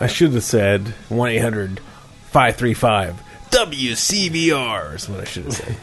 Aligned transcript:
I 0.00 0.06
should 0.06 0.32
have 0.32 0.44
said 0.44 0.88
1 1.08 1.28
800 1.30 1.80
535 2.30 3.22
WCBR 3.50 4.94
is 4.94 5.08
what 5.08 5.20
I 5.20 5.24
should 5.24 5.44
have 5.44 5.54
said. 5.54 5.76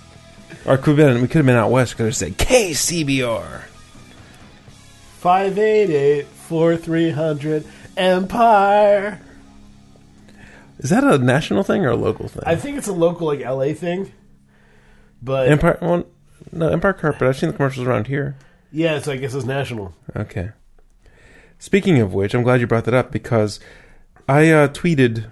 or 0.66 0.78
could 0.78 0.96
have 0.98 1.14
been, 1.14 1.22
we 1.22 1.28
could 1.28 1.38
have 1.38 1.46
been 1.46 1.56
out 1.56 1.70
west. 1.70 1.96
Could 1.96 2.06
have 2.06 2.16
said 2.16 2.38
KCBR. 2.38 3.62
588 5.20 6.26
4300 6.26 7.64
Empire. 7.96 9.20
Is 10.78 10.90
that 10.90 11.04
a 11.04 11.18
national 11.18 11.62
thing 11.62 11.84
or 11.84 11.90
a 11.90 11.96
local 11.96 12.28
thing? 12.28 12.42
I 12.44 12.56
think 12.56 12.78
it's 12.78 12.88
a 12.88 12.92
local, 12.92 13.26
like, 13.28 13.40
LA 13.40 13.74
thing. 13.74 14.10
But, 15.22 15.48
Empire, 15.48 15.78
well, 15.80 16.04
no, 16.50 16.68
Empire 16.68 16.94
Carpet. 16.94 17.28
I've 17.28 17.36
seen 17.36 17.50
the 17.50 17.56
commercials 17.56 17.86
around 17.86 18.08
here. 18.08 18.36
yeah, 18.72 18.98
so 18.98 19.12
I 19.12 19.16
guess 19.16 19.34
it's 19.34 19.44
national. 19.44 19.94
Okay. 20.16 20.50
Speaking 21.62 22.00
of 22.00 22.12
which, 22.12 22.34
I'm 22.34 22.42
glad 22.42 22.60
you 22.60 22.66
brought 22.66 22.86
that 22.86 22.92
up 22.94 23.12
because 23.12 23.60
I 24.28 24.50
uh, 24.50 24.66
tweeted. 24.66 25.26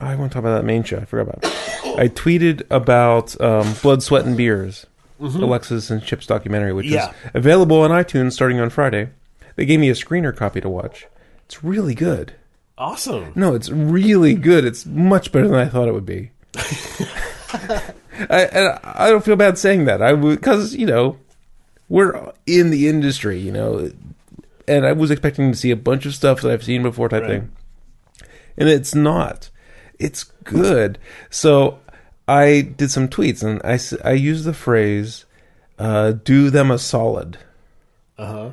I 0.00 0.14
want 0.14 0.32
to 0.32 0.34
talk 0.34 0.40
about 0.44 0.56
that 0.56 0.64
main 0.64 0.82
show. 0.82 0.96
I 0.96 1.04
forgot 1.04 1.28
about. 1.28 1.44
It. 1.44 1.98
I 1.98 2.08
tweeted 2.08 2.62
about 2.70 3.38
um, 3.38 3.74
Blood, 3.82 4.02
Sweat, 4.02 4.24
and 4.24 4.34
Beers, 4.34 4.86
Alexis 5.20 5.90
and 5.90 6.02
Chip's 6.02 6.24
documentary, 6.24 6.72
which 6.72 6.86
Yeah. 6.86 7.10
is 7.10 7.14
available 7.34 7.82
on 7.82 7.90
iTunes 7.90 8.32
starting 8.32 8.60
on 8.60 8.70
Friday. 8.70 9.10
They 9.56 9.66
gave 9.66 9.78
me 9.78 9.90
a 9.90 9.92
screener 9.92 10.34
copy 10.34 10.62
to 10.62 10.70
watch. 10.70 11.06
It's 11.44 11.62
really 11.62 11.94
good. 11.94 12.32
Awesome. 12.78 13.32
No, 13.34 13.54
it's 13.54 13.68
really 13.68 14.32
good. 14.32 14.64
It's 14.64 14.86
much 14.86 15.32
better 15.32 15.48
than 15.48 15.60
I 15.60 15.68
thought 15.68 15.86
it 15.86 15.92
would 15.92 16.06
be. 16.06 16.30
I, 16.56 18.40
and 18.50 18.78
I 18.82 19.10
don't 19.10 19.22
feel 19.22 19.36
bad 19.36 19.58
saying 19.58 19.84
that. 19.84 20.00
I 20.00 20.14
because 20.14 20.74
you 20.74 20.86
know 20.86 21.18
we're 21.90 22.32
in 22.46 22.70
the 22.70 22.88
industry, 22.88 23.38
you 23.38 23.52
know, 23.52 23.90
and 24.68 24.86
I 24.86 24.92
was 24.92 25.10
expecting 25.10 25.50
to 25.52 25.58
see 25.58 25.70
a 25.70 25.76
bunch 25.76 26.06
of 26.06 26.14
stuff 26.14 26.40
that 26.42 26.50
I've 26.52 26.64
seen 26.64 26.82
before, 26.82 27.08
type 27.08 27.22
Right. 27.22 27.30
thing, 27.40 27.52
and 28.56 28.68
it's 28.68 28.94
not. 28.94 29.50
It's 29.98 30.24
good. 30.24 30.98
So 31.30 31.78
I 32.28 32.60
did 32.76 32.90
some 32.90 33.08
tweets, 33.08 33.42
and 33.42 33.60
I, 33.64 33.78
I 34.08 34.12
used 34.14 34.44
the 34.44 34.54
phrase 34.54 35.24
uh, 35.78 36.12
"do 36.12 36.50
them 36.50 36.70
a 36.70 36.78
solid." 36.78 37.38
Uh 38.18 38.26
huh. 38.26 38.50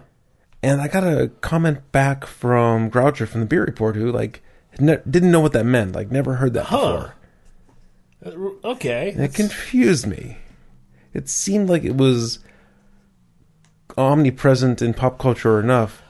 And 0.61 0.81
I 0.81 0.87
got 0.87 1.03
a 1.05 1.29
comment 1.41 1.91
back 1.91 2.25
from 2.25 2.91
Groucho 2.91 3.27
from 3.27 3.39
the 3.41 3.45
Beer 3.47 3.63
Report 3.63 3.95
who 3.95 4.11
like 4.11 4.41
ne- 4.79 4.99
didn't 5.09 5.31
know 5.31 5.39
what 5.39 5.53
that 5.53 5.65
meant, 5.65 5.93
like 5.95 6.11
never 6.11 6.35
heard 6.35 6.53
that 6.53 6.65
Huh. 6.65 7.09
before. 8.23 8.55
Okay. 8.65 9.11
And 9.11 9.23
it 9.23 9.33
confused 9.33 10.05
me. 10.05 10.37
It 11.13 11.29
seemed 11.29 11.69
like 11.69 11.83
it 11.83 11.95
was 11.95 12.39
omnipresent 13.99 14.81
in 14.81 14.93
pop 14.93 15.19
culture 15.19 15.59
enough. 15.59 16.01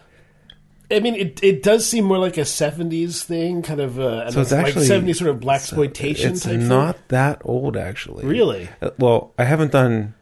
I 0.92 1.00
mean, 1.00 1.16
it 1.16 1.40
it 1.44 1.62
does 1.64 1.86
seem 1.88 2.06
more 2.06 2.18
like 2.18 2.38
a 2.38 2.42
'70s 2.46 3.23
thing, 3.23 3.62
kind 3.62 3.80
of 3.80 4.00
uh, 4.00 4.31
So 4.31 4.42
it's 4.42 4.52
like 4.52 4.68
actually- 4.68 4.88
'70s 4.88 5.18
sort 5.18 5.30
of 5.31 5.40
blaxploitation 5.40 6.31
It's 6.31 6.44
type 6.44 6.59
not 6.59 6.96
thing. 6.96 7.04
that 7.09 7.42
old, 7.46 7.78
actually. 7.78 8.26
Really? 8.26 8.70
Uh, 8.81 8.92
Well, 8.98 9.34
I 9.38 9.44
haven't 9.44 9.72
done 9.72 10.14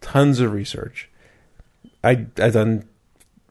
tons 0.00 0.40
of 0.40 0.52
research. 0.52 1.08
I 2.04 2.26
I've 2.38 2.52
done 2.54 2.84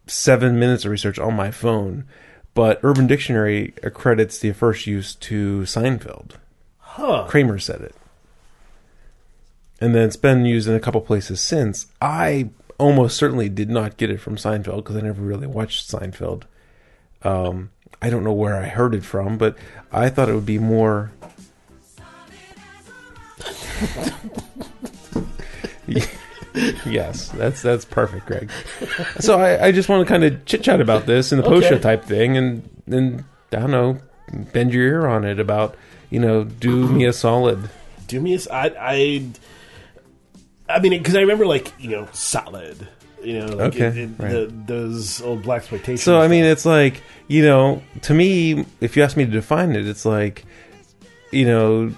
seven 0.07 0.59
minutes 0.59 0.85
of 0.85 0.91
research 0.91 1.17
on 1.19 1.33
my 1.35 1.49
phone, 1.51 2.05
but 2.53 2.79
Urban 2.83 3.07
Dictionary 3.07 3.73
accredits 3.83 4.37
the 4.39 4.51
first 4.53 4.85
use 4.87 5.15
to 5.15 5.61
Seinfeld. 5.61 6.31
Huh. 6.79 7.25
Kramer 7.27 7.59
said 7.59 7.81
it. 7.81 7.95
And 9.81 9.95
then 9.95 10.03
it's 10.03 10.17
been 10.17 10.45
used 10.45 10.67
in 10.67 10.75
a 10.75 10.79
couple 10.79 10.99
places 11.01 11.39
since. 11.39 11.87
I 12.01 12.49
almost 12.79 13.17
certainly 13.17 13.49
did 13.49 13.69
not 13.69 13.97
get 13.97 14.09
it 14.09 14.19
from 14.19 14.35
Seinfeld 14.35 14.77
because 14.77 14.95
I 14.95 15.01
never 15.01 15.21
really 15.21 15.45
watched 15.45 15.89
Seinfeld. 15.89 16.43
Um, 17.21 17.69
I 18.01 18.09
don't 18.09 18.23
know 18.23 18.33
where 18.33 18.55
I 18.55 18.67
heard 18.67 18.95
it 18.95 19.03
from, 19.03 19.37
but 19.37 19.55
I 19.91 20.09
thought 20.09 20.29
it 20.29 20.33
would 20.33 20.45
be 20.45 20.57
more. 20.57 21.11
yes, 26.85 27.29
that's 27.29 27.61
that's 27.61 27.85
perfect, 27.85 28.25
Greg. 28.25 28.49
So 29.19 29.39
I, 29.39 29.67
I 29.67 29.71
just 29.71 29.89
want 29.89 30.07
to 30.07 30.11
kind 30.11 30.23
of 30.23 30.45
chit 30.45 30.63
chat 30.63 30.81
about 30.81 31.05
this 31.05 31.31
in 31.31 31.37
the 31.37 31.43
post 31.43 31.67
show 31.67 31.77
type 31.77 32.05
thing, 32.05 32.37
and 32.37 32.67
and 32.87 33.23
I 33.51 33.59
don't 33.59 33.71
know, 33.71 33.99
bend 34.53 34.73
your 34.73 34.83
ear 34.83 35.07
on 35.07 35.25
it 35.25 35.39
about 35.39 35.75
you 36.09 36.19
know, 36.19 36.43
do 36.43 36.87
me 36.87 37.05
a 37.05 37.13
solid. 37.13 37.69
Do 38.07 38.19
me 38.19 38.35
a 38.35 38.39
I 38.51 38.73
I. 38.79 39.25
I 40.69 40.79
mean, 40.79 40.91
because 40.91 41.15
I 41.15 41.21
remember 41.21 41.45
like 41.45 41.73
you 41.79 41.89
know, 41.89 42.07
solid. 42.11 42.87
You 43.21 43.39
know, 43.39 43.47
like 43.47 43.75
Okay, 43.75 43.87
it, 43.87 43.97
it, 43.97 44.09
right. 44.17 44.31
the, 44.31 44.53
those 44.65 45.21
old 45.21 45.43
blaxploitation. 45.43 45.99
So 45.99 46.21
I 46.21 46.27
mean, 46.29 46.45
it's 46.45 46.65
like 46.65 47.01
you 47.27 47.43
know, 47.43 47.81
to 48.03 48.13
me, 48.13 48.65
if 48.79 48.95
you 48.95 49.03
ask 49.03 49.17
me 49.17 49.25
to 49.25 49.31
define 49.31 49.71
it, 49.75 49.87
it's 49.87 50.05
like 50.05 50.45
you 51.31 51.45
know, 51.45 51.93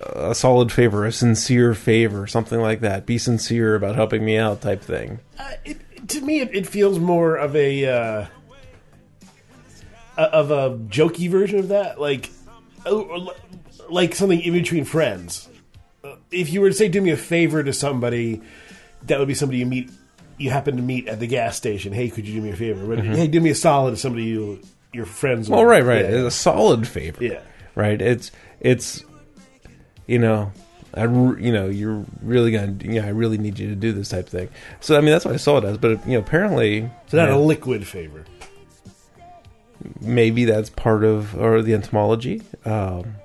a 0.00 0.34
solid 0.34 0.72
favor, 0.72 1.04
a 1.04 1.12
sincere 1.12 1.74
favor, 1.74 2.26
something 2.26 2.60
like 2.60 2.80
that. 2.80 3.06
Be 3.06 3.18
sincere 3.18 3.74
about 3.74 3.94
helping 3.94 4.24
me 4.24 4.36
out, 4.36 4.60
type 4.60 4.82
thing. 4.82 5.20
Uh, 5.38 5.52
it, 5.64 6.08
to 6.08 6.20
me, 6.20 6.40
it, 6.40 6.66
feels 6.66 6.98
more 6.98 7.36
of 7.36 7.54
a 7.56 7.86
uh, 7.86 8.26
of 10.16 10.50
a 10.50 10.76
jokey 10.88 11.30
version 11.30 11.58
of 11.58 11.68
that, 11.68 12.00
like 12.00 12.30
uh, 12.86 13.26
like 13.88 14.14
something 14.14 14.40
in 14.40 14.52
between 14.52 14.84
friends. 14.84 15.48
If 16.30 16.52
you 16.52 16.60
were 16.60 16.68
to 16.68 16.74
say, 16.74 16.88
"Do 16.88 17.00
me 17.00 17.10
a 17.10 17.16
favor" 17.16 17.62
to 17.62 17.72
somebody, 17.72 18.40
that 19.06 19.18
would 19.18 19.28
be 19.28 19.34
somebody 19.34 19.58
you 19.58 19.66
meet, 19.66 19.90
you 20.38 20.50
happen 20.50 20.76
to 20.76 20.82
meet 20.82 21.08
at 21.08 21.20
the 21.20 21.26
gas 21.26 21.56
station. 21.56 21.92
Hey, 21.92 22.10
could 22.10 22.26
you 22.28 22.34
do 22.34 22.40
me 22.42 22.50
a 22.50 22.56
favor? 22.56 22.86
But 22.86 23.04
hey, 23.04 23.26
do 23.26 23.40
me 23.40 23.50
a 23.50 23.54
solid 23.54 23.92
to 23.92 23.96
somebody 23.96 24.24
you 24.24 24.60
your 24.92 25.06
friends. 25.06 25.48
Well, 25.48 25.60
with. 25.60 25.70
right, 25.70 25.84
right. 25.84 26.04
Yeah. 26.04 26.26
A 26.26 26.30
solid 26.30 26.86
favor. 26.86 27.24
Yeah. 27.24 27.40
Right. 27.74 28.00
It's 28.00 28.30
it's 28.60 29.04
you 30.06 30.18
know. 30.18 30.52
I, 30.96 31.06
you 31.06 31.52
know, 31.52 31.66
you're 31.66 32.04
really 32.22 32.52
gonna, 32.52 32.76
yeah, 32.84 33.04
I 33.04 33.08
really 33.08 33.36
need 33.36 33.58
you 33.58 33.66
to 33.68 33.74
do 33.74 33.90
this 33.92 34.10
type 34.10 34.28
thing. 34.28 34.48
So, 34.78 34.96
I 34.96 35.00
mean, 35.00 35.10
that's 35.10 35.24
what 35.24 35.34
I 35.34 35.38
saw 35.38 35.58
it 35.58 35.64
as. 35.64 35.76
But, 35.76 36.06
you 36.06 36.12
know, 36.12 36.20
apparently, 36.20 36.88
So 37.08 37.16
not 37.16 37.30
you 37.30 37.34
a 37.34 37.36
liquid 37.36 37.84
favor. 37.84 38.24
maybe 40.00 40.44
that's 40.44 40.70
part 40.70 41.02
of 41.02 41.36
or 41.36 41.62
the 41.62 41.74
entomology. 41.74 42.42
Um, 42.64 43.16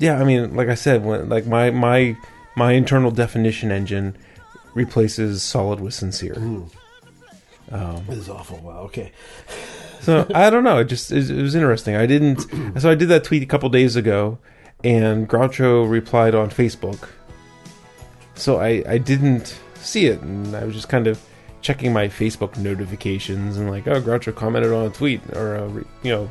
yeah, 0.00 0.18
I 0.18 0.24
mean, 0.24 0.56
like 0.56 0.68
I 0.68 0.74
said, 0.74 1.04
when 1.04 1.28
like 1.28 1.46
my 1.46 1.70
my 1.70 2.16
my 2.56 2.72
internal 2.72 3.10
definition 3.10 3.70
engine 3.70 4.16
replaces 4.74 5.42
solid 5.42 5.78
with 5.80 5.94
sincere. 5.94 6.34
Um, 7.70 8.04
this 8.08 8.18
is 8.18 8.28
awful. 8.28 8.58
Wow. 8.58 8.80
Okay. 8.80 9.12
So 10.02 10.26
I 10.34 10.48
don't 10.48 10.64
know. 10.64 10.78
It 10.78 10.86
just 10.86 11.12
it, 11.12 11.28
it 11.28 11.42
was 11.42 11.54
interesting. 11.54 11.94
I 11.94 12.06
didn't. 12.06 12.46
So 12.80 12.90
I 12.90 12.94
did 12.94 13.10
that 13.10 13.22
tweet 13.22 13.42
a 13.42 13.46
couple 13.46 13.68
days 13.68 13.96
ago, 13.96 14.38
and 14.82 15.28
Groucho 15.28 15.86
replied 15.86 16.34
on 16.34 16.48
Facebook. 16.48 17.10
So 18.34 18.56
I 18.56 18.82
I 18.88 18.96
didn't 18.96 19.60
see 19.74 20.06
it, 20.06 20.22
and 20.22 20.56
I 20.56 20.64
was 20.64 20.74
just 20.74 20.88
kind 20.88 21.06
of 21.06 21.20
checking 21.60 21.92
my 21.92 22.08
Facebook 22.08 22.56
notifications 22.56 23.58
and 23.58 23.70
like, 23.70 23.86
oh, 23.86 24.00
Groucho 24.00 24.34
commented 24.34 24.72
on 24.72 24.86
a 24.86 24.90
tweet 24.90 25.20
or 25.36 25.56
a, 25.56 25.68
re- 25.68 25.84
you 26.02 26.12
know, 26.12 26.30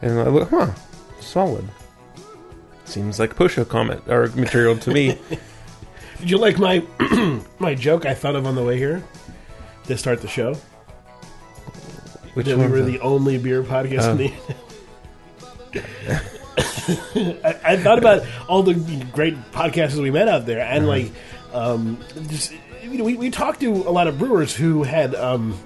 and 0.00 0.18
I 0.18 0.28
look, 0.28 0.48
huh, 0.48 0.72
solid. 1.20 1.68
Seems 2.84 3.18
like 3.18 3.32
a 3.32 3.34
push 3.34 3.56
a 3.58 3.64
comment 3.64 4.02
or 4.08 4.28
material 4.28 4.76
to 4.78 4.90
me. 4.90 5.18
Did 6.20 6.30
you 6.30 6.38
like 6.38 6.58
my 6.58 6.82
my 7.58 7.74
joke 7.74 8.06
I 8.06 8.14
thought 8.14 8.36
of 8.36 8.46
on 8.46 8.54
the 8.54 8.62
way 8.62 8.78
here 8.78 9.02
to 9.86 9.96
start 9.96 10.20
the 10.20 10.28
show? 10.28 10.54
Which 12.34 12.46
that 12.46 12.58
we 12.58 12.66
were 12.66 12.78
was 12.82 12.86
the 12.86 13.00
only 13.00 13.38
beer 13.38 13.62
podcast 13.62 14.02
Oh. 14.02 14.10
in 14.12 14.16
the. 14.18 14.32
I, 17.44 17.72
I 17.72 17.76
thought 17.76 17.98
about 17.98 18.24
all 18.48 18.62
the 18.62 18.74
great 19.12 19.34
podcasters 19.52 20.00
we 20.00 20.10
met 20.10 20.28
out 20.28 20.46
there, 20.46 20.60
and 20.60 20.86
like, 20.86 21.10
um, 21.52 21.98
just 22.28 22.52
you 22.82 22.98
know, 22.98 23.04
we, 23.04 23.14
we 23.14 23.30
talked 23.30 23.60
to 23.60 23.70
a 23.72 23.90
lot 23.90 24.06
of 24.06 24.18
brewers 24.18 24.54
who 24.54 24.82
had 24.82 25.14
um, 25.14 25.58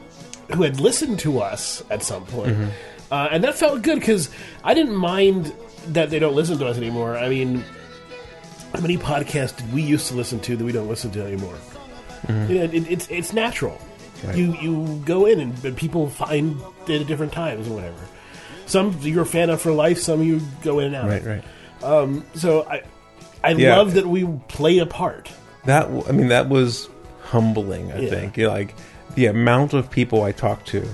who 0.55 0.63
had 0.63 0.81
listened 0.81 1.19
to 1.21 1.41
us 1.41 1.83
at 1.91 2.03
some 2.03 2.25
point, 2.27 2.57
Mm-hmm. 2.57 3.13
uh, 3.13 3.29
and 3.33 3.45
that 3.45 3.57
felt 3.57 3.83
good 3.83 3.99
because 3.99 4.31
I 4.65 4.75
didn't 4.75 4.95
mind 4.97 5.53
that 5.89 6.11
they 6.11 6.19
don't 6.19 6.35
listen 6.35 6.59
to 6.59 6.67
us 6.67 6.77
anymore. 6.77 7.17
I 7.17 7.29
mean, 7.29 7.65
how 8.75 8.81
many 8.81 8.97
podcasts 8.99 9.57
did 9.57 9.73
we 9.73 9.83
used 9.83 10.09
to 10.09 10.15
listen 10.15 10.41
to 10.41 10.57
that 10.57 10.65
we 10.65 10.73
don't 10.73 10.89
listen 10.89 11.11
to 11.13 11.25
anymore? 11.25 11.57
You 12.29 12.35
know, 12.35 12.63
it, 12.65 12.75
it's 12.91 13.09
it's 13.09 13.33
natural. 13.33 13.73
Mm-hmm. 13.77 14.27
Right. 14.29 14.37
You 14.37 14.55
you 14.61 15.03
go 15.05 15.27
in 15.27 15.41
and, 15.41 15.65
and 15.65 15.77
people 15.77 16.11
find 16.11 16.61
it 16.89 17.01
at 17.03 17.07
different 17.07 17.33
times 17.33 17.67
and 17.67 17.77
whatever. 17.77 17.97
Some 18.67 18.99
you're 19.01 19.23
a 19.23 19.27
fan 19.27 19.49
of 19.51 19.61
for 19.61 19.73
life. 19.73 19.99
Some 19.99 20.23
you 20.23 20.41
go 20.63 20.81
in 20.81 20.87
and 20.93 20.97
out. 20.97 21.09
Right, 21.09 21.25
right. 21.25 22.23
So 22.35 22.67
I 22.69 22.83
I 23.43 23.53
Yeah. 23.53 23.77
love 23.77 23.95
that 23.95 24.07
we 24.07 24.27
play 24.49 24.79
a 24.79 24.87
part. 24.87 25.31
That 25.65 25.87
I 26.09 26.13
mean, 26.13 26.29
that 26.29 26.49
was 26.49 26.89
humbling. 27.23 27.93
I 27.93 28.01
Yeah. 28.01 28.11
think 28.11 28.37
like 28.37 28.75
the 29.15 29.27
amount 29.27 29.73
of 29.73 29.91
people 29.91 30.23
I 30.25 30.33
talked 30.33 30.67
to 30.69 30.87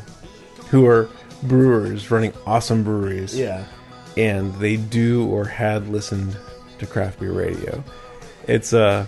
who 0.68 0.86
are 0.86 1.08
brewers 1.42 2.10
running 2.10 2.32
awesome 2.46 2.84
breweries, 2.84 3.34
Yeah. 3.36 3.64
And 4.16 4.54
they 4.56 4.76
do 4.76 5.26
or 5.26 5.44
had 5.46 5.88
listened 5.88 6.36
to 6.78 6.86
craft 6.86 7.20
beer 7.20 7.32
radio. 7.32 7.82
It's 8.46 8.72
uh 8.72 9.06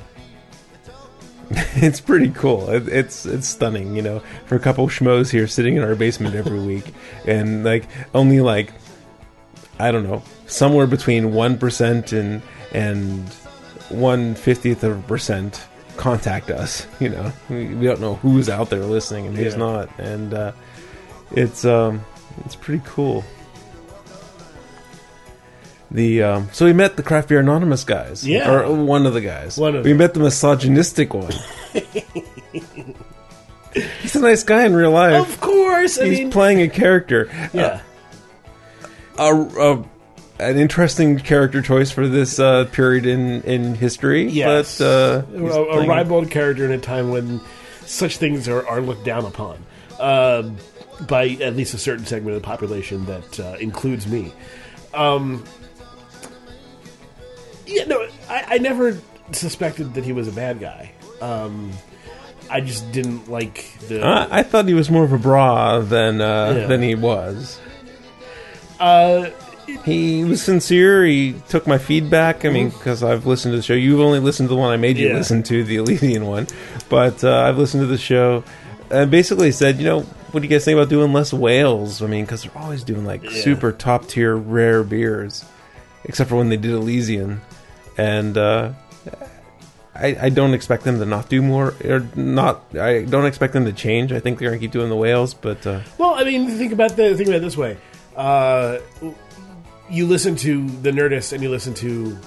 it's 1.51 2.01
pretty 2.01 2.31
cool. 2.31 2.69
It, 2.71 2.89
it's 2.89 3.25
it's 3.25 3.47
stunning, 3.47 3.95
you 3.95 4.03
know, 4.03 4.21
for 4.47 4.57
a 4.57 4.59
couple 4.59 4.87
schmoes 4.89 5.31
here 5.31 5.47
sitting 5.47 5.77
in 5.77 5.83
our 5.83 5.95
basement 5.95 6.35
every 6.35 6.61
week, 6.67 6.93
and 7.25 7.65
like 7.65 7.85
only 8.15 8.41
like 8.41 8.73
I 9.79 9.93
don't 9.93 10.05
know, 10.05 10.23
somewhere 10.47 10.87
between 10.87 11.33
one 11.33 11.57
percent 11.59 12.13
and 12.13 12.43
and 12.73 13.29
one 13.91 14.35
fiftieth 14.35 14.83
of 14.83 14.99
a 14.99 15.03
percent 15.03 15.65
contact 15.97 16.51
us. 16.51 16.87
You 16.99 17.11
know, 17.11 17.33
we, 17.49 17.67
we 17.75 17.87
don't 17.87 18.01
know 18.01 18.17
who's 18.17 18.49
out 18.49 18.69
there 18.71 18.81
listening 18.85 19.27
and 19.29 19.37
who's 19.37 19.53
Yeah. 19.53 19.59
not, 19.59 19.99
and 20.01 20.35
uh, 20.35 20.53
it's 21.31 21.65
um 21.65 22.05
it's 22.45 22.57
pretty 22.57 22.83
cool. 22.85 23.25
The 25.91 26.23
um, 26.23 26.49
so 26.53 26.65
we 26.65 26.73
met 26.73 26.97
the 26.97 27.03
craft 27.03 27.29
beer 27.29 27.39
anonymous 27.41 27.85
guys, 27.85 28.27
Yeah. 28.27 28.51
or 28.51 28.75
one 28.75 29.07
of 29.07 29.15
the 29.15 29.21
guys. 29.21 29.57
One 29.57 29.77
of 29.77 29.85
we 29.85 29.91
them. 29.93 29.99
met 29.99 30.15
the 30.15 30.21
misogynistic 30.21 31.15
one. 31.15 31.33
He's 34.01 34.17
a 34.17 34.21
nice 34.21 34.43
guy 34.43 34.65
in 34.65 34.75
real 34.75 34.91
life. 34.91 35.29
Of 35.29 35.41
course, 35.41 35.99
I 35.99 36.07
He's 36.07 36.19
mean, 36.21 36.31
playing 36.31 36.63
a 36.63 36.69
character. 36.69 37.29
yeah. 37.53 37.83
A, 39.19 39.33
a, 39.35 39.85
an 40.39 40.59
interesting 40.59 41.19
character 41.19 41.61
choice 41.63 41.91
for 41.91 42.09
this 42.09 42.39
uh, 42.39 42.65
period 42.73 43.05
in, 43.07 43.43
in 43.43 43.75
history. 43.75 44.29
Yes, 44.29 44.79
But, 44.79 44.85
uh, 44.85 45.23
a, 45.37 45.41
he's 45.41 45.55
a 45.55 45.65
playing- 45.65 45.89
ribald 45.91 46.31
character 46.31 46.65
in 46.65 46.73
a 46.73 46.79
time 46.79 47.11
when 47.11 47.41
such 47.85 48.17
things 48.17 48.49
are, 48.49 48.67
are 48.67 48.81
looked 48.81 49.05
down 49.05 49.25
upon 49.27 49.65
uh, 50.01 50.43
by 51.07 51.29
at 51.41 51.55
least 51.55 51.75
a 51.75 51.79
certain 51.79 52.07
segment 52.07 52.35
of 52.37 52.43
the 52.43 52.47
population 52.47 53.05
that 53.07 53.41
uh, 53.41 53.57
includes 53.61 54.07
me. 54.07 54.33
Um, 54.95 55.45
yeah, 57.67 57.85
no, 57.85 58.07
I, 58.29 58.45
I 58.49 58.59
never 58.59 58.99
suspected 59.33 59.95
that 59.95 60.05
he 60.05 60.13
was 60.13 60.29
a 60.29 60.33
bad 60.33 60.61
guy. 60.61 60.93
Um, 61.21 61.73
I 62.51 62.61
just 62.61 62.91
didn't 62.93 63.29
like 63.29 63.77
the. 63.89 64.03
I, 64.05 64.39
I 64.39 64.43
thought 64.43 64.67
he 64.67 64.75
was 64.75 64.91
more 64.91 65.05
of 65.05 65.13
a 65.13 65.19
bra 65.19 65.81
than 65.81 66.21
uh, 66.21 66.55
Yeah. 66.57 66.67
than 66.67 66.83
he 66.83 66.95
was. 66.95 67.59
Uh, 68.79 69.31
He 69.85 70.23
was 70.23 70.41
sincere. 70.43 71.05
He 71.05 71.35
took 71.49 71.67
my 71.67 71.79
feedback. 71.79 72.45
I 72.45 72.51
mean, 72.51 72.69
because 72.69 73.03
I've 73.03 73.27
listened 73.27 73.53
to 73.53 73.57
the 73.57 73.63
show. 73.65 73.75
You've 73.75 73.99
only 74.01 74.21
listened 74.21 74.49
to 74.49 74.55
the 74.55 74.61
one 74.61 74.73
I 74.73 74.77
made 74.77 74.97
you 74.97 75.09
Yeah. 75.09 75.15
listen 75.15 75.43
to, 75.45 75.65
the 75.65 75.77
Elysian 75.77 76.25
one. 76.27 76.47
But 76.89 77.25
uh, 77.25 77.41
I've 77.41 77.59
listened 77.59 77.81
to 77.83 77.87
the 77.89 77.99
show. 77.99 78.45
And 78.91 79.11
basically 79.11 79.51
said, 79.51 79.79
you 79.79 79.85
know, 79.85 80.03
what 80.31 80.41
do 80.41 80.47
you 80.47 80.51
guys 80.55 80.65
think 80.65 80.77
about 80.77 80.89
doing 80.89 81.13
less 81.13 81.33
whales? 81.33 82.01
I 82.01 82.07
mean, 82.07 82.25
because 82.25 82.45
they're 82.45 82.57
always 82.63 82.85
doing 82.85 83.05
like 83.05 83.25
Yeah. 83.25 83.31
super 83.43 83.73
top 83.73 84.07
tier 84.07 84.37
rare 84.37 84.85
beers, 84.85 85.45
except 86.05 86.31
for 86.31 86.37
when 86.37 86.49
they 86.49 86.57
did 86.57 86.71
Elysian. 86.71 87.41
And 87.99 88.37
uh, 88.37 88.73
I, 89.95 90.17
I 90.23 90.29
don't 90.29 90.53
expect 90.55 90.85
them 90.85 90.99
to 90.99 91.07
not 91.07 91.29
do 91.31 91.41
more, 91.41 91.75
or 91.85 92.07
not. 92.15 92.65
I 92.79 93.05
don't 93.05 93.25
expect 93.27 93.53
them 93.55 93.65
to 93.65 93.73
change. 93.73 94.13
I 94.13 94.21
think 94.21 94.39
they're 94.39 94.51
gonna 94.51 94.61
keep 94.61 94.73
doing 94.73 94.91
the 94.91 94.97
whales, 94.97 95.33
but 95.35 95.67
uh, 95.67 95.81
Well, 95.99 96.15
I 96.15 96.25
mean, 96.25 96.49
think 96.51 96.73
about 96.73 96.97
the 96.97 97.15
think 97.17 97.29
about 97.29 97.39
it 97.39 97.43
this 97.43 97.57
way: 97.57 97.79
uh, 98.17 98.79
you 99.89 100.07
listen 100.07 100.37
to 100.37 100.69
the 100.69 100.91
Nerdist 100.91 101.33
and 101.33 101.43
you 101.43 101.49
listen 101.49 101.73
to 101.75 102.19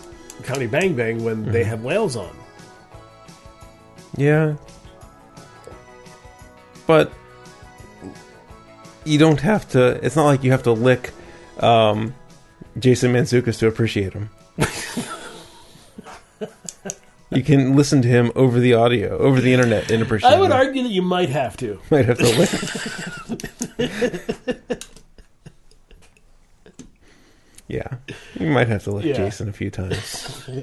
Comedy 0.44 0.66
Bang 0.68 0.96
Bang 0.96 1.24
when 1.24 1.46
they 1.52 1.62
Mm-hmm. 1.62 1.70
have 1.70 1.84
whales 1.84 2.16
on. 2.16 2.36
Yeah. 4.18 4.56
But 6.88 7.14
you 9.06 9.20
don't 9.20 9.40
have 9.42 9.70
to. 9.70 10.04
It's 10.04 10.16
not 10.16 10.26
like 10.26 10.44
you 10.44 10.52
have 10.52 10.64
to 10.64 10.72
lick 10.72 11.12
um, 11.60 12.16
Jason 12.80 13.14
Mantzoukas 13.14 13.60
to 13.60 13.68
appreciate 13.68 14.14
him. 14.14 14.32
you 17.32 17.44
can 17.44 17.76
listen 17.76 18.02
to 18.02 18.08
him 18.08 18.32
over 18.36 18.60
the 18.60 18.74
audio, 18.74 19.18
over 19.18 19.40
the 19.42 19.54
internet, 19.54 19.92
and 19.92 20.02
appreciate 20.02 20.32
I 20.32 20.40
would 20.40 20.52
argue 20.52 20.84
that 20.84 20.90
you 20.90 21.02
might 21.02 21.30
have 21.30 21.56
to. 21.58 21.80
Might 21.92 22.06
have 22.06 22.18
to 22.18 23.80
lick. 23.80 24.80
yeah, 27.68 27.88
you 28.40 28.48
might 28.48 28.68
have 28.68 28.84
to 28.86 28.92
lick 28.92 29.06
Yeah. 29.06 29.14
Jason 29.14 29.50
a 29.50 29.54
few 29.54 29.70
times. 29.72 30.50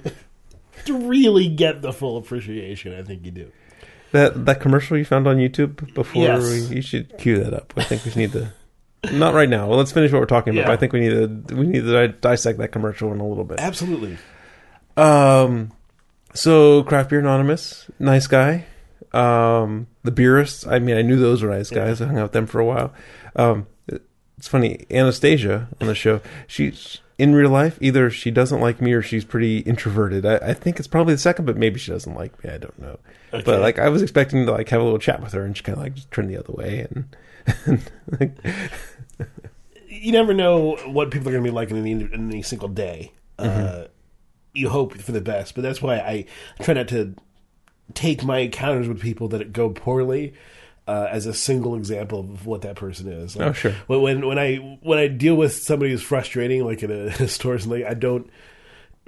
To 0.84 0.96
really 1.08 1.48
get 1.48 1.82
the 1.82 1.92
full 1.92 2.16
appreciation, 2.16 2.94
I 2.96 3.02
think 3.02 3.24
you 3.24 3.32
do. 3.32 3.50
That 4.12 4.44
that 4.46 4.60
commercial 4.60 4.96
you 4.96 5.04
found 5.04 5.26
on 5.26 5.38
YouTube 5.38 5.92
before 5.94 6.22
Yes. 6.22 6.68
we, 6.70 6.76
you 6.76 6.82
should 6.82 7.18
cue 7.18 7.42
that 7.42 7.52
up. 7.52 7.72
I 7.76 7.82
think 7.82 8.04
we 8.04 8.12
need 8.14 8.30
to. 8.34 8.52
Not 9.10 9.34
right 9.34 9.48
now. 9.48 9.66
Well, 9.66 9.78
let's 9.78 9.90
finish 9.90 10.12
what 10.12 10.20
we're 10.20 10.26
talking 10.26 10.52
about. 10.52 10.60
Yeah. 10.60 10.66
but 10.68 10.72
I 10.74 10.76
think 10.76 10.92
we 10.92 11.00
need 11.00 11.48
to 11.48 11.56
we 11.56 11.66
need 11.66 11.80
to 11.80 12.06
dissect 12.08 12.58
that 12.60 12.68
commercial 12.68 13.12
in 13.12 13.18
a 13.18 13.26
little 13.26 13.42
bit. 13.42 13.58
Absolutely. 13.58 14.16
Um, 14.96 15.72
so 16.34 16.82
craft 16.84 17.10
beer 17.10 17.20
anonymous, 17.20 17.90
nice 17.98 18.26
guy. 18.26 18.66
Um, 19.12 19.86
the 20.02 20.10
beerists. 20.10 20.66
I 20.66 20.78
mean, 20.78 20.96
I 20.96 21.02
knew 21.02 21.16
those 21.16 21.42
were 21.42 21.50
nice 21.50 21.70
guys. 21.70 22.00
I 22.00 22.06
hung 22.06 22.18
out 22.18 22.24
with 22.24 22.32
them 22.32 22.46
for 22.46 22.60
a 22.60 22.64
while. 22.64 22.92
Um, 23.34 23.66
it's 24.38 24.48
funny. 24.48 24.84
Anastasia 24.90 25.68
on 25.80 25.86
the 25.86 25.94
show. 25.94 26.20
She's 26.46 27.00
in 27.18 27.34
real 27.34 27.50
life 27.50 27.78
either 27.80 28.10
she 28.10 28.30
doesn't 28.30 28.60
like 28.60 28.80
me 28.80 28.92
or 28.92 29.00
she's 29.00 29.24
pretty 29.24 29.60
introverted. 29.60 30.26
I, 30.26 30.36
I 30.36 30.54
think 30.54 30.78
it's 30.78 30.88
probably 30.88 31.14
the 31.14 31.18
second, 31.18 31.46
but 31.46 31.56
maybe 31.56 31.78
she 31.78 31.90
doesn't 31.90 32.14
like 32.14 32.42
me. 32.44 32.50
I 32.50 32.58
don't 32.58 32.78
know. 32.78 32.98
Okay. 33.32 33.42
But 33.44 33.60
like, 33.60 33.78
I 33.78 33.88
was 33.88 34.02
expecting 34.02 34.44
to 34.46 34.52
like 34.52 34.68
have 34.68 34.80
a 34.80 34.84
little 34.84 34.98
chat 34.98 35.22
with 35.22 35.32
her, 35.32 35.44
and 35.44 35.56
she 35.56 35.62
kind 35.62 35.78
of 35.78 35.82
like 35.82 35.94
just 35.94 36.10
turned 36.10 36.30
the 36.30 36.38
other 36.38 36.52
way 36.52 36.86
and. 36.90 37.16
and 37.64 37.90
like, 38.20 38.32
You 39.88 40.12
never 40.12 40.34
know 40.34 40.76
what 40.86 41.10
people 41.10 41.28
are 41.28 41.32
going 41.32 41.44
to 41.44 41.50
be 41.50 41.54
like 41.54 41.70
in 41.70 41.78
any, 41.78 41.92
in 41.92 42.12
any 42.12 42.42
single 42.42 42.68
day. 42.68 43.12
Mm-hmm. 43.38 43.84
Uh, 43.84 43.86
you 44.56 44.68
hope 44.68 44.96
for 44.98 45.12
the 45.12 45.20
best, 45.20 45.54
but 45.54 45.62
that's 45.62 45.80
why 45.82 45.96
I 45.96 46.24
try 46.60 46.74
not 46.74 46.88
to 46.88 47.14
take 47.94 48.24
my 48.24 48.38
encounters 48.38 48.88
with 48.88 49.00
people 49.00 49.28
that 49.28 49.52
go 49.52 49.70
poorly 49.70 50.34
uh, 50.88 51.08
as 51.10 51.26
a 51.26 51.34
single 51.34 51.74
example 51.74 52.20
of 52.20 52.46
what 52.46 52.62
that 52.62 52.76
person 52.76 53.08
is. 53.08 53.36
Like, 53.36 53.48
Oh, 53.48 53.52
sure. 53.52 53.72
When, 53.86 54.00
when 54.02 54.26
when 54.26 54.38
I 54.38 54.56
when 54.82 54.98
I 54.98 55.08
deal 55.08 55.34
with 55.34 55.52
somebody 55.52 55.90
who's 55.92 56.02
frustrating, 56.02 56.64
like 56.64 56.82
in 56.82 56.90
a, 56.90 57.06
a 57.20 57.28
store 57.28 57.54
or 57.54 57.58
something, 57.58 57.84
I 57.84 57.94
don't. 57.94 58.30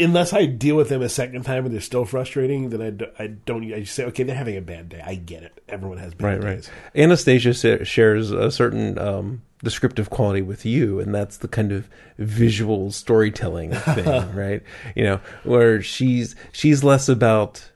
Unless 0.01 0.33
I 0.33 0.47
deal 0.47 0.77
with 0.77 0.89
them 0.91 1.03
a 1.03 1.09
second 1.09 1.43
time 1.43 1.65
and 1.65 1.75
they're 1.75 1.81
still 1.81 2.05
frustrating, 2.05 2.71
then 2.71 2.81
I, 2.83 2.91
do, 2.91 3.07
I 3.19 3.27
don't. 3.27 3.65
I 3.73 3.81
just 3.81 3.95
say, 3.95 4.05
okay, 4.05 4.23
they're 4.23 4.37
having 4.37 4.57
a 4.57 4.61
bad 4.63 4.89
day. 4.89 5.03
I 5.05 5.17
get 5.17 5.43
it. 5.43 5.61
Everyone 5.69 5.99
has 5.99 6.15
bad 6.15 6.25
Right, 6.25 6.41
days. 6.41 6.71
right. 6.95 7.03
Anastasia 7.03 7.85
shares 7.85 8.31
a 8.31 8.51
certain 8.53 8.97
um, 8.99 9.43
descriptive 9.65 10.09
quality 10.11 10.41
with 10.43 10.65
you, 10.65 11.01
and 11.01 11.13
that's 11.15 11.39
the 11.39 11.49
kind 11.49 11.73
of 11.73 11.89
visual 12.17 12.93
storytelling 12.93 13.73
thing, 13.95 14.35
right? 14.37 14.63
You 14.95 15.05
know, 15.05 15.21
where 15.43 15.83
she's 15.83 16.37
she's 16.53 16.85
less 16.85 17.09
about 17.09 17.69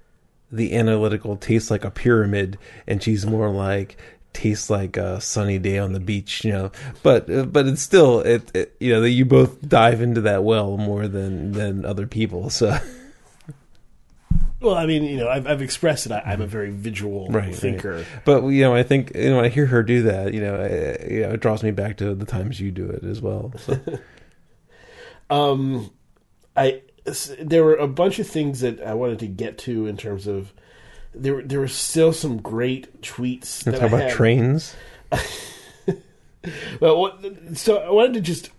the 0.52 0.74
analytical 0.76 1.36
tastes 1.36 1.70
like 1.72 1.84
a 1.84 1.90
pyramid, 1.90 2.56
and 2.86 3.02
she's 3.02 3.26
more 3.26 3.50
like 3.50 3.96
tastes 4.32 4.70
like 4.70 4.96
a 4.96 5.20
sunny 5.20 5.58
day 5.58 5.78
on 5.78 5.92
the 5.92 6.00
beach, 6.00 6.44
you 6.44 6.52
know. 6.52 6.72
But 7.02 7.30
uh, 7.30 7.44
but 7.44 7.66
it's 7.66 7.82
still 7.82 8.20
it, 8.20 8.50
it 8.54 8.76
you 8.80 8.92
know 8.92 9.00
that 9.00 9.10
you 9.10 9.24
both 9.24 9.66
dive 9.68 10.00
into 10.00 10.20
that 10.22 10.44
well 10.44 10.76
more 10.76 11.08
than 11.08 11.52
than 11.52 11.84
other 11.84 12.06
people, 12.06 12.50
so. 12.50 12.76
Well, 14.60 14.76
I 14.76 14.86
mean, 14.86 15.02
you 15.02 15.16
know, 15.16 15.28
I've, 15.28 15.44
I've 15.48 15.60
expressed 15.60 16.06
it. 16.06 16.12
I, 16.12 16.20
I'm 16.24 16.40
a 16.40 16.46
very 16.46 16.70
visual 16.70 17.26
Right, 17.28 17.46
right. 17.46 17.54
thinker. 17.54 18.06
But 18.24 18.44
you 18.46 18.62
know, 18.62 18.72
I 18.76 18.84
think 18.84 19.10
you 19.12 19.30
know, 19.30 19.36
when 19.36 19.44
I 19.44 19.48
hear 19.48 19.66
her 19.66 19.82
do 19.82 20.02
that, 20.04 20.32
you 20.32 20.40
know, 20.40 20.54
I, 20.54 21.04
you 21.12 21.20
know, 21.22 21.30
it 21.32 21.40
draws 21.40 21.64
me 21.64 21.72
back 21.72 21.96
to 21.96 22.14
the 22.14 22.24
times 22.24 22.60
you 22.60 22.70
do 22.70 22.88
it 22.88 23.02
as 23.02 23.20
well. 23.20 23.52
So. 23.58 23.80
Um, 25.30 25.90
I 26.56 26.82
there 27.40 27.64
were 27.64 27.74
a 27.76 27.88
bunch 27.88 28.18
of 28.18 28.26
things 28.28 28.60
that 28.60 28.80
I 28.82 28.92
wanted 28.94 29.18
to 29.20 29.26
get 29.26 29.56
to 29.58 29.86
in 29.86 29.96
terms 29.96 30.26
of 30.26 30.52
there. 31.14 31.34
were- 31.36 31.42
There 31.42 31.60
were 31.60 31.68
still 31.68 32.12
some 32.12 32.38
great 32.42 33.00
tweets. 33.02 33.64
Let's 33.64 33.64
that 33.64 33.72
talk 33.80 33.88
about 33.88 34.00
had. 34.02 34.10
trains. 34.12 34.74
Well, 36.80 36.98
what, 37.00 37.24
so 37.56 37.76
I 37.76 37.90
wanted 37.92 38.14
to 38.14 38.20
just 38.20 38.50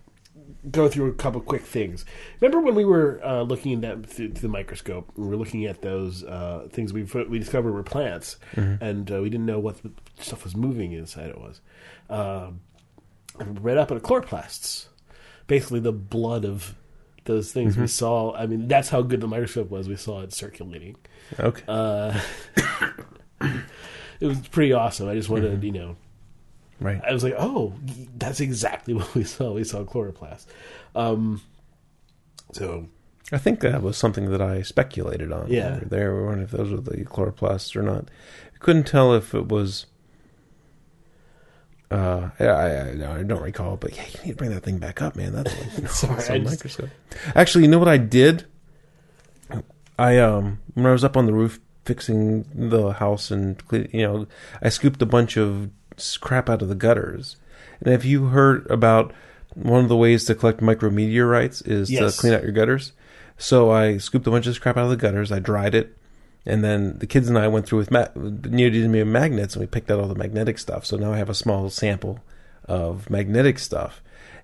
go 0.71 0.87
through 0.87 1.09
a 1.09 1.13
couple 1.13 1.41
quick 1.41 1.63
things. 1.63 2.05
Remember 2.39 2.61
when 2.65 2.75
we 2.75 2.85
were 2.85 3.19
uh, 3.21 3.41
looking 3.41 3.73
at 3.73 3.81
that 3.81 4.09
through, 4.09 4.29
through 4.29 4.41
the 4.41 4.47
microscope? 4.47 5.11
We 5.17 5.27
were 5.27 5.35
looking 5.35 5.65
at 5.65 5.81
those 5.81 6.23
uh, 6.23 6.69
things 6.71 6.93
we 6.93 7.03
we 7.03 7.39
discovered 7.39 7.73
were 7.73 7.83
plants, 7.83 8.37
and 8.55 9.11
uh, 9.11 9.21
we 9.21 9.29
didn't 9.29 9.45
know 9.45 9.59
what 9.59 9.83
the 9.83 9.91
stuff 10.17 10.45
was 10.45 10.55
moving 10.55 10.93
inside 10.93 11.29
it 11.29 11.37
was. 11.37 11.59
Um, 12.09 12.61
I 13.37 13.43
read 13.43 13.77
up 13.77 13.91
on 13.91 13.99
chloroplasts, 13.99 14.85
basically 15.47 15.81
the 15.81 15.91
blood 15.91 16.45
of 16.45 16.75
those 17.25 17.51
things 17.51 17.77
we 17.77 17.87
saw. 17.87 18.33
I 18.35 18.45
mean, 18.45 18.67
that's 18.67 18.89
how 18.89 19.01
good 19.01 19.21
the 19.21 19.27
microscope 19.27 19.69
was. 19.69 19.87
We 19.87 19.95
saw 19.95 20.21
it 20.21 20.33
circulating. 20.33 20.95
Okay. 21.39 21.63
Uh, 21.67 22.19
it 24.19 24.25
was 24.25 24.39
pretty 24.49 24.73
awesome. 24.73 25.09
I 25.09 25.15
just 25.15 25.29
wanted, 25.29 25.63
you 25.63 25.71
know, 25.71 25.95
right. 26.79 27.01
I 27.07 27.13
was 27.13 27.23
like, 27.23 27.35
oh, 27.37 27.73
that's 28.17 28.39
exactly 28.39 28.93
what 28.95 29.13
we 29.15 29.23
saw. 29.23 29.53
We 29.53 29.63
saw 29.63 29.83
chloroplast. 29.83 30.45
Um, 30.95 31.41
so 32.51 32.87
I 33.31 33.37
think 33.37 33.61
that 33.61 33.81
was 33.81 33.97
something 33.97 34.29
that 34.31 34.41
I 34.41 34.61
speculated 34.61 35.31
on. 35.31 35.47
Yeah. 35.49 35.63
when 35.63 35.73
we 35.73 35.79
were 35.79 35.89
there, 35.89 36.13
we 36.13 36.19
were 36.19 36.25
wondering 36.25 36.45
if 36.45 36.51
those 36.51 36.71
were 36.71 36.81
the 36.81 37.05
chloroplasts 37.05 37.75
or 37.75 37.81
not. 37.81 38.09
I 38.53 38.57
couldn't 38.59 38.85
tell 38.85 39.13
if 39.13 39.33
it 39.33 39.47
was. 39.47 39.85
Uh, 41.93 42.29
I, 42.39 42.45
I, 42.45 43.19
I 43.19 43.23
don't 43.23 43.41
recall, 43.41 43.77
but 43.77 43.95
yeah, 43.95 44.03
you 44.05 44.19
need 44.25 44.31
to 44.31 44.35
bring 44.37 44.49
that 44.51 44.63
thing 44.63 44.79
back 44.79 45.01
up, 45.01 45.15
man. 45.15 45.33
That's 45.33 45.53
an 45.77 45.87
Sorry, 45.87 46.15
awesome 46.15 46.43
just- 46.43 46.51
microscope. 46.55 46.89
Actually, 47.35 47.65
you 47.65 47.69
know 47.69 47.79
what 47.79 47.87
I 47.87 47.97
did? 47.97 48.45
I 49.99 50.17
um 50.17 50.59
when 50.73 50.85
I 50.87 50.91
was 50.91 51.03
up 51.03 51.15
on 51.15 51.27
the 51.27 51.33
roof 51.33 51.59
fixing 51.85 52.45
the 52.55 52.93
house 52.93 53.29
and 53.29 53.61
you 53.71 54.01
know 54.01 54.25
I 54.61 54.69
scooped 54.69 55.01
a 55.01 55.05
bunch 55.05 55.37
of 55.37 55.69
crap 56.19 56.49
out 56.49 56.61
of 56.63 56.69
the 56.69 56.75
gutters. 56.75 57.35
And 57.79 57.91
have 57.91 58.03
you 58.05 58.25
heard 58.27 58.65
about 58.71 59.13
one 59.53 59.83
of 59.83 59.89
the 59.89 59.95
ways 59.95 60.25
to 60.25 60.35
collect 60.35 60.61
micrometeorites 60.61 61.67
is 61.67 61.91
Yes. 61.91 62.15
to 62.15 62.19
clean 62.21 62.33
out 62.33 62.41
your 62.43 62.51
gutters? 62.51 62.93
So 63.37 63.69
I 63.71 63.97
scooped 63.97 64.25
a 64.25 64.31
bunch 64.31 64.47
of 64.47 64.59
crap 64.61 64.77
out 64.77 64.85
of 64.85 64.89
the 64.89 64.95
gutters. 64.97 65.31
I 65.31 65.37
dried 65.39 65.75
it, 65.75 65.95
and 66.45 66.63
then 66.63 66.97
the 66.99 67.07
kids 67.07 67.29
and 67.29 67.37
I 67.37 67.47
went 67.47 67.65
through 67.65 67.79
with 67.79 67.91
ma- 67.91 68.07
neodymium 68.15 69.07
magnets, 69.07 69.55
and 69.55 69.61
we 69.61 69.67
picked 69.67 69.89
out 69.89 69.99
all 69.99 70.07
the 70.07 70.15
magnetic 70.15 70.59
stuff. 70.59 70.85
So 70.85 70.97
now 70.97 71.13
I 71.13 71.17
have 71.17 71.29
a 71.29 71.35
small 71.35 71.69
sample 71.69 72.19
of 72.65 73.09
magnetic 73.09 73.59
stuff, 73.59 74.01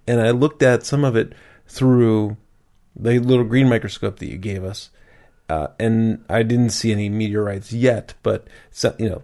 and 0.08 0.22
I 0.22 0.32
looked 0.32 0.63
at 0.63 0.86
some 0.86 1.03
of 1.03 1.15
it 1.15 1.34
through 1.68 2.38
the 2.96 3.20
little 3.20 3.46
green 3.46 3.70
microscope 3.70 4.20
that 4.20 4.29
you 4.29 4.38
gave 4.38 4.63
us, 4.63 4.89
uh, 5.50 5.68
and 5.79 6.24
I 6.29 6.44
didn't 6.44 6.72
see 6.72 6.91
any 6.91 7.10
meteorites 7.10 7.74
yet. 7.74 8.13
But 8.24 8.48
so, 8.72 8.96
you 8.98 9.10
know, 9.10 9.24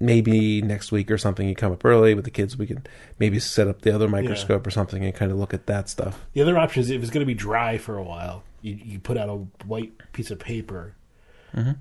maybe 0.00 0.62
next 0.62 0.92
week 0.92 1.10
or 1.10 1.18
something, 1.18 1.48
you 1.48 1.54
come 1.54 1.72
up 1.72 1.84
early 1.84 2.14
with 2.14 2.24
the 2.24 2.30
kids. 2.30 2.56
We 2.56 2.66
can 2.66 2.86
maybe 3.18 3.38
set 3.40 3.68
up 3.68 3.82
the 3.82 3.94
other 3.94 4.08
microscope 4.08 4.66
or 4.66 4.70
something 4.70 5.04
and 5.04 5.14
kind 5.14 5.32
of 5.32 5.38
look 5.38 5.54
at 5.54 5.66
that 5.66 5.88
stuff. 5.88 6.24
The 6.34 6.42
other 6.42 6.58
option 6.58 6.82
is 6.82 6.90
if 6.90 7.02
it's 7.02 7.10
going 7.10 7.22
to 7.22 7.26
be 7.26 7.34
dry 7.34 7.78
for 7.78 7.96
a 7.96 8.02
while, 8.02 8.44
you, 8.62 8.78
you 8.82 8.98
put 8.98 9.16
out 9.16 9.28
a 9.28 9.36
white 9.66 9.92
piece 10.12 10.30
of 10.30 10.38
paper 10.38 10.94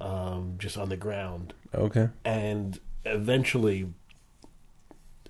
um, 0.02 0.56
just 0.58 0.78
on 0.78 0.90
the 0.90 0.98
ground, 0.98 1.54
Okay. 1.76 2.10
and 2.26 2.80
eventually, 3.06 3.94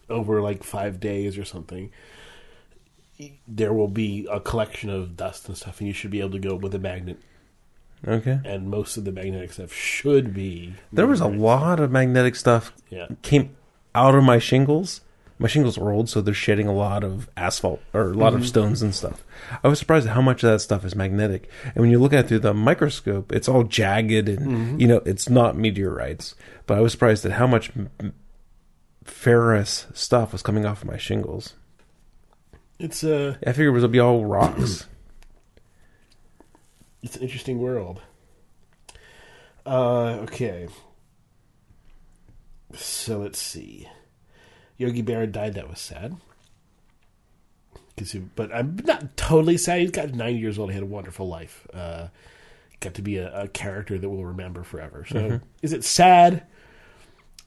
over 0.10 0.41
like 0.41 0.63
five 0.63 1.00
days 1.00 1.38
or 1.38 1.46
something, 1.46 1.91
there 3.48 3.74
will 3.74 3.88
be 3.88 4.27
a 4.32 4.39
collection 4.39 4.89
of 4.89 5.17
dust 5.17 5.48
and 5.48 5.58
stuff, 5.58 5.79
and 5.79 5.88
you 5.88 5.94
should 5.94 6.12
be 6.12 6.20
able 6.20 6.32
to 6.32 6.39
go 6.39 6.56
with 6.56 6.74
a 6.75 6.79
magnet. 6.79 7.20
Okay. 8.08 8.39
And 8.46 8.70
most 8.70 8.96
of 8.98 9.06
the 9.06 9.12
magnetic 9.12 9.51
stuff 9.53 9.74
should 9.74 10.34
be. 10.34 10.75
There 10.94 11.08
was 11.08 11.20
a 11.20 11.27
lot 11.27 11.79
of 11.79 11.91
magnetic 11.91 12.36
stuff 12.36 12.72
Yeah. 12.91 13.08
came 13.24 13.56
out 13.96 14.13
of 14.13 14.24
my 14.24 14.38
shingles. 14.38 15.01
My 15.39 15.48
shingles 15.48 15.77
are 15.77 15.91
old, 15.91 16.10
so 16.10 16.22
they're 16.22 16.34
shedding 16.34 16.67
a 16.67 16.74
lot 16.74 17.03
of 17.03 17.29
asphalt 17.38 17.82
or 17.94 18.12
a 18.12 18.13
lot 18.15 18.34
of 18.34 18.48
stones 18.48 18.82
and 18.82 18.94
stuff. 18.96 19.24
I 19.63 19.67
was 19.67 19.77
surprised 19.77 20.08
at 20.08 20.13
how 20.13 20.22
much 20.22 20.44
of 20.44 20.51
that 20.51 20.60
stuff 20.60 20.84
is 20.84 20.96
magnetic. 20.96 21.48
And 21.63 21.75
when 21.75 21.91
you 21.91 22.00
look 22.00 22.12
at 22.13 22.25
it 22.25 22.27
through 22.27 22.39
the 22.39 22.56
microscope, 22.56 23.32
it's 23.32 23.48
all 23.48 23.63
jagged 23.63 24.27
and 24.27 24.82
you 24.82 24.88
know 24.88 25.01
it's 25.06 25.29
not 25.29 25.56
meteorites. 25.56 26.34
But 26.65 26.79
I 26.79 26.82
was 26.82 26.91
surprised 26.91 27.24
at 27.25 27.34
how 27.34 27.46
much 27.46 27.72
ferrous 29.03 29.86
stuff 29.94 30.32
was 30.32 30.41
coming 30.41 30.65
off 30.65 30.82
of 30.82 30.88
my 30.88 30.98
shingles. 30.98 31.53
It's 32.79 33.03
uh. 33.03 33.38
I 33.46 33.51
figured 33.51 33.75
it 33.75 33.82
would 33.82 33.91
be 33.91 34.00
all 34.00 34.25
rocks. 34.25 34.88
it's 37.03 37.15
an 37.15 37.22
interesting 37.22 37.60
world. 37.60 38.01
Uh, 39.65 40.20
okay. 40.24 40.67
So 42.74 43.20
let's 43.20 43.39
see. 43.39 43.88
Yogi 44.78 45.04
Berra 45.04 45.32
died. 45.32 45.56
That 45.56 45.70
was 45.70 45.80
sad. 45.80 46.16
he- 47.98 48.20
but 48.20 48.54
I'm 48.54 48.78
not 48.86 49.18
totally 49.18 49.58
sad. 49.58 49.82
He's 49.82 49.92
got 49.92 50.14
nine 50.14 50.38
years 50.38 50.60
old. 50.60 50.70
He 50.70 50.76
had 50.76 50.84
a 50.84 50.88
wonderful 50.88 51.28
life. 51.28 51.66
Uh, 51.74 52.08
got 52.80 52.94
to 52.96 53.02
be 53.02 53.18
a, 53.18 53.42
a 53.44 53.48
character 53.48 53.98
that 53.98 54.08
we'll 54.10 54.26
remember 54.26 54.64
forever. 54.64 55.06
So, 55.10 55.40
is 55.62 55.74
it 55.74 55.84
sad? 55.84 56.46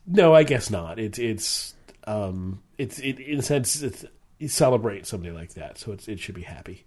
No, 0.06 0.34
I 0.34 0.42
guess 0.42 0.70
not. 0.70 0.98
It's 0.98 1.18
it's 1.18 1.74
um 2.04 2.62
it's 2.78 2.98
it 2.98 3.20
in 3.20 3.38
a 3.38 3.42
sense 3.42 3.80
it's 3.82 4.04
you 4.38 4.48
celebrate 4.48 5.06
somebody 5.06 5.32
like 5.32 5.54
that, 5.54 5.78
so 5.78 5.92
it's 5.92 6.08
it 6.08 6.18
should 6.18 6.34
be 6.34 6.42
happy. 6.42 6.84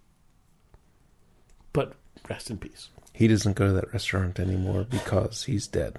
But 1.72 1.94
rest 2.28 2.50
in 2.50 2.58
peace. 2.58 2.90
he 3.12 3.26
doesn't 3.28 3.54
go 3.56 3.66
to 3.68 3.72
that 3.74 3.92
restaurant 3.92 4.38
anymore 4.38 4.84
because 4.90 5.44
he's 5.44 5.66
dead. 5.66 5.98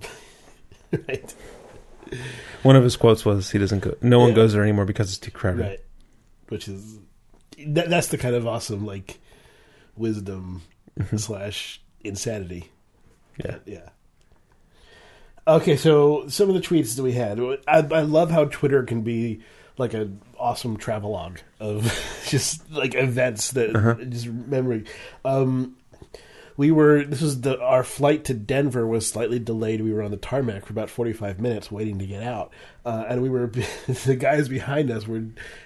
right. 1.08 1.34
One 2.62 2.76
of 2.76 2.82
his 2.84 2.96
quotes 2.96 3.24
was, 3.24 3.50
"He 3.50 3.58
doesn't 3.58 3.80
go. 3.80 3.94
No 4.02 4.18
one 4.20 4.30
Yeah. 4.30 4.34
goes 4.36 4.52
there 4.52 4.62
anymore 4.62 4.84
because 4.84 5.08
it's 5.08 5.18
too 5.18 5.30
crowded." 5.30 5.62
Right. 5.62 5.80
Which 6.48 6.68
is 6.68 6.98
that, 7.66 7.88
that's 7.90 8.08
the 8.08 8.18
kind 8.18 8.34
of 8.34 8.46
awesome 8.46 8.86
like 8.86 9.18
wisdom 9.96 10.62
slash 11.16 11.80
insanity. 12.02 12.70
Yeah. 13.44 13.56
Yeah. 13.66 13.88
Okay, 15.46 15.76
so 15.76 16.28
some 16.28 16.48
of 16.50 16.54
the 16.54 16.60
tweets 16.60 16.96
that 16.96 17.02
we 17.02 17.12
had, 17.12 17.40
I, 17.66 17.78
I 17.78 18.02
love 18.02 18.30
how 18.30 18.44
Twitter 18.46 18.82
can 18.82 19.00
be 19.00 19.40
like 19.78 19.94
an 19.94 20.20
awesome 20.38 20.76
travelogue 20.76 21.38
of 21.58 21.84
just 22.26 22.70
like 22.70 22.94
events 22.94 23.52
that 23.52 23.72
just 24.10 24.26
remembering. 24.26 24.86
Um, 25.24 25.76
we 26.58 26.72
were 26.72 27.04
this 27.04 27.22
was 27.22 27.40
the 27.42 27.58
our 27.60 27.84
flight 27.84 28.24
to 28.24 28.34
Denver 28.34 28.84
was 28.84 29.06
slightly 29.06 29.38
delayed. 29.38 29.80
We 29.80 29.92
were 29.92 30.02
on 30.02 30.10
the 30.10 30.16
tarmac 30.16 30.66
for 30.66 30.72
about 30.72 30.90
forty 30.90 31.12
five 31.12 31.40
minutes 31.40 31.70
waiting 31.70 32.00
to 32.00 32.06
get 32.06 32.22
out, 32.22 32.52
uh, 32.84 33.04
and 33.08 33.22
we 33.22 33.30
were 33.30 33.46
the 33.86 34.16
guys 34.18 34.48
behind 34.48 34.90
us 34.90 35.06
were 35.06 35.22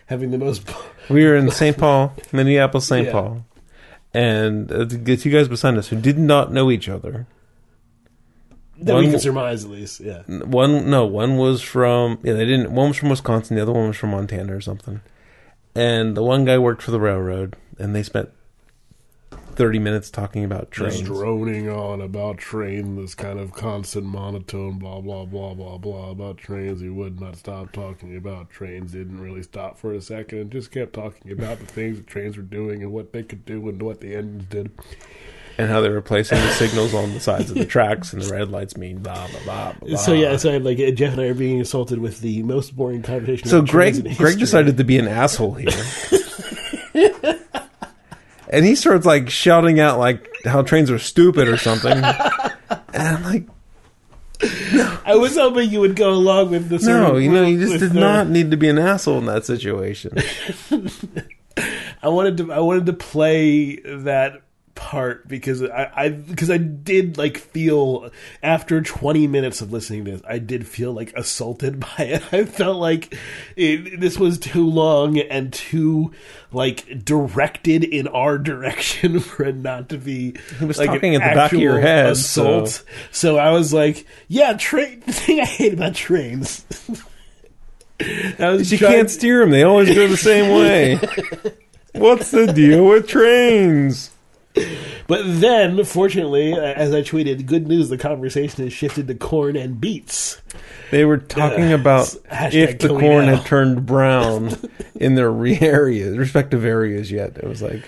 having 0.06 0.30
the 0.30 0.38
most. 0.38 0.62
We 1.11 1.25
were 1.25 1.34
in 1.34 1.50
St. 1.50 1.76
Paul, 1.76 2.14
Minneapolis, 2.30 2.87
St. 2.87 3.06
Yeah. 3.06 3.12
Paul, 3.12 3.44
and 4.14 4.70
uh, 4.70 4.84
the 4.84 5.16
two 5.16 5.30
guys 5.30 5.49
beside 5.49 5.76
us 5.76 5.88
who 5.88 6.00
did 6.00 6.16
not 6.16 6.52
know 6.52 6.70
each 6.70 6.88
other. 6.88 7.26
that 8.78 8.94
we 8.94 9.02
One- 9.02 9.11
can 9.11 9.18
surmise 9.20 9.64
at 9.64 9.70
least, 9.70 9.99
yeah. 9.99 10.22
One, 10.28 10.88
no, 10.88 11.04
one 11.06 11.38
was 11.38 11.61
from 11.61 12.20
yeah, 12.22 12.34
they 12.34 12.44
didn't. 12.44 12.70
One 12.72 12.88
was 12.88 12.99
from 12.99 13.08
Wisconsin, 13.08 13.56
the 13.56 13.62
other 13.62 13.72
one 13.72 13.88
was 13.88 13.96
from 13.96 14.11
Montana 14.11 14.54
or 14.54 14.61
something. 14.61 15.00
And 15.75 16.16
the 16.16 16.22
one 16.22 16.44
guy 16.44 16.58
worked 16.58 16.82
for 16.82 16.90
the 16.90 17.00
railroad, 17.00 17.56
and 17.78 17.94
they 17.96 18.02
spent 18.02 18.28
thirty 19.54 19.78
minutes 19.78 20.11
talking 20.11 20.44
about 20.44 20.71
trains. 20.71 20.94
Just 21.00 21.04
droning 21.06 21.68
on 21.68 22.00
about 22.00 22.38
train, 22.38 22.97
this 22.97 23.14
kind 23.14 23.38
of 23.38 23.52
constant 23.52 24.06
monotone, 24.06 24.78
blah 24.78 25.00
blah 25.00 25.25
blah 25.25 25.54
blah 25.54 25.78
blah 25.78 26.11
about 26.11 26.38
trains. 26.38 26.80
He 26.80 26.88
would 26.88 27.21
not 27.21 27.37
stop 27.37 27.73
talking 27.73 28.16
about 28.16 28.50
trains. 28.50 28.92
Didn't 28.92 29.21
really 29.21 29.42
stop 29.42 29.78
for 29.78 29.92
a 29.92 30.00
second, 30.00 30.38
and 30.38 30.50
just 30.50 30.71
kept 30.71 30.92
talking 30.94 31.32
about 31.32 31.59
the 31.61 31.66
things 31.66 31.99
the 31.99 32.02
trains 32.04 32.37
were 32.37 32.42
doing 32.42 32.82
and 32.82 32.92
what 32.92 33.12
they 33.12 33.23
could 33.23 33.44
do 33.44 33.68
and 33.68 33.80
what 33.82 34.00
the 34.00 34.14
engines 34.14 34.44
did. 34.50 34.71
and 35.59 35.68
how 35.68 35.80
they 35.82 35.90
were 35.90 36.00
placing 36.00 36.38
the 36.38 36.50
signals 36.52 36.94
on 36.94 37.12
the 37.12 37.21
sides 37.21 37.50
of 37.50 37.56
the 37.59 37.66
tracks, 37.66 38.12
and 38.14 38.23
the 38.23 38.32
red 38.32 38.50
lights 38.50 38.76
mean 38.76 38.99
blah 38.99 39.26
blah 39.28 39.40
blah. 39.44 39.73
blah. 39.80 39.97
So 39.99 40.12
yeah, 40.14 40.37
so 40.37 40.50
I'm 40.52 40.64
like 40.64 40.78
Jeff 40.94 41.12
and 41.12 41.21
I 41.21 41.26
are 41.26 41.35
being 41.35 41.61
assaulted 41.61 41.99
with 41.99 42.21
the 42.21 42.42
most 42.42 42.75
boring 42.75 43.02
conversation. 43.02 43.49
So 43.49 43.62
Greg 43.62 44.16
Greg 44.16 44.38
decided 44.38 44.76
to 44.78 44.85
be 44.85 44.99
an 44.99 45.09
asshole 45.09 45.54
here. 45.54 45.71
and 48.52 48.64
he 48.66 48.75
starts 48.75 49.06
like 49.06 49.30
shouting 49.30 49.80
out 49.80 49.99
like 49.99 50.28
how 50.44 50.62
trains 50.62 50.90
are 50.90 50.99
stupid 50.99 51.49
or 51.49 51.56
something. 51.56 51.92
and 51.92 52.04
I'm 52.94 53.23
like, 53.25 53.47
no. 54.73 54.99
I 55.04 55.16
was 55.16 55.37
hoping 55.37 55.71
you 55.71 55.80
would 55.80 55.97
go 55.97 56.11
along 56.11 56.50
with 56.50 56.68
this. 56.68 56.85
no, 56.85 57.16
you 57.16 57.30
know, 57.30 57.44
you 57.44 57.59
just 57.59 57.80
did 57.80 57.92
the- 57.92 58.00
not 58.00 58.28
need 58.28 58.50
to 58.50 58.56
be 58.56 58.68
an 58.68 58.78
asshole 58.78 59.18
in 59.18 59.26
that 59.26 59.47
situation. 59.47 60.12
I 62.02 62.09
wanted 62.09 62.37
to 62.38 62.52
I 62.52 62.61
wanted 62.61 62.87
to 62.87 62.92
play 62.92 63.76
that 63.76 64.42
part 64.75 65.29
because 65.29 65.62
I, 65.62 65.91
I 65.95 66.09
because 66.09 66.50
I 66.50 66.57
did 66.57 67.19
like 67.19 67.37
feel 67.37 68.11
after 68.43 68.81
20 68.81 69.26
minutes 69.26 69.61
of 69.61 69.71
listening 69.71 70.07
to 70.07 70.12
this 70.12 70.23
I 70.26 70.38
did 70.38 70.67
feel 70.67 70.93
like 70.93 71.12
assaulted 71.14 71.79
by 71.97 71.97
it. 71.99 72.23
I 72.33 72.45
felt 72.47 72.79
like 72.79 73.17
it, 73.55 74.00
this 74.00 74.19
was 74.19 74.38
too 74.38 74.67
long 74.69 75.19
and 75.19 75.52
too 75.52 76.12
like 76.52 77.05
directed 77.05 77.85
in 77.85 78.09
our 78.09 78.38
direction 78.38 79.21
for 79.21 79.45
it 79.45 79.57
not 79.57 79.91
to 79.91 79.99
be 79.99 80.37
He 80.59 80.64
was 80.64 80.79
like 80.79 80.88
talking 80.88 81.14
at 81.17 81.29
the 81.29 81.35
back 81.35 81.52
of 81.52 81.61
your 81.61 81.79
head, 81.81 82.12
assault. 82.12 82.69
so- 82.71 82.85
So. 83.11 83.37
I 83.38 83.50
was 83.50 83.73
like, 83.75 84.07
yeah, 84.29 84.55
train. 84.55 85.02
The 85.07 85.12
thing 85.12 85.41
I 85.41 85.45
hate 85.45 85.75
about 85.75 85.95
trains. 85.95 86.64
I 88.00 88.52
you 88.55 88.79
can't 88.79 89.11
steer 89.11 89.41
them; 89.41 89.50
they 89.50 89.62
always 89.62 89.95
go 89.95 90.07
the 90.09 90.17
same 90.17 90.50
way. 90.50 90.99
What's 91.95 92.31
the 92.31 92.52
deal 92.52 92.87
with 92.87 93.07
trains? 93.07 94.11
But 95.09 95.23
then, 95.40 95.82
fortunately, 95.85 96.52
as 96.54 96.94
I 96.94 97.02
tweeted, 97.02 97.47
good 97.47 97.66
news: 97.66 97.88
the 97.88 97.99
conversation 97.99 98.64
has 98.64 98.73
shifted 98.73 99.09
to 99.09 99.14
corn 99.14 99.56
and 99.56 99.80
beets. 99.80 100.40
They 100.90 101.04
were 101.04 101.18
talking 101.18 101.73
Uh, 101.73 101.76
about 101.76 102.14
if 102.30 102.78
the 102.78 102.88
corn 102.88 103.26
had 103.26 103.44
turned 103.47 103.85
brown 103.87 104.56
in 104.94 105.14
their 105.14 105.30
re- 105.30 105.59
areas, 105.61 106.16
respective 106.16 106.64
areas. 106.64 107.11
Yet 107.11 107.37
it 107.38 107.44
was 107.49 107.62
like 107.62 107.82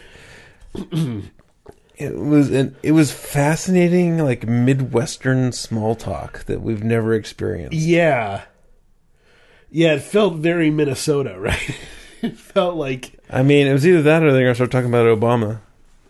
it 1.96 2.16
was 2.16 2.50
an, 2.50 2.74
it 2.82 2.92
was 2.92 3.12
fascinating, 3.12 4.18
like 4.18 4.46
midwestern 4.46 5.52
small 5.52 5.94
talk 5.94 6.44
that 6.44 6.62
we've 6.62 6.82
never 6.82 7.14
experienced. 7.14 7.76
Yeah, 7.78 8.42
yeah, 9.70 9.94
it 9.94 10.02
felt 10.02 10.34
very 10.36 10.70
Minnesota, 10.70 11.36
right? 11.38 11.76
it 12.22 12.36
felt 12.36 12.76
like 12.76 13.12
I 13.30 13.42
mean, 13.42 13.66
it 13.66 13.72
was 13.72 13.86
either 13.86 14.02
that 14.02 14.22
or 14.22 14.32
they're 14.32 14.42
gonna 14.44 14.54
start 14.54 14.70
talking 14.72 14.88
about 14.88 15.06
Obama. 15.06 15.60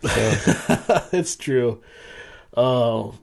So, 0.14 1.02
That's 1.11 1.37
true. 1.37 1.82
Oh, 2.56 3.14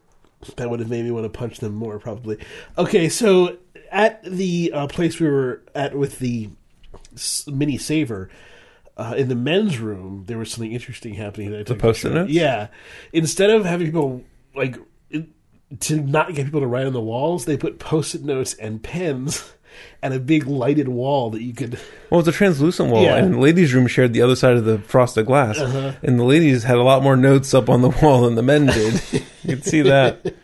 that 0.55 0.69
would 0.69 0.79
have 0.79 0.89
made 0.89 1.05
me 1.05 1.11
want 1.11 1.25
to 1.25 1.29
punch 1.29 1.59
them 1.59 1.73
more, 1.73 1.99
probably. 1.99 2.37
Okay, 2.77 3.09
so 3.09 3.57
at 3.91 4.23
the 4.23 4.71
uh, 4.73 4.87
place 4.87 5.19
we 5.19 5.27
were 5.27 5.61
at 5.75 5.95
with 5.95 6.19
the 6.19 6.49
mini 7.47 7.77
saver, 7.77 8.29
uh, 8.97 9.13
in 9.17 9.29
the 9.29 9.35
men's 9.35 9.79
room, 9.79 10.25
there 10.27 10.37
was 10.37 10.51
something 10.51 10.71
interesting 10.71 11.13
happening. 11.13 11.51
That 11.51 11.59
I 11.59 11.63
took 11.63 11.79
Post-it 11.79 12.13
notes? 12.13 12.31
Yeah. 12.31 12.67
Instead 13.13 13.49
of 13.49 13.65
having 13.65 13.87
people 13.87 14.23
like. 14.55 14.77
To 15.79 15.95
not 15.95 16.35
get 16.35 16.43
people 16.43 16.59
to 16.59 16.67
write 16.67 16.85
on 16.85 16.91
the 16.91 16.99
walls, 16.99 17.45
they 17.45 17.55
put 17.55 17.79
post-it 17.79 18.25
notes 18.25 18.53
and 18.55 18.83
pens 18.83 19.53
and 20.01 20.13
a 20.13 20.19
big 20.19 20.47
lighted 20.47 20.87
wall 20.87 21.29
that 21.31 21.41
you 21.41 21.53
could. 21.53 21.79
Well, 22.09 22.19
it's 22.19 22.29
a 22.29 22.31
translucent 22.31 22.89
wall, 22.91 23.03
Yeah. 23.03 23.17
and 23.17 23.33
the 23.35 23.39
ladies' 23.39 23.73
room 23.73 23.87
shared 23.87 24.13
the 24.13 24.21
other 24.21 24.35
side 24.35 24.57
of 24.57 24.65
the 24.65 24.79
frosted 24.79 25.25
glass, 25.25 25.57
and 25.59 26.19
the 26.19 26.23
ladies 26.23 26.63
had 26.63 26.77
a 26.77 26.83
lot 26.83 27.03
more 27.03 27.15
notes 27.17 27.53
up 27.53 27.69
on 27.69 27.81
the 27.81 27.89
wall 28.01 28.21
than 28.23 28.35
the 28.35 28.43
men 28.43 28.65
did. 28.67 29.01
you 29.43 29.55
could 29.55 29.65
see 29.65 29.81
that. 29.81 30.33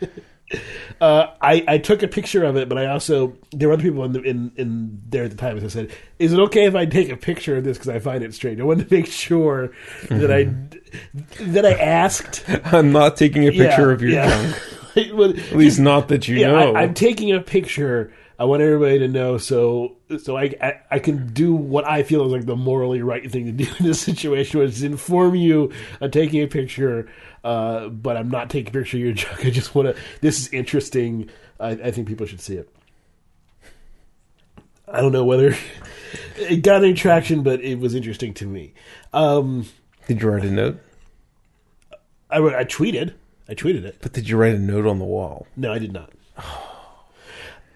Uh, 1.00 1.32
I, 1.42 1.64
I 1.68 1.78
took 1.78 2.02
a 2.02 2.08
picture 2.08 2.44
of 2.44 2.56
it, 2.56 2.68
but 2.70 2.78
I 2.78 2.88
also 2.88 3.36
there 3.52 3.68
were 3.68 3.76
other 3.76 3.84
people 3.84 4.04
in 4.06 4.14
the, 4.14 4.22
in, 4.22 4.52
in 4.56 5.02
there 5.08 5.26
at 5.26 5.30
the 5.30 5.38
time. 5.38 5.60
So 5.60 5.66
I 5.66 5.70
said, 5.70 5.92
"Is 6.18 6.34
it 6.34 6.40
okay 6.40 6.66
if 6.66 6.74
I 6.74 6.86
take 6.86 7.10
a 7.10 7.18
picture 7.18 7.58
of 7.58 7.64
this 7.66 7.78
because 7.78 7.90
I 7.90 8.00
find 8.00 8.24
it 8.24 8.34
strange?" 8.34 8.60
I 8.60 8.64
wanted 8.64 8.90
to 8.90 8.96
make 8.96 9.06
sure 9.06 9.72
that 10.10 10.32
I 10.32 10.46
that 11.44 11.66
I 11.68 11.74
asked. 11.74 12.46
I'm 12.64 12.92
not 12.92 13.16
taking 13.18 13.44
a 13.48 13.52
picture 13.52 13.90
Yeah, 13.90 13.94
of 13.94 14.02
your 14.02 14.12
yeah. 14.12 14.54
junk. 14.96 15.38
At 15.50 15.56
least 15.56 15.80
not 15.80 16.08
that 16.08 16.28
you 16.28 16.38
yeah, 16.38 16.48
know. 16.48 16.74
I, 16.76 16.82
I'm 16.84 16.96
taking 16.96 17.32
a 17.32 17.42
picture. 17.42 18.12
I 18.40 18.46
want 18.46 18.62
everybody 18.62 19.00
to 19.00 19.08
know, 19.08 19.38
so 19.40 19.96
so 20.22 20.38
I, 20.38 20.54
I 20.62 20.80
I 20.92 21.00
can 21.00 21.34
do 21.34 21.56
what 21.56 21.86
I 21.86 22.04
feel 22.04 22.26
is 22.26 22.32
like 22.32 22.46
the 22.46 22.56
morally 22.56 23.02
right 23.02 23.30
thing 23.32 23.46
to 23.46 23.52
do 23.52 23.68
in 23.80 23.86
this 23.86 24.00
situation, 24.00 24.60
which 24.60 24.70
is 24.70 24.84
inform 24.84 25.36
you. 25.36 25.72
I'm 26.02 26.12
taking 26.12 26.44
a 26.44 26.48
picture, 26.48 27.10
uh, 27.44 27.88
but 27.90 28.16
I'm 28.16 28.30
not 28.30 28.52
taking 28.52 28.70
a 28.70 28.72
picture 28.72 28.98
of 28.98 29.02
your 29.02 29.14
junk. 29.14 29.44
I 29.46 29.50
just 29.50 29.74
want 29.74 29.96
to. 29.96 30.02
This 30.22 30.40
is 30.40 30.54
interesting. 30.54 31.30
I, 31.60 31.70
I 31.72 31.92
think 31.92 32.08
people 32.08 32.28
should 32.28 32.42
see 32.42 32.56
it. 32.56 32.70
I 34.88 35.02
don't 35.02 35.12
know 35.12 35.26
whether 35.26 35.56
it 36.38 36.62
got 36.62 36.84
any 36.84 36.94
traction, 36.94 37.42
but 37.42 37.62
it 37.62 37.80
was 37.80 37.96
interesting 37.96 38.34
to 38.36 38.46
me. 38.46 38.74
Um, 39.14 39.68
did 40.08 40.22
you 40.22 40.30
write 40.30 40.46
a 40.46 40.52
note? 40.52 40.80
I, 42.30 42.40
wrote 42.40 42.54
I 42.54 42.64
tweeted. 42.66 43.14
I 43.50 43.56
tweeted 43.56 43.84
it. 43.84 43.98
But 44.02 44.14
did 44.14 44.30
you 44.30 44.38
write 44.38 44.54
a 44.54 44.60
note 44.60 44.86
on 44.86 45.00
the 45.00 45.06
wall? 45.06 45.48
No, 45.56 45.74
I 45.74 45.80
did 45.80 45.92
not. 45.92 46.12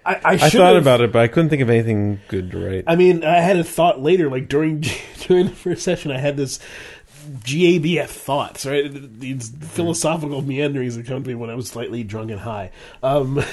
I, 0.06 0.16
I, 0.16 0.20
I 0.34 0.38
thought 0.38 0.76
have- 0.76 0.82
about 0.82 1.02
it, 1.02 1.12
but 1.12 1.22
I 1.22 1.28
couldn't 1.28 1.50
think 1.50 1.62
of 1.62 1.70
anything 1.70 2.20
good 2.28 2.52
to 2.52 2.66
write. 2.66 2.84
I 2.88 2.96
mean, 2.96 3.24
I 3.24 3.40
had 3.40 3.58
a 3.58 3.64
thought 3.64 4.02
later, 4.02 4.30
like 4.30 4.48
during 4.48 4.82
during 5.20 5.48
the 5.48 5.56
first 5.56 5.84
session, 5.84 6.12
I 6.12 6.18
had 6.18 6.38
this 6.38 6.60
GABF 7.44 8.08
thoughts, 8.08 8.66
right? 8.66 8.90
These 8.92 9.50
philosophical 9.50 10.42
meanderings 10.42 10.98
that 10.98 11.06
come 11.06 11.24
to 11.24 11.30
me 11.30 11.36
when 11.36 11.50
I 11.50 11.56
was 11.56 11.68
slightly 11.68 12.04
drunk 12.04 12.32
and 12.32 12.40
high. 12.40 12.72
Um, 13.04 13.44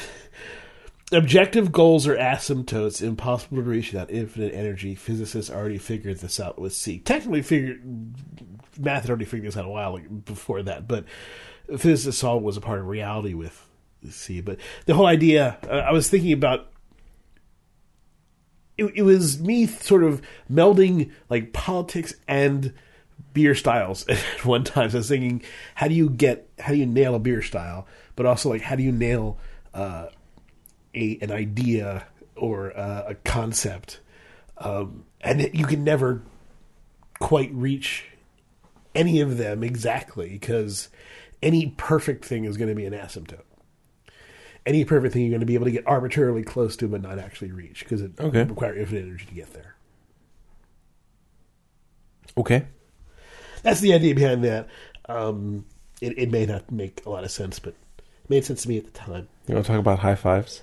objective 1.12 1.70
goals 1.70 2.06
are 2.06 2.16
asymptotes, 2.16 3.02
impossible 3.02 3.58
to 3.58 3.62
reach 3.62 3.92
without 3.92 4.10
infinite 4.10 4.54
energy. 4.54 4.94
Physicists 4.94 5.50
already 5.50 5.78
figured 5.78 6.18
this 6.18 6.40
out 6.40 6.58
with 6.58 6.72
C. 6.72 6.98
Technically, 6.98 7.42
figured 7.42 7.82
math 8.78 9.02
had 9.02 9.10
already 9.10 9.24
figured 9.26 9.48
this 9.48 9.56
out 9.56 9.66
a 9.66 9.68
while 9.68 9.98
before 9.98 10.62
that, 10.62 10.88
but 10.88 11.04
physicists 11.76 12.20
saw 12.20 12.36
it 12.36 12.42
was 12.42 12.56
a 12.56 12.62
part 12.62 12.80
of 12.80 12.86
reality 12.86 13.34
with 13.34 13.67
C. 14.10 14.40
But 14.40 14.58
the 14.86 14.94
whole 14.94 15.06
idea, 15.06 15.58
uh, 15.68 15.72
I 15.72 15.92
was 15.92 16.08
thinking 16.08 16.32
about 16.32 16.68
it, 18.76 18.92
it 18.94 19.02
was 19.02 19.40
me 19.40 19.66
sort 19.66 20.04
of 20.04 20.22
melding 20.50 21.10
like 21.28 21.52
politics 21.52 22.14
and 22.26 22.72
beer 23.34 23.54
styles 23.54 24.06
at 24.08 24.18
one 24.44 24.64
time. 24.64 24.90
So 24.90 24.98
I 24.98 25.00
was 25.00 25.08
thinking, 25.08 25.42
how 25.74 25.88
do 25.88 25.94
you 25.94 26.08
get, 26.08 26.48
how 26.58 26.72
do 26.72 26.78
you 26.78 26.86
nail 26.86 27.14
a 27.14 27.18
beer 27.18 27.42
style, 27.42 27.86
but 28.16 28.26
also 28.26 28.48
like 28.48 28.62
how 28.62 28.76
do 28.76 28.82
you 28.82 28.92
nail 28.92 29.38
uh, 29.74 30.06
a 30.94 31.18
an 31.20 31.30
idea 31.30 32.06
or 32.36 32.76
uh, 32.76 33.04
a 33.08 33.14
concept, 33.16 34.00
um, 34.58 35.04
and 35.20 35.50
you 35.52 35.66
can 35.66 35.84
never 35.84 36.22
quite 37.18 37.52
reach 37.52 38.06
any 38.94 39.20
of 39.20 39.36
them 39.36 39.62
exactly 39.62 40.30
because 40.30 40.88
any 41.42 41.74
perfect 41.76 42.24
thing 42.24 42.44
is 42.44 42.56
going 42.56 42.68
to 42.68 42.74
be 42.74 42.86
an 42.86 42.92
asymptote. 42.92 43.42
Any 44.68 44.84
perfect 44.84 45.14
thing 45.14 45.22
you're 45.22 45.30
going 45.30 45.40
to 45.40 45.46
be 45.46 45.54
able 45.54 45.64
to 45.64 45.70
get 45.70 45.86
arbitrarily 45.86 46.42
close 46.42 46.76
to, 46.76 46.86
but 46.88 47.00
not 47.00 47.18
actually 47.18 47.50
reach 47.52 47.80
because 47.84 48.02
it 48.02 48.12
Okay. 48.20 48.42
requires 48.44 48.76
infinite 48.78 49.04
energy 49.06 49.24
to 49.24 49.34
get 49.34 49.52
there. 49.54 49.74
okay. 52.36 52.66
That's 53.62 53.80
the 53.80 53.94
idea 53.94 54.14
behind 54.14 54.44
that. 54.44 54.68
Um, 55.08 55.64
it, 56.02 56.18
it 56.18 56.30
may 56.30 56.44
not 56.46 56.70
make 56.70 57.04
a 57.06 57.10
lot 57.10 57.24
of 57.24 57.30
sense, 57.30 57.58
but 57.58 57.70
it 57.98 58.28
made 58.28 58.44
sense 58.44 58.62
to 58.62 58.68
me 58.68 58.76
at 58.76 58.84
the 58.84 58.90
time. 58.90 59.26
You 59.46 59.54
want 59.54 59.66
to 59.66 59.72
talk 59.72 59.80
about 59.80 60.00
high 60.00 60.14
fives? 60.14 60.60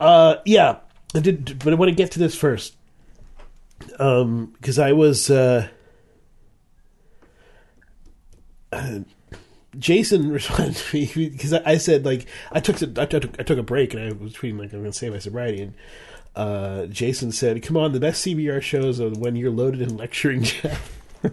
Uh, 0.00 0.36
yeah, 0.44 0.78
I 1.14 1.20
did, 1.20 1.60
but 1.64 1.72
I 1.72 1.76
want 1.76 1.90
to 1.90 1.94
get 1.94 2.10
to 2.12 2.18
this 2.18 2.34
first 2.34 2.74
because 3.86 4.78
I 4.78 4.92
was 4.92 5.30
uh, 5.30 5.68
Jason 9.78 10.30
responded 10.32 10.76
to 10.76 10.96
me 10.96 11.28
because 11.28 11.52
I, 11.52 11.62
I 11.64 11.76
said 11.78 12.04
like 12.04 12.26
I 12.52 12.60
took 12.60 12.76
I 12.98 13.06
took 13.06 13.38
I 13.38 13.42
took 13.42 13.58
a 13.58 13.62
break 13.62 13.94
and 13.94 14.02
I 14.02 14.12
was 14.12 14.34
tweeting 14.34 14.58
like 14.58 14.72
I'm 14.72 14.80
going 14.80 14.92
to 14.92 14.92
save 14.92 15.12
my 15.12 15.18
sobriety 15.18 15.62
and 15.62 15.74
uh, 16.36 16.86
Jason 16.86 17.32
said, 17.32 17.62
"Come 17.62 17.76
on, 17.76 17.92
the 17.92 18.00
best 18.00 18.24
CBR 18.24 18.62
shows 18.62 19.00
are 19.00 19.10
when 19.10 19.36
you're 19.36 19.50
loaded 19.50 19.82
and 19.82 19.98
lecturing 19.98 20.44
Jeff." 20.44 21.00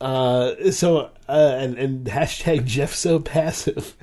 uh, 0.00 0.70
so 0.70 1.10
uh, 1.28 1.56
and 1.58 1.76
and 1.76 2.06
hashtag 2.06 2.64
Jeff 2.64 2.94
so 2.94 3.18
passive 3.18 3.96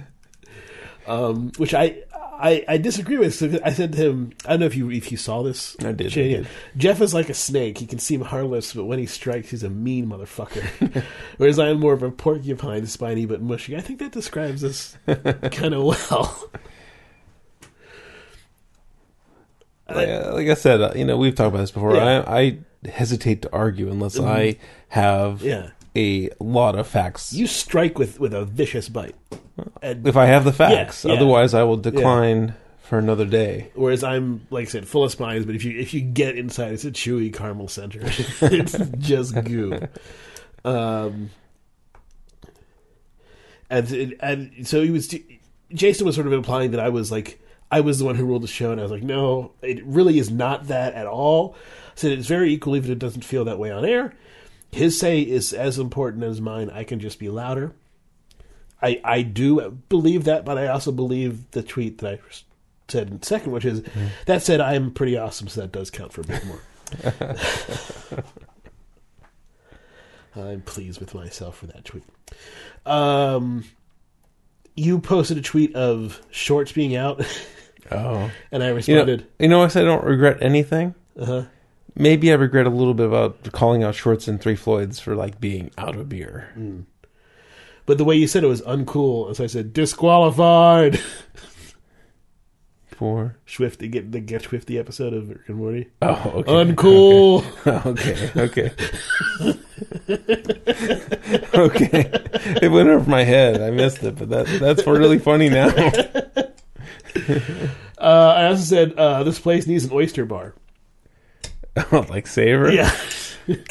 um, 1.08 1.52
which 1.58 1.74
I, 1.74 2.04
I 2.40 2.64
I 2.68 2.78
disagree 2.78 3.18
with. 3.18 3.34
So 3.36 3.60
I 3.64 3.72
said 3.74 3.94
to 3.94 3.98
him, 3.98 4.34
I 4.46 4.52
don't 4.52 4.62
know 4.62 4.66
if 4.66 4.76
you 4.76 4.92
if 4.92 5.12
you 5.12 5.18
saw 5.18 5.44
this. 5.44 5.76
I 5.80 5.92
did, 5.92 6.08
I 6.08 6.16
did. 6.16 6.48
Jeff 6.78 7.02
is 7.02 7.14
like 7.14 7.30
a 7.30 7.34
snake. 7.34 7.78
He 7.78 7.86
can 7.86 8.00
seem 8.00 8.22
harmless, 8.22 8.74
but 8.74 8.86
when 8.86 9.00
he 9.00 9.06
strikes, 9.06 9.50
he's 9.50 9.64
a 9.64 9.70
mean 9.70 10.08
motherfucker. 10.08 11.04
Whereas 11.38 11.60
I'm 11.60 11.80
more 11.80 11.94
of 11.94 12.04
a 12.04 12.12
porcupine, 12.12 12.86
spiny 12.88 13.26
but 13.26 13.42
mushy. 13.42 13.76
I 13.76 13.82
think 13.82 14.00
that 14.00 14.12
describes 14.12 14.64
us 14.64 14.98
kind 15.08 15.74
of 15.74 15.84
well. 15.84 16.50
Like, 19.90 20.08
uh, 20.08 20.34
like 20.34 20.48
I 20.48 20.54
said, 20.54 20.82
uh, 20.82 20.94
you 20.96 21.06
know, 21.06 21.18
we've 21.18 21.36
talked 21.36 21.50
about 21.50 21.60
this 21.60 21.72
before. 21.72 21.96
Yeah. 21.96 22.24
I, 22.26 22.40
I 22.40 22.60
hesitate 22.90 23.42
to 23.44 23.54
argue 23.54 23.92
unless 23.92 24.20
I 24.20 24.58
have 24.90 25.42
Yeah. 25.42 25.72
A 25.96 26.30
lot 26.40 26.78
of 26.78 26.88
facts. 26.88 27.34
You 27.34 27.48
strike 27.48 27.98
with 27.98 28.20
with 28.20 28.34
a 28.34 28.46
vicious 28.46 28.90
bite. 28.90 29.16
And, 29.82 30.08
if 30.08 30.18
I 30.18 30.26
have 30.26 30.46
the 30.46 30.54
facts, 30.54 31.06
yeah. 31.06 31.14
otherwise 31.14 31.54
I 31.54 31.64
will 31.64 31.78
decline 31.78 32.56
for 32.82 32.98
another 32.98 33.26
day. 33.26 33.72
whereas 33.76 34.04
I'm 34.04 34.46
like 34.50 34.68
I 34.68 34.70
said, 34.70 34.88
full 34.88 35.04
of 35.04 35.12
spines. 35.12 35.46
But 35.46 35.56
if 35.56 35.64
you 35.64 35.80
if 35.80 35.94
you 35.94 36.02
get 36.02 36.38
inside, 36.38 36.74
it's 36.74 36.86
a 36.86 36.92
chewy 36.92 37.34
caramel 37.34 37.68
center. 37.68 38.00
it's 38.04 38.78
just 38.98 39.36
goo. 39.44 39.80
Um, 40.66 41.30
and 43.70 44.16
and 44.20 44.68
so 44.68 44.82
he 44.82 44.92
was. 44.92 45.14
Jason 45.74 46.06
was 46.06 46.14
sort 46.14 46.28
of 46.28 46.34
implying 46.34 46.72
that 46.72 46.80
I 46.80 46.90
was 46.90 47.12
like 47.12 47.40
I 47.74 47.80
was 47.80 47.98
the 47.98 48.06
one 48.06 48.14
who 48.14 48.26
ruled 48.26 48.44
the 48.44 48.48
show, 48.48 48.72
and 48.72 48.80
I 48.80 48.84
was 48.84 48.92
like, 48.92 49.02
no, 49.02 49.52
it 49.64 49.84
really 49.84 50.20
is 50.20 50.30
not 50.30 50.68
that 50.68 50.94
at 50.94 51.08
all. 51.08 51.56
I 51.56 51.92
said 51.96 52.12
it's 52.12 52.28
very 52.28 52.54
equal, 52.54 52.76
even 52.76 52.92
if 52.92 52.98
it 52.98 53.00
doesn't 53.00 53.26
feel 53.26 53.46
that 53.46 53.58
way 53.58 53.72
on 53.72 53.84
air. 53.84 54.14
His 54.74 55.00
say 55.00 55.22
is 55.22 55.54
as 55.54 55.80
important 55.80 56.24
as 56.24 56.42
mine. 56.42 56.70
I 56.70 56.84
can 56.84 57.00
just 57.00 57.20
be 57.20 57.30
louder. 57.30 57.74
I 58.82 59.00
I 59.04 59.22
do 59.22 59.80
believe 59.90 60.26
that, 60.26 60.44
but 60.46 60.58
I 60.58 60.68
also 60.68 60.92
believe 60.92 61.50
the 61.52 61.64
tweet 61.64 62.00
that 62.00 62.14
I 62.16 62.20
said 62.90 63.10
in 63.10 63.22
second, 63.24 63.52
which 63.54 63.66
is 63.66 63.82
that 64.26 64.42
said, 64.44 64.60
I 64.62 64.74
am 64.76 64.92
pretty 64.92 65.18
awesome, 65.18 65.48
so 65.48 65.62
that 65.62 65.72
does 65.72 65.90
count 65.90 66.12
for 66.12 66.22
a 66.22 66.26
bit 66.26 66.44
more. 66.46 66.60
I'm 70.36 70.62
pleased 70.62 71.00
with 71.00 71.14
myself 71.14 71.58
for 71.58 71.68
that 71.68 71.86
tweet. 71.86 72.04
Um, 72.86 73.66
you 74.76 75.00
posted 75.00 75.38
a 75.38 75.42
tweet 75.42 75.76
of 75.76 76.20
shorts 76.32 76.72
being 76.72 76.96
out, 76.96 77.24
Oh, 77.92 78.32
and 78.52 78.64
I 78.64 78.68
you 78.68 78.72
know, 78.72 78.76
responded, 78.76 79.28
you 79.40 79.48
know, 79.48 79.62
I 79.64 79.68
said 79.68 79.84
I 79.84 79.88
don't 79.88 80.04
regret 80.04 80.42
anything. 80.42 80.96
uh-huh. 81.20 81.44
Maybe 81.96 82.32
I 82.32 82.36
regret 82.36 82.66
a 82.66 82.70
little 82.72 82.94
bit 82.94 83.06
about 83.08 83.52
calling 83.52 83.84
out 83.84 83.96
Shorts 83.96 84.28
and 84.28 84.42
Three 84.42 84.56
Floyds 84.56 85.00
for 85.00 85.16
like 85.16 85.40
being 85.40 85.70
out 85.78 85.96
of 85.96 86.10
beer. 86.10 86.50
but 87.86 87.98
the 87.98 88.04
way 88.04 88.16
you 88.16 88.28
said 88.28 88.44
it 88.44 88.48
was 88.48 88.62
uncool, 88.64 89.28
and 89.28 89.38
so 89.38 89.44
I 89.44 89.48
said 89.48 89.74
disqualified. 89.74 91.00
For 92.96 93.38
Schwifty 93.48 93.90
get 93.92 94.12
the 94.12 94.20
Get 94.20 94.44
Schwifty 94.44 94.80
episode 94.80 95.14
of 95.14 95.28
Rick 95.28 95.42
and 95.48 95.58
Morty. 95.58 95.90
oh, 96.04 96.32
okay, 96.36 96.52
Uncool. 96.52 97.44
okay, 97.88 98.32
okay, 98.40 98.72
okay. 101.58 102.12
It 102.62 102.72
went 102.72 102.90
over 102.90 103.10
my 103.10 103.24
head. 103.24 103.62
I 103.62 103.72
missed 103.72 104.04
it, 104.04 104.16
but 104.16 104.30
that 104.30 104.46
that's 104.60 104.86
really 104.86 105.20
funny 105.20 105.50
now. 105.50 105.70
Uh, 108.00 108.34
I 108.36 108.48
also 108.48 108.64
said 108.64 108.94
uh, 108.98 109.24
this 109.24 109.40
place 109.40 109.66
needs 109.66 109.86
an 109.86 109.92
oyster 109.94 110.26
bar. 110.26 110.54
like 111.92 112.28
savor. 112.28 112.72
Yeah, 112.72 112.92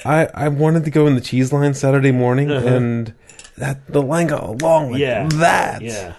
I 0.04 0.26
I 0.34 0.48
wanted 0.48 0.84
to 0.84 0.90
go 0.90 1.06
in 1.06 1.14
the 1.14 1.20
cheese 1.20 1.52
line 1.52 1.74
Saturday 1.74 2.12
morning, 2.12 2.50
Uh-huh. 2.50 2.66
and 2.66 3.14
that 3.58 3.86
the 3.86 4.02
line 4.02 4.26
got 4.28 4.60
long 4.62 4.90
like 4.92 5.00
Yeah. 5.00 5.28
that. 5.34 5.82
yeah. 5.82 6.14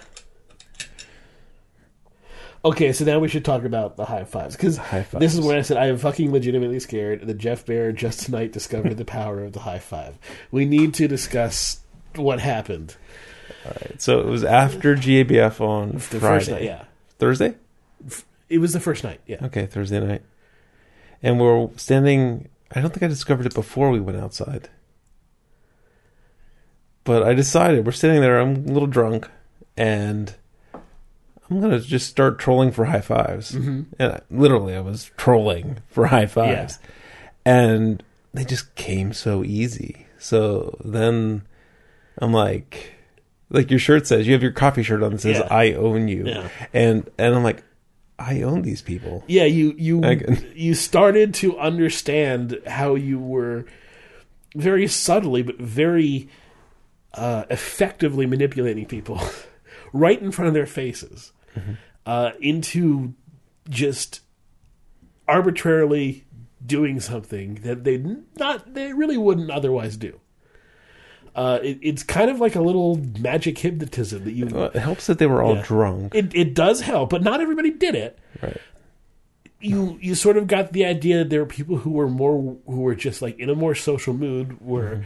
Okay, 2.64 2.94
so 2.94 3.04
now 3.04 3.18
we 3.18 3.28
should 3.28 3.44
talk 3.44 3.64
about 3.64 3.96
the 3.98 4.06
high 4.06 4.24
fives 4.24 4.56
because 4.56 4.80
this 5.18 5.34
is 5.34 5.40
where 5.42 5.58
I 5.58 5.60
said 5.60 5.76
I 5.76 5.88
am 5.88 5.98
fucking 5.98 6.32
legitimately 6.32 6.80
scared 6.80 7.26
that 7.26 7.34
Jeff 7.36 7.66
Bearer 7.66 7.92
just 7.92 8.22
tonight 8.22 8.52
discovered 8.52 8.96
the 8.96 9.04
power 9.04 9.44
of 9.44 9.52
the 9.52 9.60
high 9.60 9.78
five. 9.80 10.18
We 10.50 10.64
need 10.64 10.94
to 10.94 11.06
discuss 11.06 11.80
what 12.16 12.40
happened. 12.40 12.96
Alright, 13.66 14.00
so 14.00 14.20
it 14.20 14.26
was 14.26 14.44
after 14.44 14.94
GABF 14.96 15.60
on 15.60 15.98
Friday. 15.98 16.52
night, 16.52 16.62
yeah. 16.62 16.84
Thursday? 17.18 17.54
It 18.48 18.58
was 18.58 18.72
the 18.72 18.80
first 18.80 19.04
night, 19.04 19.20
yeah. 19.26 19.44
Okay, 19.44 19.66
Thursday 19.66 20.00
night. 20.00 20.22
And 21.24 21.40
we're 21.40 21.68
standing. 21.76 22.48
I 22.72 22.80
don't 22.80 22.90
think 22.90 23.02
I 23.02 23.08
discovered 23.08 23.46
it 23.46 23.54
before 23.54 23.90
we 23.90 23.98
went 23.98 24.18
outside. 24.18 24.68
But 27.04 27.22
I 27.22 27.34
decided 27.34 27.84
we're 27.84 27.92
sitting 27.92 28.20
there. 28.20 28.38
I'm 28.40 28.54
a 28.68 28.72
little 28.72 28.86
drunk, 28.86 29.28
and 29.76 30.34
I'm 30.74 31.60
gonna 31.60 31.80
just 31.80 32.08
start 32.08 32.38
trolling 32.38 32.72
for 32.72 32.86
high 32.86 33.00
5s 33.00 33.52
Mm-hmm. 33.56 33.82
And 33.98 34.12
I, 34.12 34.20
literally, 34.30 34.74
I 34.74 34.80
was 34.80 35.10
trolling 35.16 35.78
for 35.88 36.06
high 36.06 36.26
fives, 36.26 36.78
and 37.44 38.02
they 38.32 38.44
just 38.44 38.74
came 38.74 39.12
so 39.12 39.44
easy. 39.44 40.06
So 40.18 40.76
then 40.84 41.42
I'm 42.18 42.32
like, 42.32 42.92
like 43.50 43.70
your 43.70 43.78
shirt 43.80 44.06
says, 44.06 44.26
you 44.26 44.32
have 44.32 44.42
your 44.42 44.52
coffee 44.52 44.82
shirt 44.82 45.02
on 45.02 45.12
that 45.12 45.20
says 45.20 45.38
Yeah. 45.38 45.48
"I 45.54 45.72
own 45.74 46.08
you," 46.08 46.24
Yeah. 46.26 46.48
and 46.72 47.08
and 47.18 47.34
I'm 47.34 47.44
like, 47.44 47.62
I 48.24 48.42
own 48.42 48.62
these 48.62 48.80
people. 48.80 49.22
Yeah, 49.26 49.44
you 49.44 49.74
you 49.76 50.02
you 50.54 50.74
started 50.74 51.34
to 51.34 51.58
understand 51.58 52.60
how 52.66 52.94
you 52.94 53.18
were 53.18 53.66
very 54.56 54.86
subtly 54.86 55.42
but 55.42 55.58
very 55.58 56.28
uh, 57.12 57.44
effectively 57.50 58.26
manipulating 58.26 58.86
people 58.86 59.20
right 59.92 60.20
in 60.20 60.30
front 60.30 60.48
of 60.48 60.54
their 60.54 60.66
faces 60.66 61.32
uh, 62.06 62.30
into 62.40 63.14
just 63.68 64.20
arbitrarily 65.26 66.24
doing 66.64 67.00
something 67.00 67.56
that 67.56 67.84
they 67.84 68.02
not 68.36 68.74
they 68.74 68.92
really 68.92 69.16
wouldn't 69.16 69.50
otherwise 69.50 69.96
do. 69.96 70.20
Uh, 71.34 71.58
it, 71.62 71.78
it's 71.82 72.02
kind 72.04 72.30
of 72.30 72.38
like 72.40 72.54
a 72.54 72.60
little 72.60 72.96
magic 73.18 73.58
hypnotism 73.58 74.24
that 74.24 74.32
you. 74.32 74.46
It 74.46 74.76
helps 74.76 75.06
that 75.08 75.18
they 75.18 75.26
were 75.26 75.42
all 75.42 75.56
Yeah. 75.56 75.62
drunk. 75.64 76.14
It 76.14 76.34
it 76.34 76.54
does 76.54 76.80
help, 76.82 77.10
but 77.10 77.22
not 77.22 77.40
everybody 77.40 77.70
did 77.70 77.94
it 77.96 78.18
Right. 78.42 78.56
you 79.60 79.98
you 80.00 80.14
sort 80.14 80.36
of 80.36 80.46
got 80.46 80.72
the 80.72 80.84
idea 80.84 81.18
that 81.18 81.30
there 81.30 81.40
were 81.40 81.46
people 81.46 81.78
who 81.78 81.90
were 81.90 82.08
more 82.08 82.56
who 82.66 82.80
were 82.82 82.94
just 82.94 83.20
like 83.22 83.38
in 83.38 83.48
a 83.50 83.54
more 83.54 83.74
social 83.74 84.12
mood 84.14 84.60
were 84.60 85.04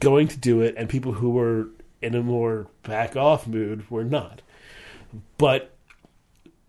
going 0.00 0.28
to 0.28 0.38
do 0.38 0.60
it 0.62 0.74
and 0.78 0.88
people 0.88 1.12
who 1.12 1.30
were 1.30 1.68
in 2.02 2.14
a 2.14 2.22
more 2.22 2.66
back 2.82 3.16
off 3.16 3.46
mood 3.46 3.90
were 3.90 4.04
not 4.04 4.40
but 5.38 5.74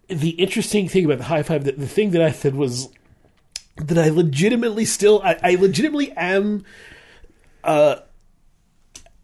the 0.08 0.30
interesting 0.32 0.88
thing 0.88 1.04
about 1.06 1.18
the 1.20 1.26
high 1.26 1.44
five 1.44 1.66
the, 1.66 1.74
the 1.74 1.88
thing 1.88 2.12
that 2.12 2.22
i 2.22 2.32
said 2.32 2.56
was 2.56 2.88
that 3.76 3.98
i 3.98 4.10
legitimately 4.10 4.86
still 4.86 5.22
i, 5.24 5.38
I 5.44 5.56
legitimately 5.56 6.12
am 6.14 6.64
uh 7.66 7.98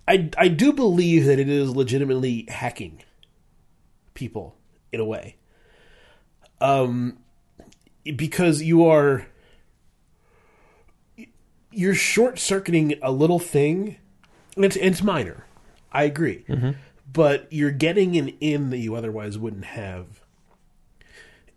I, 0.08 0.30
I 0.38 0.48
do 0.50 0.74
believe 0.74 1.26
that 1.26 1.40
it 1.40 1.48
is 1.50 1.76
legitimately 1.76 2.46
hacking 2.50 3.04
people 4.14 4.56
in 4.92 5.00
a 5.00 5.06
way 5.06 5.38
um, 6.62 7.18
because 8.16 8.62
you 8.62 8.86
are 8.86 9.28
you're 11.72 11.96
short 11.96 12.38
circuiting 12.38 12.96
a 13.02 13.12
little 13.12 13.40
thing. 13.40 13.98
and 14.56 14.66
It's 14.66 14.76
it's 14.76 15.02
minor, 15.02 15.46
I 15.92 16.04
agree, 16.04 16.46
but 17.12 17.48
you're 17.52 17.72
getting 17.72 18.16
an 18.18 18.30
in 18.40 18.70
that 18.72 18.78
you 18.80 18.96
otherwise 18.96 19.38
wouldn't 19.38 19.66
have. 19.66 20.23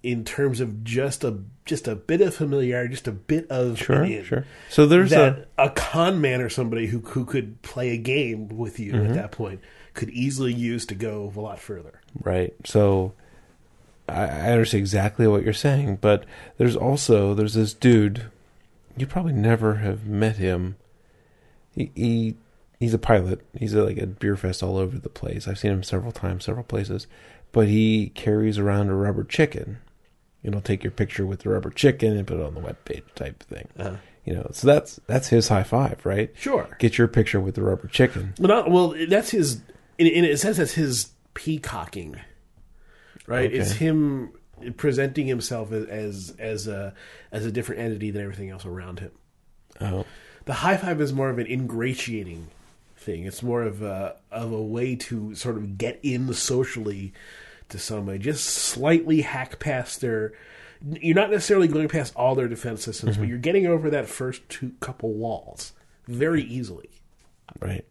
In 0.07 0.25
terms 0.25 0.61
of 0.61 0.85
just 0.85 1.25
a 1.25 1.39
just 1.65 1.89
a 1.89 1.97
bit 1.97 2.21
of 2.21 2.35
familiarity, 2.35 2.91
just 2.95 3.09
a 3.09 3.13
bit 3.13 3.51
of 3.51 3.77
Sure. 3.79 4.07
Sure. 4.23 4.45
So 4.71 4.87
there's 4.87 5.11
that 5.11 5.49
a, 5.59 5.71
con 5.71 6.21
man 6.21 6.41
or 6.41 6.49
somebody 6.49 6.87
who 6.87 7.01
who 7.01 7.25
could 7.25 7.61
play 7.63 7.91
a 7.91 7.97
game 7.97 8.49
with 8.49 8.79
you 8.79 8.93
Mm-hmm. 8.93 9.07
at 9.07 9.15
that 9.15 9.33
point 9.33 9.61
could 9.95 10.11
easily 10.11 10.53
use 10.53 10.87
to 10.87 10.95
go 10.95 11.33
a 11.35 11.41
lot 11.41 11.59
further. 11.59 12.01
right. 12.23 12.55
So 12.65 13.15
I, 14.09 14.27
I 14.27 14.51
understand 14.53 14.81
exactly 14.83 15.27
what 15.27 15.43
you're 15.43 15.53
saying, 15.53 15.99
but 16.01 16.25
there's 16.59 16.77
also 16.77 17.35
there's 17.35 17.55
this 17.55 17.75
dude. 17.75 18.27
You 18.97 19.07
probably 19.07 19.33
never 19.33 19.77
have 19.77 20.07
met 20.07 20.37
him. 20.37 20.77
He, 21.75 21.91
he 21.97 22.37
he's 22.79 22.95
a 22.95 22.99
pilot. 22.99 23.41
He's 23.59 23.75
at 23.75 23.85
like 23.85 23.99
a 23.99 24.07
beer 24.07 24.37
fest 24.37 24.63
all 24.63 24.77
over 24.79 24.99
the 24.99 25.09
place. 25.09 25.49
I've 25.49 25.59
seen 25.59 25.73
him 25.73 25.83
several 25.83 26.13
times, 26.13 26.45
several 26.45 26.65
places. 26.65 27.07
But 27.53 27.69
he 27.69 28.11
carries 28.15 28.59
around 28.59 28.89
a 28.91 28.95
rubber 28.95 29.25
chicken. 29.25 29.79
You 30.43 30.51
know, 30.51 30.61
take 30.61 30.85
your 30.85 30.93
picture 30.93 31.27
with 31.27 31.41
the 31.41 31.49
rubber 31.49 31.71
chicken 31.71 32.17
and 32.17 32.27
put 32.27 32.39
it 32.39 32.43
on 32.43 32.55
the 32.55 32.61
web 32.61 32.77
page 32.85 33.03
type 33.15 33.43
thing. 33.43 33.69
Uh-huh. 33.79 33.97
You 34.25 34.35
know, 34.35 34.49
so 34.53 34.67
that's 34.67 35.01
that's 35.07 35.29
his 35.29 35.49
high 35.49 35.63
five, 35.63 36.05
right? 36.05 36.33
Sure. 36.37 36.69
Get 36.79 36.99
your 36.99 37.09
picture 37.09 37.41
with 37.41 37.55
the 37.55 37.63
rubber 37.63 37.89
chicken. 37.89 38.35
Well, 38.39 38.49
not, 38.49 38.71
well, 38.71 38.95
that's 39.09 39.31
his. 39.31 39.61
In, 39.99 40.07
in 40.07 40.25
a 40.25 40.37
sense, 40.37 40.57
that's 40.57 40.73
his 40.75 41.11
peacocking, 41.35 42.17
right? 43.27 43.47
Okay. 43.47 43.59
It's 43.59 43.73
him 43.73 44.33
presenting 44.77 45.27
himself 45.27 45.73
as, 45.73 45.87
as 45.87 46.35
as 46.39 46.67
a 46.67 46.95
as 47.31 47.47
a 47.47 47.53
different 47.53 47.83
entity 47.83 48.11
than 48.11 48.23
everything 48.23 48.51
else 48.51 48.65
around 48.65 49.01
him. 49.01 49.13
Oh, 49.81 50.05
The 50.47 50.55
high 50.55 50.77
five 50.77 51.01
is 51.01 51.13
more 51.13 51.31
of 51.31 51.39
an 51.39 51.47
ingratiating 51.47 52.49
thing. 52.97 53.25
It's 53.25 53.43
more 53.43 53.63
of 53.63 53.83
a 53.83 54.17
of 54.31 54.53
a 54.53 54.63
way 54.63 54.97
to 54.97 55.35
sort 55.35 55.57
of 55.57 55.79
get 55.79 56.01
in 56.03 56.33
socially 56.33 57.13
to 57.71 57.79
somebody, 57.79 58.19
just 58.19 58.45
slightly 58.45 59.23
hack 59.23 59.59
past 59.59 60.01
their. 60.01 60.33
You're 61.01 61.15
not 61.15 61.31
necessarily 61.31 61.69
going 61.69 61.89
past 61.89 62.15
all 62.17 62.35
their 62.35 62.49
defense 62.49 62.85
systems, 62.85 63.17
but 63.17 63.23
mm-hmm. 63.23 63.31
you're 63.31 63.39
getting 63.39 63.67
over 63.67 63.91
that 63.91 64.09
first 64.09 64.49
two 64.49 64.73
couple 64.81 65.13
walls 65.15 65.73
very 66.07 66.43
easily. 66.43 66.91
right. 67.61 67.85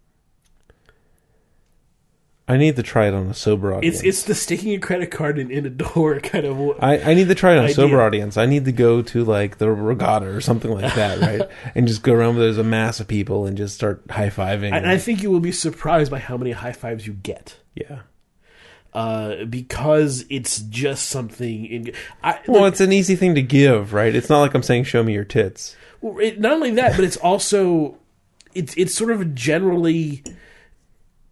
I 2.47 2.57
need 2.57 2.75
to 2.75 2.83
try 2.83 3.07
it 3.07 3.13
on 3.15 3.25
a 3.27 3.33
sober 3.33 3.73
audience. 3.73 3.97
It's 3.97 4.03
it's 4.03 4.23
the 4.23 4.35
sticking 4.35 4.73
a 4.75 4.79
credit 4.79 5.09
card 5.09 5.39
in, 5.39 5.49
in 5.49 5.65
a 5.65 5.69
door 5.69 6.19
kind 6.23 6.45
of. 6.45 6.77
I, 6.79 6.99
I 6.99 7.13
need 7.15 7.27
to 7.27 7.35
try 7.35 7.55
it 7.55 7.57
on 7.57 7.65
a 7.65 7.73
sober 7.73 7.99
audience. 7.99 8.37
I 8.37 8.45
need 8.45 8.65
to 8.65 8.71
go 8.71 9.01
to 9.01 9.23
like 9.25 9.57
the 9.57 9.71
regatta 9.71 10.27
or 10.27 10.41
something 10.41 10.69
like 10.69 10.93
that, 10.93 11.19
right? 11.19 11.49
and 11.75 11.87
just 11.87 12.03
go 12.03 12.13
around 12.13 12.35
where 12.35 12.45
there's 12.45 12.59
a 12.59 12.63
mass 12.63 12.99
of 12.99 13.07
people 13.07 13.47
and 13.47 13.57
just 13.57 13.73
start 13.73 14.03
high 14.11 14.29
fiving. 14.29 14.73
And 14.73 14.87
I 14.87 14.99
think 14.99 15.23
you 15.23 15.31
will 15.31 15.39
be 15.39 15.51
surprised 15.51 16.11
by 16.11 16.19
how 16.19 16.37
many 16.37 16.51
high 16.51 16.71
fives 16.71 17.07
you 17.07 17.13
get. 17.13 17.57
yeah. 17.73 18.01
Uh, 18.95 19.43
because 19.43 20.23
it's 20.29 20.59
just 20.61 21.09
something. 21.09 21.65
In, 21.65 21.91
I, 22.23 22.39
Well, 22.47 22.61
like, 22.61 22.71
it's 22.71 22.79
an 22.79 22.93
easy 22.93 23.17
thing 23.17 23.35
to 23.35 23.41
give, 23.41 23.91
right? 23.91 24.15
It's 24.15 24.29
not 24.29 24.39
like 24.39 24.53
I'm 24.53 24.63
saying, 24.63 24.85
"Show 24.85 25.03
me 25.03 25.11
your 25.11 25.25
tits." 25.25 25.75
well, 25.99 26.17
it, 26.19 26.39
not 26.39 26.53
only 26.53 26.71
that, 26.71 26.95
but 26.95 27.03
it's 27.03 27.17
also 27.17 27.97
it's 28.53 28.73
it's 28.77 28.95
sort 28.95 29.11
of 29.11 29.35
generally 29.35 30.23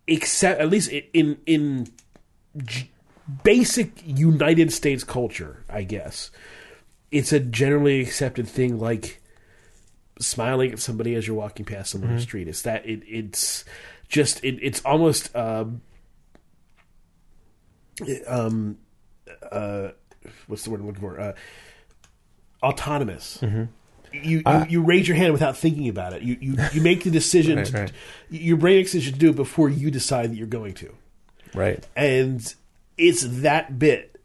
accept 0.09 0.59
at 0.59 0.69
least 0.69 0.91
in 0.91 1.37
in 1.45 1.87
j- 2.57 2.91
basic 3.43 4.05
United 4.05 4.73
States 4.73 5.05
culture, 5.05 5.63
I 5.69 5.83
guess. 5.83 6.31
It's 7.11 7.31
a 7.31 7.39
generally 7.39 8.01
accepted 8.01 8.45
thing, 8.45 8.77
like 8.77 9.21
smiling 10.19 10.73
at 10.73 10.79
somebody 10.79 11.15
as 11.15 11.27
you're 11.27 11.35
walking 11.37 11.65
past 11.65 11.93
them 11.93 12.03
on 12.03 12.15
the 12.15 12.21
street. 12.21 12.49
It's 12.49 12.63
that 12.63 12.85
it 12.85 13.03
it's 13.07 13.63
just 14.09 14.43
it, 14.43 14.59
it's 14.61 14.81
almost 14.83 15.33
um, 15.33 15.81
um 18.27 18.77
uh 19.51 19.89
what's 20.47 20.63
the 20.63 20.69
word 20.71 20.79
I'm 20.81 20.87
looking 20.87 21.01
for 21.01 21.19
uh 21.19 21.33
autonomous. 22.61 23.39
You, 23.41 24.43
you 24.45 24.65
you 24.69 24.81
raise 24.83 25.07
your 25.07 25.17
hand 25.17 25.33
without 25.33 25.57
thinking 25.57 25.89
about 25.89 26.13
it. 26.13 26.21
You 26.21 26.37
you, 26.39 26.55
you 26.71 26.81
make 26.81 27.03
the 27.03 27.09
decision. 27.21 27.57
Right, 27.57 27.65
to, 27.67 27.77
right. 27.77 27.91
Your 28.29 28.57
brain 28.57 28.77
makes 28.77 28.91
the 28.91 28.99
decision 28.99 29.13
to 29.13 29.19
do 29.19 29.29
it 29.31 29.35
before 29.35 29.69
you 29.69 29.89
decide 29.89 30.31
that 30.31 30.35
you're 30.37 30.45
going 30.47 30.75
to, 30.75 30.93
Right. 31.55 31.85
and 31.95 32.53
it's 32.97 33.23
that 33.23 33.79
bit 33.79 34.21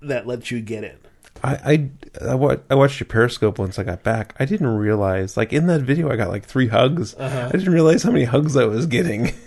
that 0.00 0.26
lets 0.26 0.50
you 0.50 0.60
get 0.62 0.84
in. 0.84 0.96
I 1.44 1.90
I 2.22 2.30
I, 2.30 2.34
wa- 2.34 2.56
I 2.70 2.74
watched 2.74 2.98
your 2.98 3.06
Periscope 3.08 3.58
once 3.58 3.78
I 3.78 3.82
got 3.82 4.02
back. 4.02 4.34
I 4.40 4.46
didn't 4.46 4.68
realize, 4.68 5.36
like 5.36 5.52
in 5.52 5.66
that 5.66 5.82
video, 5.82 6.10
I 6.10 6.16
got 6.16 6.30
like 6.30 6.46
three 6.46 6.68
hugs. 6.68 7.14
Uh-huh. 7.14 7.48
I 7.52 7.56
didn't 7.58 7.74
realize 7.74 8.02
how 8.02 8.10
many 8.12 8.24
hugs 8.24 8.56
I 8.56 8.64
was 8.64 8.86
getting. 8.86 9.34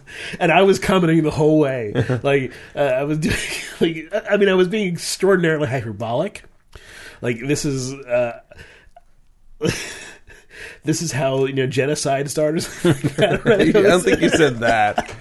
and 0.40 0.50
I 0.52 0.62
was 0.62 0.78
commenting 0.78 1.22
the 1.22 1.30
whole 1.30 1.58
way. 1.58 1.92
like 2.22 2.52
uh, 2.74 2.80
I 2.80 3.04
was 3.04 3.18
doing, 3.18 3.36
like 3.80 4.24
I 4.30 4.36
mean, 4.36 4.48
I 4.48 4.54
was 4.54 4.68
being 4.68 4.92
extraordinarily 4.92 5.68
hyperbolic. 5.68 6.44
Like 7.20 7.38
this 7.40 7.64
is 7.64 7.92
uh, 7.94 8.40
this 10.84 11.02
is 11.02 11.12
how 11.12 11.44
you 11.46 11.52
know 11.54 11.66
genocide 11.66 12.30
started. 12.30 12.66
I 12.84 13.70
don't 13.72 14.02
think 14.02 14.20
you 14.20 14.28
said 14.28 14.58
that. 14.60 15.14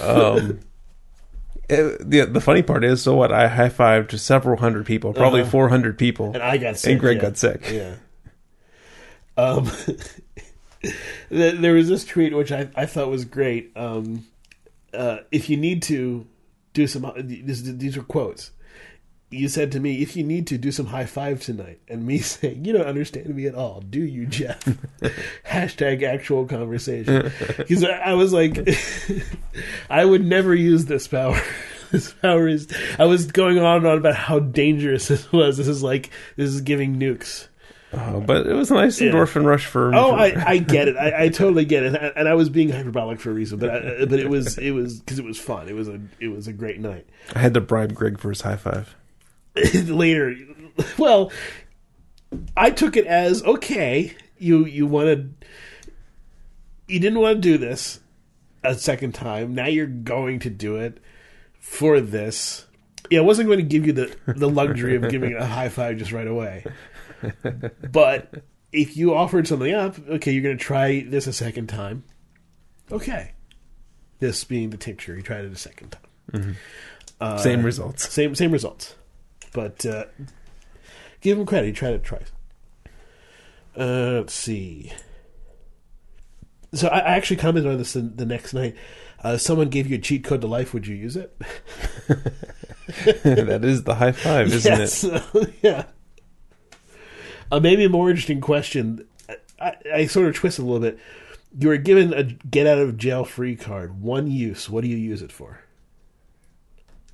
Um, 0.00 0.60
it- 1.68 2.08
the 2.10 2.26
the 2.26 2.40
funny 2.40 2.62
part 2.62 2.84
is, 2.84 3.02
so 3.02 3.16
what? 3.16 3.32
I 3.32 3.48
high 3.48 3.68
fived 3.70 4.08
to 4.10 4.18
several 4.18 4.56
hundred 4.58 4.86
people, 4.86 5.12
probably 5.12 5.40
Uh-huh. 5.42 5.50
four 5.50 5.68
hundred 5.68 5.98
people, 5.98 6.32
and 6.34 6.42
I 6.42 6.56
got 6.58 6.76
sick. 6.76 6.92
and 6.92 7.00
Greg 7.00 7.16
yeah. 7.16 7.22
got 7.22 7.36
sick. 7.38 7.70
Yeah. 7.72 7.94
Um, 9.36 9.68
there 11.30 11.74
was 11.74 11.88
this 11.88 12.04
tweet 12.04 12.34
which 12.34 12.52
I, 12.52 12.68
I 12.74 12.86
thought 12.86 13.08
was 13.08 13.24
great. 13.24 13.72
Um, 13.76 14.26
uh, 14.92 15.18
if 15.30 15.48
you 15.50 15.56
need 15.56 15.82
to 15.84 16.26
do 16.72 16.86
some, 16.86 17.10
these, 17.16 17.76
these 17.78 17.96
are 17.96 18.02
quotes. 18.02 18.50
you 19.30 19.48
said 19.48 19.72
to 19.72 19.80
me, 19.80 20.02
if 20.02 20.16
you 20.16 20.22
need 20.22 20.46
to, 20.48 20.58
do 20.58 20.70
some 20.70 20.86
high 20.86 21.06
five 21.06 21.40
tonight. 21.40 21.80
And 21.88 22.06
me 22.06 22.18
saying, 22.20 22.64
you 22.64 22.72
don't 22.72 22.86
understand 22.86 23.34
me 23.34 23.46
at 23.46 23.54
all, 23.54 23.80
do 23.80 24.00
you, 24.00 24.26
Jeff? 24.26 24.64
Hashtag 25.46 26.02
actual 26.02 26.46
conversation. 26.46 27.32
Because 27.56 27.84
I 27.84 27.98
I 27.98 28.14
was 28.14 28.32
like, 28.32 28.68
I 29.90 30.04
would 30.04 30.24
never 30.24 30.54
use 30.54 30.84
this 30.86 31.08
power. 31.08 31.40
This 31.90 32.12
power 32.12 32.48
is. 32.48 32.66
I 32.98 33.04
was 33.04 33.30
going 33.30 33.58
on 33.58 33.78
and 33.78 33.86
on 33.86 33.98
about 33.98 34.16
how 34.16 34.40
dangerous 34.40 35.06
this 35.06 35.30
was. 35.30 35.58
This 35.58 35.68
is 35.68 35.82
like, 35.82 36.10
this 36.36 36.50
is 36.50 36.60
giving 36.60 36.96
nukes. 36.96 37.46
Oh, 37.96 38.20
but 38.20 38.46
it 38.46 38.52
was 38.54 38.70
a 38.70 38.74
nice 38.74 38.98
endorphin 39.00 39.44
rush 39.44 39.66
for. 39.66 39.94
Oh, 39.94 40.12
I, 40.12 40.50
I 40.50 40.58
get 40.58 40.88
it. 40.88 40.96
I, 40.96 41.24
I 41.24 41.28
totally 41.28 41.64
get 41.64 41.84
it, 41.84 41.94
and, 41.94 42.12
and 42.16 42.28
I 42.28 42.34
was 42.34 42.48
being 42.48 42.70
hyperbolic 42.70 43.20
for 43.20 43.30
a 43.30 43.34
reason, 43.34 43.58
but 43.58 43.70
I, 43.70 44.04
but 44.04 44.18
it 44.18 44.28
was 44.28 44.58
it 44.58 44.72
was 44.72 45.00
because 45.00 45.18
it 45.18 45.24
was 45.24 45.38
fun. 45.38 45.68
It 45.68 45.74
was 45.74 45.88
a 45.88 46.00
it 46.20 46.28
was 46.28 46.46
a 46.48 46.52
great 46.52 46.80
night. 46.80 47.06
I 47.34 47.38
had 47.38 47.54
to 47.54 47.60
bribe 47.60 47.94
Greg 47.94 48.18
for 48.18 48.30
his 48.30 48.40
high 48.40 48.56
five. 48.56 48.94
Later, 49.74 50.34
well, 50.98 51.30
I 52.56 52.70
took 52.70 52.96
it 52.96 53.06
as 53.06 53.42
okay. 53.42 54.14
You 54.38 54.64
you 54.64 54.86
wanted 54.86 55.34
you 56.88 57.00
didn't 57.00 57.20
want 57.20 57.36
to 57.36 57.40
do 57.40 57.58
this 57.58 58.00
a 58.62 58.74
second 58.74 59.12
time. 59.14 59.54
Now 59.54 59.66
you're 59.66 59.86
going 59.86 60.40
to 60.40 60.50
do 60.50 60.76
it 60.76 60.98
for 61.60 62.00
this. 62.00 62.66
Yeah, 63.10 63.20
I 63.20 63.22
wasn't 63.22 63.48
going 63.48 63.58
to 63.58 63.64
give 63.64 63.86
you 63.86 63.92
the 63.92 64.16
the 64.26 64.48
luxury 64.48 64.96
of 64.96 65.08
giving 65.10 65.34
a 65.34 65.46
high 65.46 65.68
five 65.68 65.98
just 65.98 66.12
right 66.12 66.26
away. 66.26 66.64
But 67.92 68.44
if 68.72 68.96
you 68.96 69.14
offered 69.14 69.46
something 69.46 69.72
up, 69.72 69.96
okay, 70.08 70.32
you're 70.32 70.42
going 70.42 70.58
to 70.58 70.64
try 70.64 71.04
this 71.06 71.26
a 71.26 71.32
second 71.32 71.68
time. 71.68 72.04
Okay. 72.90 73.32
This 74.18 74.44
being 74.44 74.70
the 74.70 74.76
tincture, 74.76 75.16
you 75.16 75.22
tried 75.22 75.44
it 75.44 75.52
a 75.52 75.56
second 75.56 75.96
time. 76.32 76.56
Same 77.38 77.62
results. 77.62 78.08
Same 78.12 78.34
same 78.34 78.52
results, 78.52 78.94
but 79.52 79.84
uh, 79.86 80.04
give 81.20 81.38
him 81.38 81.46
credit. 81.46 81.68
He 81.68 81.72
tried 81.72 81.94
it 81.94 82.04
twice. 82.04 82.30
Uh, 83.76 84.18
let's 84.18 84.34
see. 84.34 84.92
So 86.74 86.88
I, 86.88 86.98
I 86.98 87.10
actually 87.16 87.36
commented 87.36 87.70
on 87.70 87.78
this 87.78 87.94
the, 87.94 88.00
the 88.00 88.26
next 88.26 88.52
night. 88.52 88.76
Uh, 89.22 89.38
someone 89.38 89.68
gave 89.68 89.86
you 89.86 89.96
a 89.96 90.00
cheat 90.00 90.22
code 90.24 90.42
to 90.42 90.46
life. 90.46 90.74
Would 90.74 90.86
you 90.86 90.96
use 90.96 91.16
it? 91.16 91.34
that 92.08 93.60
is 93.64 93.84
the 93.84 93.94
high 93.94 94.12
five, 94.12 94.48
isn't 94.52 94.78
yes. 94.78 95.04
it? 95.04 95.54
yeah. 95.62 95.84
Uh, 97.52 97.60
maybe 97.60 97.84
a 97.84 97.88
more 97.88 98.10
interesting 98.10 98.40
question. 98.40 99.06
I, 99.60 99.74
I 99.92 100.06
sort 100.06 100.26
of 100.28 100.34
twist 100.34 100.58
a 100.58 100.62
little 100.62 100.80
bit. 100.80 100.98
You 101.58 101.68
were 101.68 101.76
given 101.76 102.12
a 102.12 102.24
get 102.24 102.66
out 102.66 102.78
of 102.78 102.96
jail 102.98 103.24
free 103.24 103.54
card, 103.56 104.00
one 104.02 104.28
use. 104.30 104.68
What 104.68 104.82
do 104.82 104.88
you 104.88 104.96
use 104.96 105.22
it 105.22 105.30
for? 105.32 105.60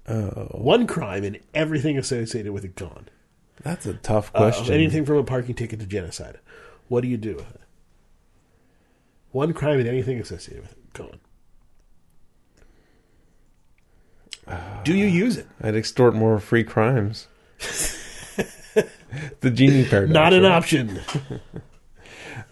Oh, 0.08 0.48
One 0.52 0.86
crime 0.86 1.24
and 1.24 1.38
everything 1.54 1.98
associated 1.98 2.52
with 2.52 2.64
it 2.64 2.74
gone. 2.74 3.08
that's 3.62 3.84
a 3.86 3.94
tough 3.94 4.30
Uh, 4.34 4.38
question. 4.38 4.72
anything 4.74 5.04
from 5.04 5.18
a 5.18 5.24
parking 5.24 5.54
ticket 5.54 5.78
to 5.80 5.86
genocide. 5.86 6.38
What 6.88 7.02
do 7.02 7.08
you 7.08 7.16
do 7.18 7.36
with 7.36 7.50
it? 7.50 7.60
One 9.30 9.52
crime 9.52 9.78
and 9.78 9.86
anything 9.88 10.18
associated 10.18 10.62
with 10.62 10.72
it 10.72 10.92
gone. 10.94 11.20
do 14.84 14.94
you 14.96 15.06
use 15.06 15.36
it? 15.36 15.46
I'd 15.60 15.76
extort 15.76 16.14
more 16.14 16.40
free 16.40 16.64
crimes. 16.64 17.28
the 19.40 19.50
genie 19.50 19.84
paradox. 19.84 20.12
Not 20.14 20.32
an 20.32 20.42
right? 20.42 20.52
option. 20.52 21.00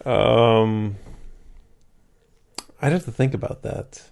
Um, 0.05 0.95
I'd 2.81 2.91
have 2.91 3.05
to 3.05 3.11
think 3.11 3.33
about 3.33 3.63
that. 3.63 4.09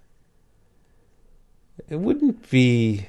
It 1.89 1.97
wouldn't 1.97 2.49
be. 2.49 3.07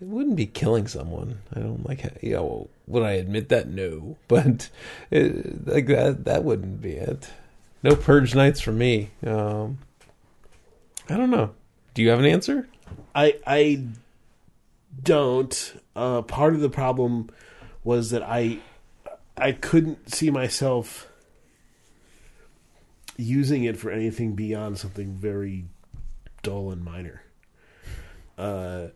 It 0.00 0.06
wouldn't 0.06 0.36
be 0.36 0.46
killing 0.46 0.86
someone. 0.86 1.40
I 1.54 1.60
don't 1.60 1.86
like. 1.86 2.18
You 2.22 2.34
know, 2.34 2.70
would 2.86 3.02
I 3.02 3.12
admit 3.12 3.48
that? 3.50 3.68
No, 3.68 4.16
but 4.28 4.70
it, 5.10 5.66
like 5.66 5.86
that. 5.86 6.24
That 6.24 6.44
wouldn't 6.44 6.80
be 6.80 6.92
it. 6.92 7.30
No 7.82 7.94
purge 7.94 8.34
nights 8.34 8.60
for 8.60 8.72
me. 8.72 9.10
Um, 9.26 9.78
I 11.08 11.16
don't 11.16 11.30
know. 11.30 11.54
Do 11.92 12.02
you 12.02 12.08
have 12.10 12.18
an 12.18 12.24
answer? 12.24 12.66
I 13.14 13.36
I 13.46 13.84
don't. 15.02 15.74
Uh, 15.94 16.22
part 16.22 16.54
of 16.54 16.60
the 16.60 16.70
problem 16.70 17.30
was 17.82 18.10
that 18.10 18.22
I 18.22 18.58
I 19.36 19.52
couldn't 19.52 20.12
see 20.14 20.30
myself 20.30 21.08
using 23.16 23.64
it 23.64 23.76
for 23.76 23.90
anything 23.90 24.34
beyond 24.34 24.78
something 24.78 25.14
very 25.14 25.66
dull 26.42 26.70
and 26.70 26.84
minor. 26.84 27.22
Uh, 28.36 28.88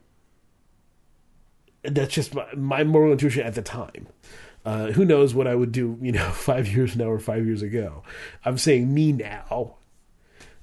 that's 1.84 2.14
just 2.14 2.34
my, 2.34 2.46
my 2.54 2.84
moral 2.84 3.12
intuition 3.12 3.44
at 3.44 3.54
the 3.54 3.62
time. 3.62 4.08
Uh, 4.64 4.90
who 4.92 5.04
knows 5.04 5.34
what 5.34 5.46
I 5.46 5.54
would 5.54 5.72
do, 5.72 5.96
you 6.00 6.12
know, 6.12 6.30
five 6.32 6.68
years 6.68 6.96
now 6.96 7.06
or 7.06 7.18
five 7.18 7.46
years 7.46 7.62
ago? 7.62 8.02
I'm 8.44 8.58
saying 8.58 8.92
me 8.92 9.12
now 9.12 9.76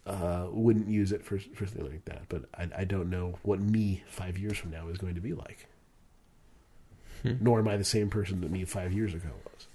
uh, 0.06 0.48
wouldn't 0.52 0.88
use 0.90 1.12
it 1.12 1.24
for 1.24 1.40
for 1.40 1.66
something 1.66 1.86
like 1.90 2.06
that. 2.06 2.24
But 2.30 2.46
I, 2.58 2.82
I 2.82 2.84
don't 2.86 3.10
know 3.10 3.40
what 3.44 3.60
me 3.60 4.04
five 4.08 4.38
years 4.38 4.58
from 4.58 4.72
now 4.72 4.88
is 4.90 4.98
going 4.98 5.16
to 5.16 5.22
be 5.22 5.34
like. 5.34 5.68
Nor 7.42 7.60
am 7.60 7.68
I 7.68 7.78
the 7.78 7.84
same 7.84 8.10
person 8.12 8.42
that 8.42 8.52
me 8.52 8.66
five 8.66 8.94
years 8.94 9.14
ago 9.16 9.30
was. 9.46 9.68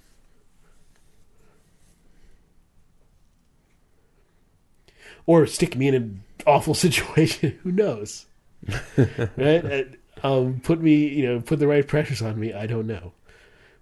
Or 5.27 5.47
stick 5.47 5.77
me 5.77 5.88
in 5.88 5.95
an 5.95 6.23
awful 6.47 6.75
situation. 6.87 7.59
Who 7.62 7.73
knows? 7.73 8.27
right? 9.37 9.64
Uh, 9.64 9.83
Um, 10.23 10.61
put 10.62 10.83
me, 10.83 11.09
you 11.09 11.25
know, 11.25 11.40
put 11.40 11.61
the 11.61 11.66
right 11.66 11.87
pressures 11.88 12.21
on 12.21 12.38
me. 12.38 12.53
I 12.53 12.66
don't 12.66 12.87
know. 12.87 13.14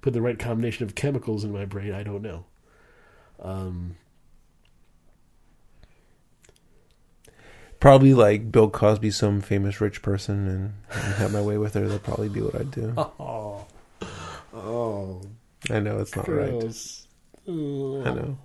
Put 0.02 0.12
the 0.12 0.22
right 0.22 0.38
combination 0.38 0.84
of 0.84 0.94
chemicals 0.94 1.42
in 1.42 1.52
my 1.52 1.64
brain. 1.64 1.92
I 1.92 2.04
don't 2.04 2.22
know. 2.22 2.44
Um, 3.40 3.96
Probably 7.80 8.12
like 8.14 8.50
Bill 8.50 8.68
Cosby, 8.68 9.10
some 9.12 9.40
famous 9.40 9.80
rich 9.80 10.02
person, 10.02 10.48
and, 10.48 10.72
and 10.90 11.14
have 11.14 11.32
my 11.32 11.40
way 11.40 11.58
with 11.58 11.74
her. 11.74 11.86
That'd 11.86 12.02
probably 12.02 12.28
be 12.28 12.40
what 12.40 12.54
I'd 12.56 12.70
do. 12.72 12.92
oh, 12.96 13.64
oh, 14.54 15.22
I 15.70 15.78
know 15.80 15.98
it's 16.00 16.14
not 16.16 16.26
right. 16.28 16.50
gross. 16.50 17.06
I 17.46 17.50
know. 17.52 18.38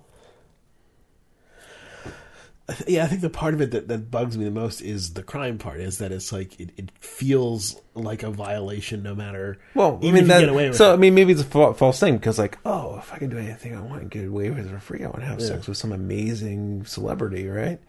yeah, 2.86 3.04
I 3.04 3.08
think 3.08 3.20
the 3.20 3.28
part 3.28 3.52
of 3.52 3.60
it 3.60 3.72
that, 3.72 3.88
that 3.88 4.10
bugs 4.10 4.38
me 4.38 4.44
the 4.44 4.50
most 4.50 4.80
is 4.80 5.12
the 5.14 5.22
crime 5.22 5.58
part. 5.58 5.80
Is 5.80 5.98
that 5.98 6.12
it's 6.12 6.32
like 6.32 6.58
it, 6.58 6.70
it 6.76 6.90
feels 7.00 7.78
like 7.94 8.22
a 8.22 8.30
violation, 8.30 9.02
no 9.02 9.14
matter. 9.14 9.58
Well, 9.74 9.98
I 10.00 10.06
even 10.06 10.14
mean, 10.14 10.22
if 10.22 10.28
that, 10.28 10.40
you 10.40 10.46
get 10.46 10.52
away 10.52 10.68
with 10.68 10.76
so 10.78 10.90
it. 10.90 10.94
I 10.94 10.96
mean, 10.96 11.14
maybe 11.14 11.32
it's 11.32 11.42
a 11.42 11.44
fa- 11.44 11.74
false 11.74 12.00
thing 12.00 12.16
because, 12.16 12.38
like, 12.38 12.56
oh, 12.64 12.96
if 12.98 13.12
I 13.12 13.18
can 13.18 13.28
do 13.30 13.36
anything 13.36 13.76
I 13.76 13.80
want 13.80 14.00
and 14.02 14.10
get 14.10 14.26
away 14.26 14.48
with 14.50 14.64
it 14.66 14.70
for 14.70 14.78
free, 14.78 15.00
I 15.04 15.08
want 15.08 15.20
to 15.20 15.26
have 15.26 15.40
Yeah. 15.40 15.48
sex 15.48 15.66
with 15.68 15.76
some 15.76 15.92
amazing 15.92 16.86
celebrity, 16.86 17.46
right? 17.48 17.80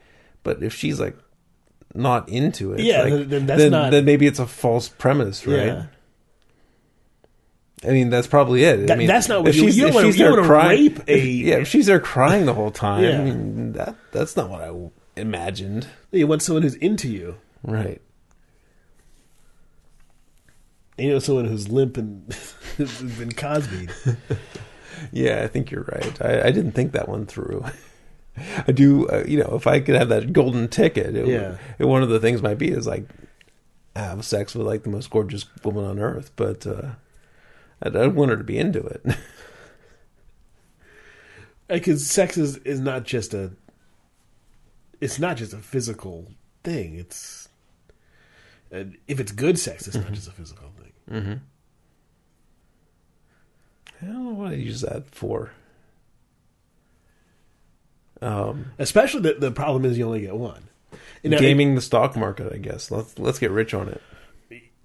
But 0.43 0.61
if 0.61 0.73
she's 0.73 0.99
like 0.99 1.15
not 1.95 2.29
into 2.29 2.73
it, 2.73 2.81
Yeah, 2.81 3.01
like, 3.03 3.11
then- 3.13 3.29
then 3.29 3.45
that's 3.45 3.61
then, 3.61 3.71
not- 3.71 3.91
then 3.91 4.05
maybe 4.05 4.27
it's 4.27 4.39
a 4.39 4.45
false 4.47 4.87
premise, 4.89 5.45
right? 5.47 5.65
Yeah. 5.67 5.83
I 7.83 7.89
mean, 7.91 8.09
that's 8.09 8.27
probably 8.27 8.63
it. 8.63 8.89
I 8.89 8.95
mean, 8.95 9.05
that's 9.07 9.27
not 9.29 9.43
what 9.43 9.53
you- 9.53 9.61
she's- 9.61 9.75
you 9.75 9.81
don't 9.83 9.89
if 9.89 9.95
wanna- 9.95 10.07
she's 10.07 10.17
you 10.17 10.25
don't 10.25 10.33
there 10.33 10.41
wanna 10.41 10.47
crying- 10.63 10.81
rape 10.95 10.99
a- 11.07 11.17
if- 11.17 11.25
yeah, 11.25 11.55
if 11.57 11.67
she's 11.67 11.85
there 11.85 11.99
crying 11.99 12.45
the 12.45 12.53
whole 12.53 12.71
time, 12.71 13.03
Yeah. 13.03 13.19
I 13.21 13.23
mean, 13.23 13.73
that 13.73 13.95
that's 14.11 14.35
not 14.35 14.49
what 14.49 14.61
I 14.61 14.71
imagined, 15.19 15.87
You 16.11 16.25
want 16.27 16.41
someone 16.41 16.63
who's 16.63 16.75
into 16.75 17.07
you. 17.09 17.35
right? 17.63 18.01
You 20.97 21.09
know, 21.09 21.19
someone 21.19 21.45
who's 21.45 21.67
limp 21.69 21.97
and 21.97 22.33
has 22.77 23.01
been 23.01 23.31
Cosby. 23.33 23.87
Yeah, 25.11 25.43
I 25.43 25.47
think 25.47 25.71
you're 25.71 25.83
right. 25.83 26.21
I, 26.21 26.43
I 26.47 26.51
didn't 26.51 26.71
think 26.71 26.93
that 26.93 27.09
one 27.09 27.25
through. 27.25 27.65
I 28.67 28.71
do, 28.71 29.07
uh, 29.07 29.23
you 29.27 29.39
know, 29.39 29.53
if 29.55 29.65
I 29.67 29.79
could 29.79 29.95
have 29.95 30.09
that 30.09 30.33
golden 30.33 30.67
ticket, 30.67 31.15
it, 31.15 31.27
Yeah. 31.27 31.57
it, 31.79 31.85
one 31.85 32.03
of 32.03 32.09
the 32.09 32.19
things 32.19 32.41
might 32.41 32.57
be 32.57 32.69
is 32.69 32.85
like 32.85 33.05
have 33.95 34.25
sex 34.25 34.53
with 34.53 34.67
like 34.67 34.83
the 34.83 34.89
most 34.89 35.09
gorgeous 35.09 35.45
woman 35.63 35.85
on 35.85 35.99
earth, 35.99 36.31
but 36.35 36.67
uh, 36.67 36.89
I 37.81 37.89
don't 37.89 38.15
want 38.15 38.31
her 38.31 38.37
to 38.37 38.43
be 38.43 38.57
into 38.57 38.81
it. 38.85 39.05
Because 41.67 42.05
sex 42.07 42.37
is, 42.37 42.57
is 42.57 42.79
not 42.79 43.05
just 43.05 43.33
a. 43.33 43.51
It's 45.01 45.17
not 45.17 45.35
just 45.37 45.51
a 45.51 45.57
physical 45.57 46.31
thing. 46.63 46.95
It's. 46.95 47.49
And 48.71 48.97
if 49.07 49.19
it's 49.19 49.31
good 49.31 49.57
sex, 49.57 49.87
it's 49.87 49.95
not 49.95 50.11
just 50.11 50.27
a 50.27 50.31
physical 50.31 50.69
thing. 50.79 50.93
mm-hmm. 51.09 51.33
I 54.01 54.05
don't 54.05 54.25
know 54.25 54.33
what 54.43 54.51
I 54.51 54.55
use 54.55 54.81
that 54.81 55.09
for. 55.09 55.51
Um, 58.25 58.71
Especially 58.79 59.21
the, 59.21 59.33
the 59.35 59.51
problem 59.51 59.85
is 59.85 59.97
you 59.97 60.05
only 60.05 60.21
get 60.21 60.35
one. 60.35 60.69
You 61.21 61.29
know, 61.29 61.37
gaming 61.37 61.75
the 61.75 61.81
stock 61.81 62.15
market, 62.15 62.51
I 62.51 62.57
guess. 62.57 62.89
Let's 62.89 63.19
let's 63.19 63.37
get 63.37 63.51
rich 63.51 63.73
on 63.73 63.87
it. 63.87 64.01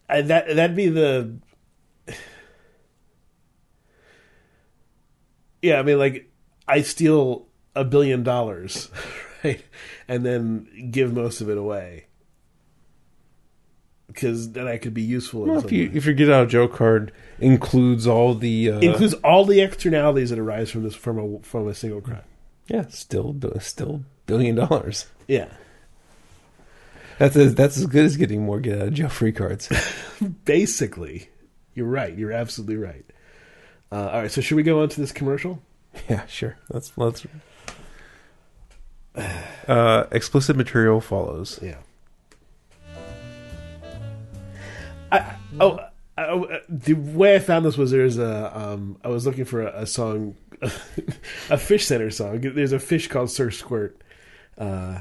I, 0.09 0.21
that 0.23 0.55
that'd 0.55 0.77
be 0.77 0.89
the 0.89 1.37
yeah 5.63 5.79
i 5.79 5.83
mean 5.83 5.99
like 5.99 6.29
i 6.67 6.83
steal 6.83 7.47
a 7.77 7.85
billion 7.85 8.25
dollars 8.25 8.91
right 9.45 9.63
and 10.09 10.27
then 10.27 10.91
give 10.91 11.13
most 11.13 11.41
of 11.41 11.49
it 11.49 11.57
away 11.57 12.07
because 14.09 14.51
then 14.51 14.67
I 14.67 14.77
could 14.77 14.93
be 14.93 15.03
useful. 15.03 15.43
Well, 15.43 15.61
some 15.61 15.67
if 15.67 15.73
you 15.73 15.89
if 15.95 16.05
your 16.05 16.15
get 16.15 16.29
out 16.29 16.43
of 16.43 16.49
jail 16.49 16.67
card 16.67 17.13
includes 17.39 18.09
all 18.09 18.35
the 18.35 18.73
uh, 18.73 18.81
includes 18.81 19.15
all 19.15 19.45
the 19.45 19.61
externalities 19.61 20.31
that 20.31 20.39
arise 20.41 20.69
from 20.69 20.83
this 20.83 20.97
from 20.97 21.19
a 21.19 21.39
from 21.43 21.69
a 21.69 21.75
single 21.75 22.01
crime. 22.01 22.23
Yeah, 22.71 22.87
still 22.89 23.35
still 23.59 24.05
billion 24.27 24.55
dollars. 24.55 25.07
Yeah, 25.27 25.49
That's 27.19 27.37
as, 27.37 27.55
that's 27.57 27.77
as 27.77 27.87
good 27.87 28.05
as 28.05 28.17
getting 28.17 28.45
more 28.45 28.61
get 28.61 28.81
out 28.81 28.89
of 28.89 28.95
jail 28.95 29.09
free 29.09 29.33
cards. 29.33 29.69
basically, 30.45 31.31
you're 31.75 31.87
right. 31.89 32.17
You're 32.17 32.33
absolutely 32.33 32.77
right. 32.77 33.05
Uh, 33.91 34.09
all 34.13 34.23
right, 34.23 34.31
so 34.31 34.41
should 34.41 34.55
we 34.55 34.63
go 34.63 34.83
on 34.83 34.89
to 34.89 35.01
this 35.01 35.11
commercial? 35.11 35.61
yeah, 36.09 36.25
sure. 36.27 36.57
Let's 36.71 36.97
let's. 36.97 37.27
Uh, 39.67 40.07
explicit 40.11 40.57
material 40.57 41.01
follows. 41.01 41.59
Yeah. 41.63 41.77
I 45.13 45.35
oh. 45.61 45.81
I, 46.17 46.61
the 46.69 46.95
way 46.95 47.35
I 47.35 47.39
found 47.39 47.65
this 47.65 47.77
was 47.79 47.91
there's 47.91 48.19
a 48.19 48.57
um, 48.59 48.99
I 49.05 49.09
was 49.09 49.27
looking 49.27 49.45
for 49.45 49.63
a, 49.63 49.83
a 49.83 49.87
song, 49.87 50.37
a 51.51 51.59
Fish 51.59 51.87
Center 51.87 52.11
song. 52.11 52.41
There's 52.41 52.73
a 52.73 52.79
fish 52.79 53.09
called 53.09 53.31
Sir 53.31 53.51
Squirt, 53.51 54.01
uh, 54.59 55.01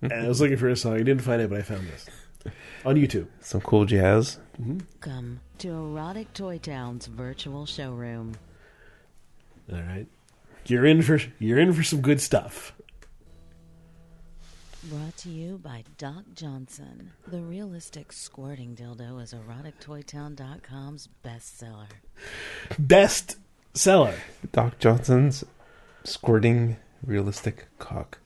and 0.00 0.12
I 0.12 0.28
was 0.28 0.40
looking 0.40 0.56
for 0.56 0.68
a 0.68 0.76
song. 0.76 0.94
I 0.94 0.98
didn't 0.98 1.22
find 1.22 1.42
it, 1.42 1.50
but 1.50 1.58
I 1.58 1.62
found 1.62 1.88
this 1.88 2.06
on 2.84 2.96
YouTube. 2.96 3.26
Some 3.40 3.60
cool 3.60 3.84
jazz. 3.84 4.38
Come 5.00 5.40
to 5.58 5.68
Erotic 5.68 6.32
Toy 6.32 6.58
Town's 6.58 7.06
virtual 7.06 7.66
showroom. 7.66 8.34
All 9.72 9.80
right, 9.80 10.06
you're 10.66 10.86
in 10.86 11.02
for 11.02 11.20
you're 11.38 11.58
in 11.58 11.72
for 11.72 11.82
some 11.82 12.00
good 12.00 12.20
stuff. 12.20 12.72
Brought 14.84 15.16
to 15.18 15.28
you 15.28 15.58
by 15.58 15.82
Doc 15.98 16.24
Johnson. 16.34 17.10
The 17.26 17.40
realistic 17.40 18.12
squirting 18.12 18.76
dildo 18.76 19.20
is 19.20 19.34
erotictoytown.com's 19.34 21.08
bestseller. 21.24 21.88
Best 22.78 23.36
seller. 23.74 24.14
Doc 24.52 24.78
Johnson's 24.78 25.44
squirting 26.04 26.76
realistic 27.04 27.66
cock 27.78 28.18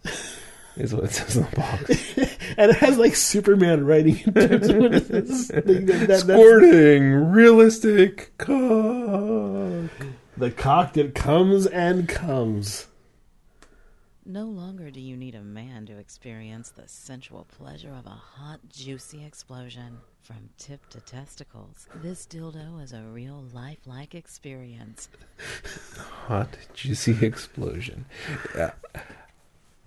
is 0.76 0.94
what 0.94 1.05
it 1.05 1.12
says 1.12 1.37
on 1.37 1.44
the 1.50 1.57
box. 1.57 2.18
and 2.57 2.70
it 2.70 2.76
has 2.76 2.98
like 2.98 3.14
Superman 3.16 3.85
writing 3.85 4.18
in 4.26 4.33
terms 4.35 4.68
of 4.68 4.76
what 4.76 4.94
it 4.94 5.11
is. 5.11 5.50
Like, 5.55 5.64
that- 5.64 5.87
that- 5.87 6.09
that's 6.09 6.22
Squirting 6.22 7.12
realistic 7.33 8.37
cock. 8.38 8.48
the 10.37 10.50
cock 10.57 10.92
that 10.94 11.14
comes 11.14 11.66
and 11.66 12.09
comes. 12.09 12.87
No 14.24 14.44
longer 14.44 14.90
do 14.90 15.00
you 15.00 15.16
need 15.16 15.35
a 15.35 15.42
man 15.42 15.85
to 15.87 15.98
experience 15.98 16.70
the 16.70 16.87
sensual 16.87 17.44
pleasure 17.59 17.90
of 17.92 18.07
a 18.07 18.11
hot, 18.11 18.61
juicy 18.68 19.24
explosion. 19.24 19.98
From 20.23 20.51
tip 20.57 20.89
to 20.91 21.01
testicles, 21.01 21.89
this 21.97 22.27
dildo 22.27 22.81
is 22.81 22.93
a 22.93 23.03
real 23.03 23.45
lifelike 23.53 24.15
experience. 24.15 25.09
Hot 26.29 26.57
juicy 26.75 27.27
explosion. 27.27 28.05
Yeah. 28.55 28.71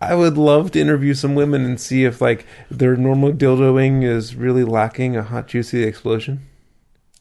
I 0.01 0.13
would 0.13 0.37
love 0.37 0.71
to 0.71 0.81
interview 0.81 1.13
some 1.13 1.35
women 1.35 1.63
and 1.63 1.79
see 1.79 2.03
if 2.03 2.19
like 2.19 2.45
their 2.69 2.97
normal 2.97 3.31
dildoing 3.31 4.03
is 4.03 4.35
really 4.35 4.65
lacking 4.65 5.15
a 5.15 5.23
hot 5.23 5.47
juicy 5.47 5.83
explosion. 5.83 6.45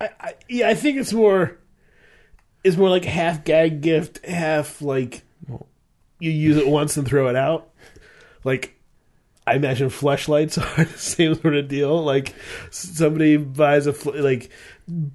I, 0.00 0.10
I, 0.20 0.34
yeah, 0.48 0.68
I 0.68 0.74
think 0.74 0.98
it's 0.98 1.12
more. 1.12 1.56
It's 2.64 2.76
more 2.76 2.90
like 2.90 3.04
half 3.04 3.44
gag 3.44 3.80
gift, 3.80 4.26
half 4.26 4.82
like 4.82 5.22
you 6.18 6.32
use 6.32 6.56
it 6.56 6.66
once 6.66 6.96
and 6.96 7.06
throw 7.06 7.28
it 7.28 7.36
out. 7.36 7.70
Like 8.42 8.73
I 9.46 9.54
imagine 9.54 9.90
fleshlights 9.90 10.58
are 10.78 10.84
the 10.84 10.98
same 10.98 11.34
sort 11.34 11.54
of 11.54 11.68
deal. 11.68 12.02
Like 12.02 12.34
somebody 12.70 13.36
buys 13.36 13.86
a 13.86 13.92
fl- 13.92 14.18
like. 14.20 14.50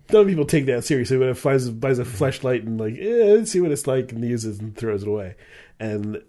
Some 0.10 0.26
people 0.26 0.46
take 0.46 0.65
that 0.65 0.84
seriously, 0.84 1.18
but 1.18 1.30
if 1.30 1.44
buys 1.44 1.70
buys 1.70 2.00
a 2.00 2.04
fleshlight 2.04 2.65
and 2.65 2.80
like, 2.80 2.96
eh, 3.00 3.36
let's 3.36 3.52
see 3.52 3.62
what 3.62 3.72
it's 3.72 3.86
like, 3.86 4.12
and 4.12 4.24
uses 4.24 4.60
and 4.60 4.76
throws 4.76 5.04
it 5.04 5.08
away, 5.08 5.36
and 5.80 6.22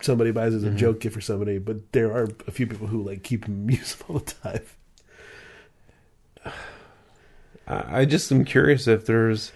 somebody 0.00 0.32
buys 0.32 0.52
it 0.52 0.58
as 0.58 0.64
a 0.64 0.70
joke 0.70 1.00
gift 1.00 1.14
for 1.14 1.20
somebody, 1.20 1.58
but 1.58 1.92
there 1.92 2.10
are 2.12 2.28
a 2.46 2.50
few 2.50 2.66
people 2.66 2.88
who 2.88 3.02
like 3.02 3.22
keep 3.22 3.44
them 3.44 3.70
used 3.70 4.02
all 4.08 4.18
the 4.18 4.34
time. 4.34 4.62
I, 7.66 8.00
I 8.00 8.04
just 8.04 8.30
am 8.32 8.44
curious 8.44 8.88
if 8.88 9.06
there's 9.06 9.52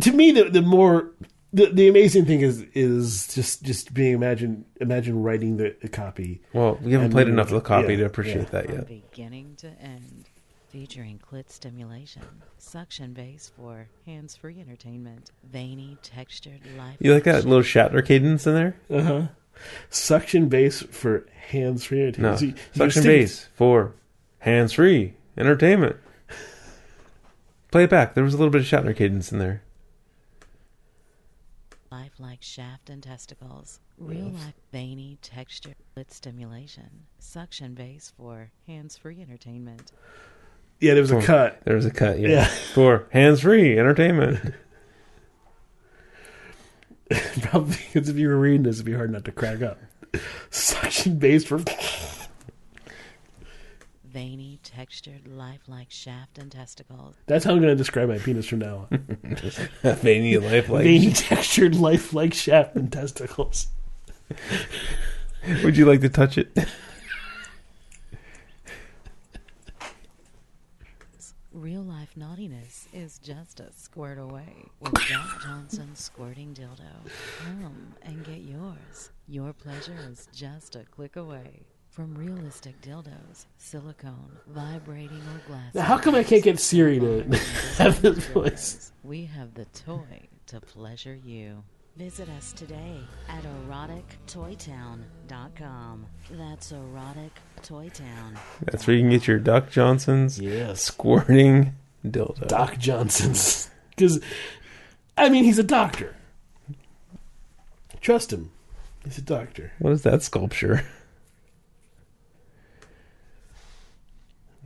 to 0.00 0.12
me 0.12 0.30
the 0.32 0.44
the 0.44 0.62
more 0.62 1.10
the, 1.52 1.66
the 1.66 1.88
amazing 1.88 2.24
thing 2.26 2.40
is 2.40 2.64
is 2.74 3.28
just 3.34 3.62
just 3.62 3.94
being 3.94 4.12
imagine 4.14 4.64
imagine 4.80 5.22
writing 5.22 5.56
the, 5.56 5.74
the 5.80 5.88
copy 5.88 6.42
well, 6.52 6.78
we 6.82 6.92
haven't 6.92 7.10
played 7.10 7.28
enough 7.28 7.46
of 7.48 7.54
the 7.54 7.60
copy 7.60 7.92
yeah, 7.94 7.98
to 8.00 8.04
appreciate 8.06 8.44
yeah. 8.44 8.50
that 8.50 8.66
From 8.66 8.74
yet. 8.76 8.88
beginning 8.88 9.54
to 9.56 9.68
end, 9.80 10.28
featuring 10.68 11.18
clit 11.18 11.50
stimulation, 11.50 12.22
suction 12.58 13.12
base 13.12 13.50
for 13.56 13.88
hands-free 14.06 14.60
entertainment, 14.60 15.30
veiny, 15.50 15.96
textured, 16.02 16.60
life. 16.76 16.96
You 17.00 17.14
like 17.14 17.24
that 17.24 17.44
little 17.44 17.62
Shatner 17.62 18.04
cadence 18.04 18.46
in 18.46 18.54
there? 18.54 18.76
uh-huh 18.90 19.28
suction 19.90 20.48
base 20.48 20.82
for 20.82 21.26
hands 21.48 21.84
free 21.84 22.00
entertainment. 22.02 22.32
No. 22.34 22.36
So 22.38 22.44
you- 22.46 22.50
you 22.52 22.56
Suction 22.74 23.02
stick- 23.02 23.20
bass 23.22 23.48
for 23.54 23.92
hands 24.38 24.72
free 24.72 25.14
entertainment. 25.36 25.96
Play 27.70 27.84
it 27.84 27.90
back. 27.90 28.14
There 28.14 28.24
was 28.24 28.34
a 28.34 28.36
little 28.38 28.50
bit 28.52 28.60
of 28.60 28.66
Shatner 28.66 28.96
cadence 28.96 29.32
in 29.32 29.38
there. 29.38 29.62
Lifelike 31.90 32.42
shaft 32.42 32.90
and 32.90 33.02
testicles, 33.02 33.80
real 33.98 34.28
life 34.30 34.54
veiny, 34.72 35.18
texture, 35.22 35.74
clit 35.96 36.10
stimulation, 36.10 37.06
suction 37.18 37.74
base 37.74 38.12
for 38.16 38.50
hands-free 38.66 39.20
entertainment. 39.20 39.92
yeah 40.80 40.92
there 40.94 41.02
was 41.02 41.10
a 41.10 41.20
cut 41.22 41.60
There 41.64 41.76
was 41.76 41.86
a 41.86 41.90
cut, 41.90 42.18
yeah. 42.18 42.28
Yeah. 42.28 42.44
For 42.74 43.06
hands 43.10 43.40
free 43.40 43.78
entertainment. 43.78 44.54
probably 47.40 47.76
because 47.92 48.08
if 48.10 48.16
you 48.16 48.28
were 48.28 48.36
reading 48.38 48.64
this 48.64 48.76
it'd 48.76 48.84
be 48.86 48.92
hard 48.92 49.10
not 49.10 49.24
to 49.24 49.32
crack 49.32 49.62
up 49.62 49.78
suction 50.50 51.18
base 51.18 51.42
for 51.44 51.58
Veiny, 54.12 54.58
textured, 54.62 55.26
lifelike 55.28 55.90
shaft 55.90 56.38
and 56.38 56.50
testicles. 56.50 57.14
that's 57.26 57.44
how 57.44 57.52
i'm 57.52 57.58
going 57.58 57.68
to 57.68 57.76
describe 57.76 58.08
my 58.08 58.18
penis 58.18 58.46
from 58.46 58.58
now 58.60 58.88
on 58.90 59.18
Veiny 59.96 60.36
life 60.38 60.68
like. 60.68 60.84
veiny 60.84 61.12
textured 61.12 61.74
lifelike 61.74 62.32
shaft 62.34 62.74
and 62.76 62.90
testicles 62.92 63.68
Would 65.62 65.76
you 65.76 65.86
like 65.86 66.00
to 66.02 66.08
touch 66.08 66.36
it? 66.38 66.56
Real 71.52 71.82
life 71.82 72.16
naughtiness 72.16 72.86
is 72.92 73.18
just 73.18 73.58
a 73.60 73.72
squirt 73.72 74.18
away 74.18 74.66
with 74.80 74.92
Doc 74.92 75.42
Johnson's 75.42 75.98
squirting 76.00 76.54
dildo. 76.54 77.10
Come 77.44 77.94
and 78.02 78.24
get 78.24 78.40
yours. 78.40 79.10
Your 79.26 79.52
pleasure 79.52 79.96
is 80.10 80.28
just 80.32 80.76
a 80.76 80.84
click 80.84 81.16
away. 81.16 81.62
From 81.98 82.14
realistic 82.14 82.80
dildos, 82.80 83.46
silicone, 83.56 84.38
vibrating 84.46 85.16
or 85.16 85.42
glass. 85.48 85.74
Now, 85.74 85.82
how 85.82 85.98
come 85.98 86.14
I 86.14 86.22
can't 86.22 86.44
get 86.44 86.60
Siri 86.60 87.00
to 87.00 87.24
have 87.78 88.00
this 88.00 88.24
voice? 88.28 88.92
We 89.02 89.24
have 89.24 89.54
the 89.54 89.64
toy 89.64 90.28
to 90.46 90.60
pleasure 90.60 91.16
you. 91.16 91.64
Visit 91.96 92.28
us 92.38 92.52
today 92.52 93.00
at 93.28 93.42
erotictoytown.com. 93.42 96.06
That's 96.30 96.72
erotictoytown. 96.72 98.38
That's 98.62 98.86
where 98.86 98.94
you 98.94 99.02
can 99.02 99.10
get 99.10 99.26
your 99.26 99.40
Doc 99.40 99.68
Johnson's 99.68 100.38
yes 100.38 100.82
squirting 100.82 101.74
dildo. 102.06 102.46
Doc 102.46 102.78
Johnson's. 102.78 103.70
Because, 103.90 104.20
I 105.16 105.30
mean, 105.30 105.42
he's 105.42 105.58
a 105.58 105.64
doctor. 105.64 106.14
Trust 108.00 108.32
him. 108.32 108.52
He's 109.02 109.18
a 109.18 109.22
doctor. 109.22 109.72
What 109.80 109.92
is 109.92 110.02
that 110.02 110.22
sculpture? 110.22 110.86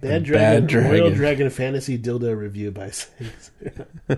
Bad 0.02 0.10
A 0.10 0.20
Dragon, 0.24 0.66
bad 0.66 0.74
Royal 0.74 0.90
dragon. 1.10 1.14
Dragon 1.14 1.48
Fantasy 1.50 1.96
Dildo 1.96 2.36
Review 2.36 2.72
by 2.72 2.90
Saints. 2.94 3.52
Hi 4.08 4.16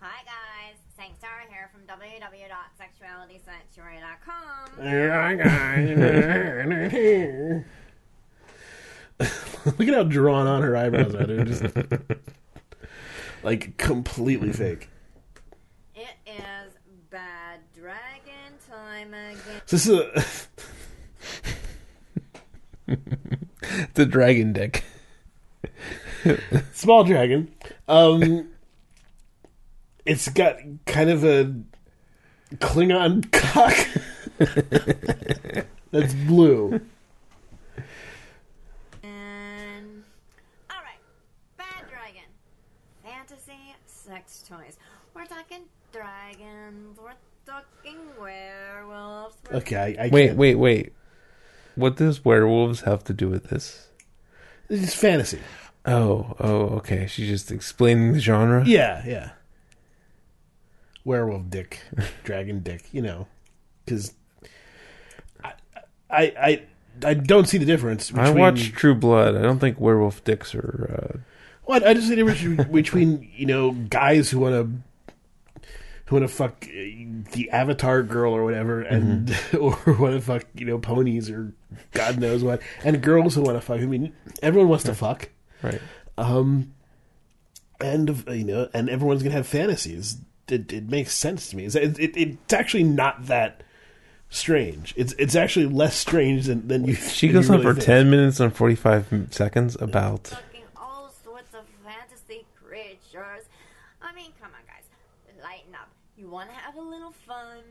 guys, 0.00 0.74
Saint 0.96 1.12
Sarah 1.20 1.46
here 1.48 1.70
from 1.72 1.82
www.sexualitysanctuary.com. 1.86 4.84
Look 9.78 9.88
at 9.88 9.94
how 9.94 10.02
drawn 10.02 10.48
on 10.48 10.62
her 10.62 10.76
eyebrows 10.76 11.14
are. 11.14 11.26
They're 11.26 11.44
just 11.44 11.62
like 13.44 13.76
completely 13.76 14.52
fake. 14.52 14.88
It 15.94 16.08
is 16.26 16.72
Bad 17.08 17.60
Dragon 17.72 18.58
time 18.68 19.14
again. 19.14 19.62
So 19.66 19.76
this 19.76 19.86
is 19.86 20.00
a, 20.00 20.24
the 23.94 24.06
dragon 24.06 24.52
deck. 24.52 24.84
Small 26.72 27.04
dragon. 27.04 27.52
Um, 27.88 28.48
it's 30.04 30.28
got 30.28 30.56
kind 30.86 31.10
of 31.10 31.24
a 31.24 31.54
Klingon 32.56 33.30
cock 33.32 33.76
that's 35.90 36.14
blue. 36.14 36.80
And, 39.02 40.04
all 40.70 40.82
right, 40.82 41.00
bad 41.56 41.84
dragon, 41.88 42.28
fantasy 43.04 43.74
sex 43.86 44.42
toys. 44.48 44.76
We're 45.14 45.26
talking 45.26 45.62
dragons. 45.92 46.98
We're 47.02 47.12
talking 47.46 47.98
werewolves. 48.18 49.36
We're 49.50 49.58
okay, 49.58 49.96
I, 49.98 50.06
I 50.06 50.08
wait, 50.08 50.34
wait, 50.34 50.54
wait. 50.56 50.92
What 51.74 51.96
does 51.96 52.24
werewolves 52.24 52.82
have 52.82 53.04
to 53.04 53.12
do 53.12 53.28
with 53.28 53.44
this? 53.44 53.88
It's 54.68 54.94
fantasy. 54.94 55.40
Oh, 55.86 56.36
oh, 56.38 56.60
okay. 56.76 57.06
She's 57.06 57.28
just 57.28 57.50
explaining 57.50 58.12
the 58.12 58.20
genre. 58.20 58.64
Yeah, 58.66 59.02
yeah. 59.06 59.30
Werewolf 61.04 61.48
dick, 61.48 61.80
dragon 62.24 62.60
dick, 62.60 62.84
you 62.92 63.00
know, 63.00 63.26
because 63.84 64.12
I, 65.42 65.52
I, 66.10 66.22
I, 66.22 66.62
I 67.04 67.14
don't 67.14 67.48
see 67.48 67.56
the 67.56 67.64
difference. 67.64 68.10
Between, 68.10 68.26
I 68.26 68.30
watch 68.30 68.72
True 68.72 68.94
Blood. 68.94 69.34
I 69.34 69.40
don't 69.42 69.58
think 69.58 69.80
werewolf 69.80 70.22
dicks 70.24 70.54
are. 70.54 71.14
Uh, 71.14 71.18
What 71.64 71.86
I 71.86 71.94
just 71.94 72.08
see 72.08 72.14
the 72.16 72.24
difference 72.24 72.68
between 72.70 73.30
you 73.34 73.46
know 73.46 73.70
guys 73.72 74.30
who 74.30 74.40
want 74.40 74.54
to 74.54 74.70
who 76.10 76.16
want 76.16 76.28
to 76.28 76.34
fuck 76.34 76.64
uh, 76.64 77.30
the 77.32 77.48
Avatar 77.52 78.02
girl 78.02 78.34
or 78.34 78.44
whatever, 78.44 78.82
and 78.82 79.30
or 79.54 79.78
want 79.86 80.14
to 80.14 80.20
fuck 80.20 80.44
you 80.54 80.66
know 80.66 80.76
ponies 80.76 81.30
or 81.30 81.54
God 81.92 82.18
knows 82.18 82.42
what, 82.42 82.60
and 82.82 83.00
girls 83.00 83.36
who 83.36 83.42
want 83.42 83.56
to 83.56 83.60
fuck. 83.60 83.78
I 83.80 83.86
mean, 83.86 84.12
everyone 84.42 84.68
wants 84.68 84.84
to 84.84 84.94
fuck. 84.94 85.28
right. 85.62 85.80
Um, 86.18 86.74
and 87.80 88.24
you 88.26 88.42
know, 88.42 88.68
and 88.74 88.90
everyone's 88.90 89.22
gonna 89.22 89.36
have 89.36 89.46
fantasies. 89.46 90.18
It, 90.48 90.72
it 90.72 90.88
makes 90.90 91.14
sense 91.14 91.50
to 91.50 91.56
me. 91.56 91.66
It's, 91.66 91.76
it, 91.76 91.96
it, 92.00 92.16
it's 92.16 92.52
actually 92.52 92.82
not 92.82 93.26
that 93.26 93.62
strange. 94.30 94.92
It's 94.96 95.14
it's 95.16 95.36
actually 95.36 95.66
less 95.66 95.94
strange 95.94 96.46
than 96.46 96.66
than 96.66 96.86
you. 96.86 96.94
She 96.96 97.28
than 97.28 97.34
goes 97.34 97.48
you 97.48 97.54
on 97.54 97.60
really 97.60 97.74
for 97.74 97.80
think. 97.80 97.86
10 97.86 98.10
minutes 98.10 98.40
and 98.40 98.54
45 98.54 99.28
seconds 99.30 99.76
about. 99.80 100.24
talking 100.24 100.64
all 100.76 101.12
sorts 101.22 101.54
of 101.54 101.60
fantasy 101.84 102.44
creatures. 102.60 103.44
I 104.02 104.12
mean, 104.12 104.32
come 104.42 104.50
on, 104.50 104.66
guys. 104.66 104.82
Lighten 105.42 105.74
up. 105.74 105.88
You 106.16 106.28
want 106.28 106.50
to 106.50 106.56
have 106.56 106.76
a 106.76 106.80
little 106.80 107.12
fun? 107.12 107.62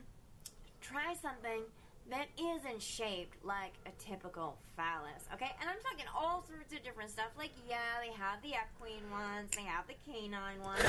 Try 0.81 1.13
something 1.21 1.61
that 2.09 2.27
isn't 2.39 2.81
shaped 2.81 3.43
like 3.45 3.73
a 3.85 3.91
typical 4.01 4.57
phallus, 4.75 5.29
okay? 5.33 5.51
And 5.61 5.69
I'm 5.69 5.77
talking 5.83 6.05
all 6.15 6.43
sorts 6.47 6.73
of 6.73 6.83
different 6.83 7.11
stuff. 7.11 7.27
Like, 7.37 7.51
yeah, 7.69 8.01
they 8.01 8.11
have 8.13 8.41
the 8.41 8.49
equine 8.49 9.05
ones, 9.11 9.51
they 9.55 9.61
have 9.63 9.85
the 9.87 9.93
canine 10.05 10.61
ones, 10.63 10.81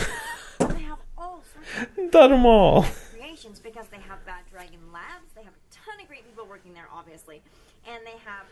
they 0.74 0.82
have 0.82 0.98
all 1.18 1.42
sorts 1.52 1.98
of 1.98 2.10
them 2.30 2.46
all. 2.46 2.86
creations 3.12 3.58
because 3.60 3.86
they 3.88 3.98
have 4.00 4.24
Bad 4.24 4.44
Dragon 4.50 4.80
Labs. 4.92 5.28
They 5.34 5.42
have 5.42 5.52
a 5.52 5.74
ton 5.74 6.00
of 6.00 6.08
great 6.08 6.24
people 6.26 6.46
working 6.46 6.72
there, 6.72 6.88
obviously, 6.92 7.42
and 7.86 8.00
they 8.06 8.16
have 8.24 8.46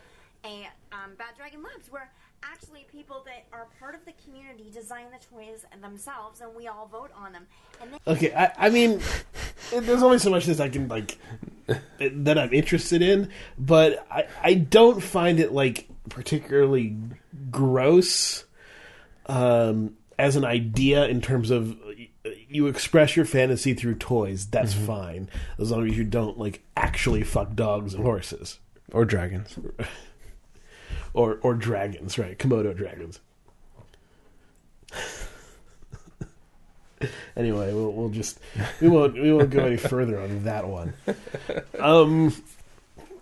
a 0.45 0.69
um, 0.93 1.15
Bad 1.17 1.37
Dragon 1.37 1.63
Labs 1.63 1.91
where 1.91 2.11
actually 2.43 2.87
people 2.91 3.25
that 3.27 3.47
are 3.53 3.67
part 3.79 3.95
of 3.95 4.05
the 4.05 4.13
community 4.25 4.71
design 4.73 5.07
the 5.11 5.37
toys 5.37 5.65
themselves, 5.81 6.41
and 6.41 6.55
we 6.55 6.67
all 6.67 6.87
vote 6.87 7.11
on 7.17 7.33
them. 7.33 7.47
And 7.81 7.93
then 7.93 8.01
Okay, 8.07 8.33
I, 8.35 8.53
I 8.59 8.71
mean, 8.71 9.01
there's 9.73 10.03
only 10.03 10.19
so 10.19 10.31
much 10.31 10.47
that 10.47 10.61
I 10.61 10.69
can 10.69 10.89
like 10.89 11.19
that 11.99 12.39
I'm 12.39 12.53
interested 12.53 13.03
in, 13.03 13.31
but 13.59 14.07
I, 14.11 14.27
I 14.43 14.55
don't 14.55 15.01
find 15.03 15.41
it 15.41 15.53
like 15.53 15.89
particularly 16.09 16.97
gross 17.51 18.45
um, 19.27 19.97
as 20.19 20.37
an 20.37 20.45
idea 20.45 21.07
in 21.07 21.21
terms 21.21 21.51
of 21.51 21.77
you 22.49 22.67
express 22.67 23.17
your 23.17 23.25
fantasy 23.25 23.75
through 23.75 23.97
toys. 23.97 24.47
That's 24.47 24.75
fine 24.75 25.29
as 25.59 25.71
long 25.71 25.89
as 25.89 25.97
you 25.97 26.05
don't 26.05 26.39
like 26.39 26.63
actually 26.77 27.23
fuck 27.23 27.55
dogs 27.55 27.95
and 27.95 28.03
horses 28.03 28.59
Or 28.93 29.05
dragons. 29.05 29.59
or 31.15 31.39
or 31.43 31.55
dragons, 31.55 32.19
right? 32.19 32.39
Komodo 32.39 32.77
dragons. 32.77 33.21
anyway, 37.37 37.73
we'll, 37.73 37.93
we'll 37.93 38.09
just 38.09 38.41
we 38.81 38.89
won't 38.89 39.15
we 39.15 39.33
won't 39.33 39.51
go 39.51 39.65
any 39.65 39.77
further 39.77 40.21
on 40.21 40.45
that 40.45 40.67
one. 40.67 40.95
Um, 41.79 42.35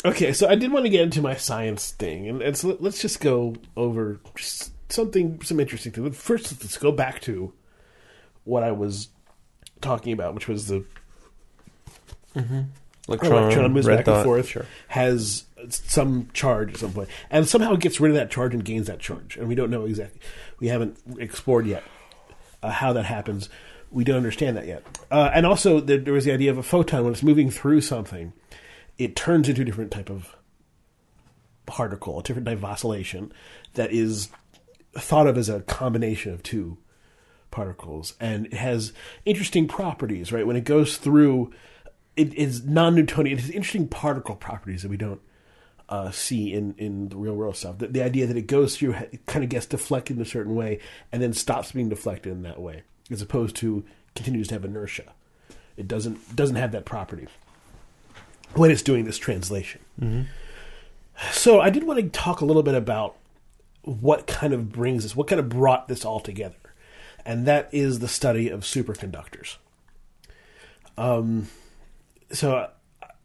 okay, 0.05 0.33
so 0.33 0.49
I 0.49 0.55
did 0.55 0.73
want 0.73 0.85
to 0.85 0.91
get 0.91 1.03
into 1.03 1.21
my 1.21 1.37
science 1.37 1.91
thing, 1.93 2.29
and, 2.29 2.43
and 2.43 2.57
so 2.57 2.77
let's 2.81 3.01
just 3.01 3.21
go 3.21 3.57
over 3.77 4.19
just 4.35 4.73
something 4.91 5.43
some 5.43 5.61
interesting 5.61 5.93
things. 5.93 6.17
First, 6.17 6.63
let's 6.63 6.79
go 6.79 6.93
back 6.93 7.21
to 7.23 7.53
what 8.45 8.63
I 8.63 8.73
was 8.73 9.09
talking 9.81 10.13
about, 10.13 10.35
which 10.35 10.49
was 10.49 10.69
the 10.69 10.85
Electron, 13.09 13.45
electron 13.45 13.73
moves 13.73 13.87
back 13.87 14.07
and 14.07 14.25
forth, 14.25 14.49
Sure. 14.49 14.67
has 14.89 15.45
some 15.73 16.29
charge 16.33 16.75
at 16.75 16.77
some 16.79 16.93
point, 16.93 17.09
and 17.31 17.49
somehow 17.49 17.75
it 17.75 17.81
gets 17.81 18.01
rid 18.01 18.11
of 18.11 18.17
that 18.17 18.31
charge 18.31 18.55
and 18.55 18.65
gains 18.65 18.87
that 18.87 18.99
charge, 18.99 19.37
and 19.37 19.49
we 19.49 19.55
don't 19.55 19.71
know 19.71 19.85
exactly. 19.85 20.21
We 20.59 20.69
haven't 20.69 20.99
explored 21.19 21.67
yet 21.67 21.83
uh, 22.63 22.71
how 22.71 22.93
that 22.93 23.05
happens. 23.05 23.49
We 23.91 24.05
don't 24.05 24.17
understand 24.17 24.57
that 24.57 24.67
yet. 24.67 24.85
Uh, 25.11 25.31
and 25.33 25.47
also, 25.47 25.81
there, 25.81 25.99
there 25.99 26.13
was 26.13 26.25
the 26.25 26.33
idea 26.33 26.51
of 26.51 26.59
a 26.59 26.63
photon 26.63 27.05
when 27.05 27.13
it's 27.13 27.23
moving 27.23 27.51
through 27.51 27.81
something, 27.83 28.33
it 28.99 29.15
turns 29.15 29.49
into 29.49 29.63
a 29.63 29.65
different 29.65 29.91
type 29.91 30.11
of 30.11 30.37
particle, 31.67 32.19
a 32.19 32.23
different 32.23 32.47
type 32.47 32.59
of 32.59 32.65
oscillation 32.65 33.33
that 33.75 33.93
is 33.93 34.29
thought 34.95 35.27
of 35.27 35.37
as 35.37 35.49
a 35.49 35.61
combination 35.61 36.33
of 36.33 36.43
two 36.43 36.79
particles, 37.51 38.15
and 38.21 38.47
it 38.47 38.55
has 38.55 38.93
interesting 39.25 39.69
properties. 39.69 40.33
Right 40.33 40.47
when 40.47 40.57
it 40.57 40.65
goes 40.65 40.97
through, 40.97 41.53
it 42.17 42.35
is 42.35 42.65
non-Newtonian. 42.65 43.39
It 43.39 43.43
has 43.43 43.51
interesting 43.51 43.89
particle 43.89 44.37
properties 44.37 44.83
that 44.83 44.91
we 44.91 44.97
don't 44.97 45.21
uh, 45.89 46.11
see 46.11 46.53
in, 46.53 46.75
in 46.79 47.09
the 47.09 47.17
real 47.17 47.35
world 47.35 47.57
stuff. 47.57 47.79
The, 47.79 47.87
the 47.89 48.03
idea 48.03 48.27
that 48.27 48.37
it 48.37 48.47
goes 48.47 48.77
through, 48.77 48.95
it 48.95 49.27
kind 49.27 49.45
of 49.45 49.51
gets 49.51 49.67
deflected 49.67 50.17
in 50.17 50.23
a 50.23 50.27
certain 50.27 50.55
way, 50.55 50.81
and 51.13 51.23
then 51.23 51.33
stops 51.33 51.73
being 51.73 51.89
deflected 51.89 52.33
in 52.33 52.43
that 52.43 52.61
way, 52.61 52.83
as 53.11 53.23
opposed 53.23 53.57
to 53.57 53.85
continues 54.15 54.49
to 54.49 54.55
have 54.55 54.65
inertia. 54.65 55.13
It 55.77 55.87
doesn't 55.87 56.35
doesn't 56.35 56.57
have 56.57 56.73
that 56.73 56.85
property 56.85 57.29
when 58.55 58.71
it's 58.71 58.83
doing 58.83 59.05
this 59.05 59.19
translation. 59.19 59.81
So 61.33 61.61
I 61.61 61.71
did 61.71 61.85
want 61.85 62.01
to 62.01 62.09
talk 62.09 62.41
a 62.41 62.45
little 62.45 62.63
bit 62.63 62.75
about 62.75 63.17
what 63.83 64.27
kind 64.27 64.53
of 64.53 64.73
brings 64.73 65.03
this, 65.03 65.15
what 65.15 65.29
kind 65.29 65.39
of 65.39 65.49
brought 65.49 65.89
this 65.89 66.05
all 66.05 66.21
together, 66.21 66.57
and 67.25 67.47
that 67.47 67.69
is 67.73 68.01
the 68.01 68.09
study 68.09 68.49
of 68.49 68.61
superconductors. 68.61 69.57
Um, 70.99 71.49
so 72.33 72.57
uh, 72.57 72.69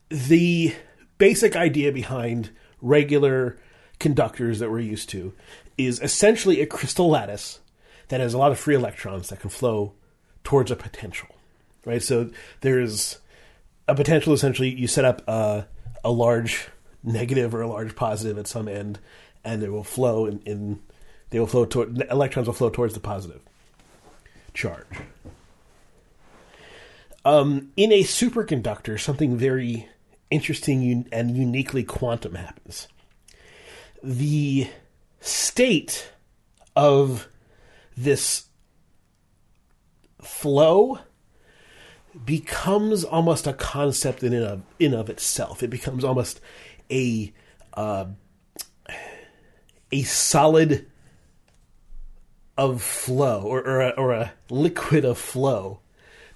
the 0.10 0.76
basic 1.22 1.56
idea 1.56 1.92
behind 1.92 2.50
regular 2.82 3.56
conductors 4.00 4.58
that 4.58 4.72
we're 4.72 4.80
used 4.80 5.08
to 5.08 5.32
is 5.78 6.00
essentially 6.00 6.62
a 6.62 6.66
crystal 6.66 7.12
lattice 7.12 7.60
that 8.08 8.20
has 8.20 8.34
a 8.34 8.40
lot 8.40 8.52
of 8.52 8.58
free 8.58 8.74
electrons 8.74 9.30
that 9.30 9.40
can 9.40 9.52
flow 9.52 9.94
towards 10.44 10.72
a 10.72 10.76
potential, 10.76 11.30
right? 11.86 12.02
So 12.02 12.32
there's 12.62 13.20
a 13.88 13.94
potential. 13.94 14.34
Essentially, 14.34 14.70
you 14.70 14.88
set 14.88 15.06
up 15.06 15.22
a, 15.28 15.68
a 16.04 16.10
large 16.10 16.70
negative 17.04 17.54
or 17.54 17.62
a 17.62 17.68
large 17.68 17.96
positive 17.96 18.40
at 18.40 18.48
some 18.48 18.68
end, 18.68 18.98
and 19.44 19.62
they 19.62 19.70
will 19.70 19.84
flow 19.84 20.26
in. 20.26 20.40
in 20.40 20.82
they 21.30 21.38
will 21.38 21.46
flow 21.46 21.66
toward 21.66 22.02
electrons 22.10 22.48
will 22.48 22.56
flow 22.56 22.72
towards 22.72 22.96
the 22.96 23.00
positive 23.00 23.42
charge. 24.56 24.88
Um, 27.24 27.72
in 27.78 27.92
a 27.92 28.02
superconductor, 28.02 29.00
something 29.00 29.38
very 29.38 29.88
interesting 30.32 31.08
and 31.12 31.38
uniquely 31.38 31.84
quantum 31.84 32.36
happens. 32.36 32.88
The 34.02 34.68
state 35.20 36.12
of 36.76 37.28
this 37.96 38.46
flow 40.22 41.00
becomes 42.26 43.04
almost 43.04 43.48
a 43.48 43.54
concept 43.54 44.24
in 44.24 44.34
and 44.34 44.46
of 44.46 44.62
in 44.80 44.94
of 44.94 45.10
itself. 45.10 45.62
It 45.62 45.70
becomes 45.70 46.04
almost 46.04 46.40
a 46.90 47.32
uh, 47.74 48.06
a 49.92 50.04
solid 50.04 50.88
of 52.58 52.82
flow, 52.82 53.42
or 53.44 53.66
or 53.66 53.82
a, 53.82 53.90
or 53.92 54.14
a 54.14 54.34
liquid 54.50 55.06
of 55.06 55.18
flow 55.18 55.80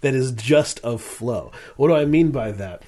that 0.02 0.14
is 0.14 0.32
just 0.32 0.80
of 0.82 1.02
flow. 1.02 1.52
What 1.78 1.88
do 1.88 1.96
I 1.96 2.06
mean 2.06 2.32
by 2.32 2.52
that? 2.52 2.84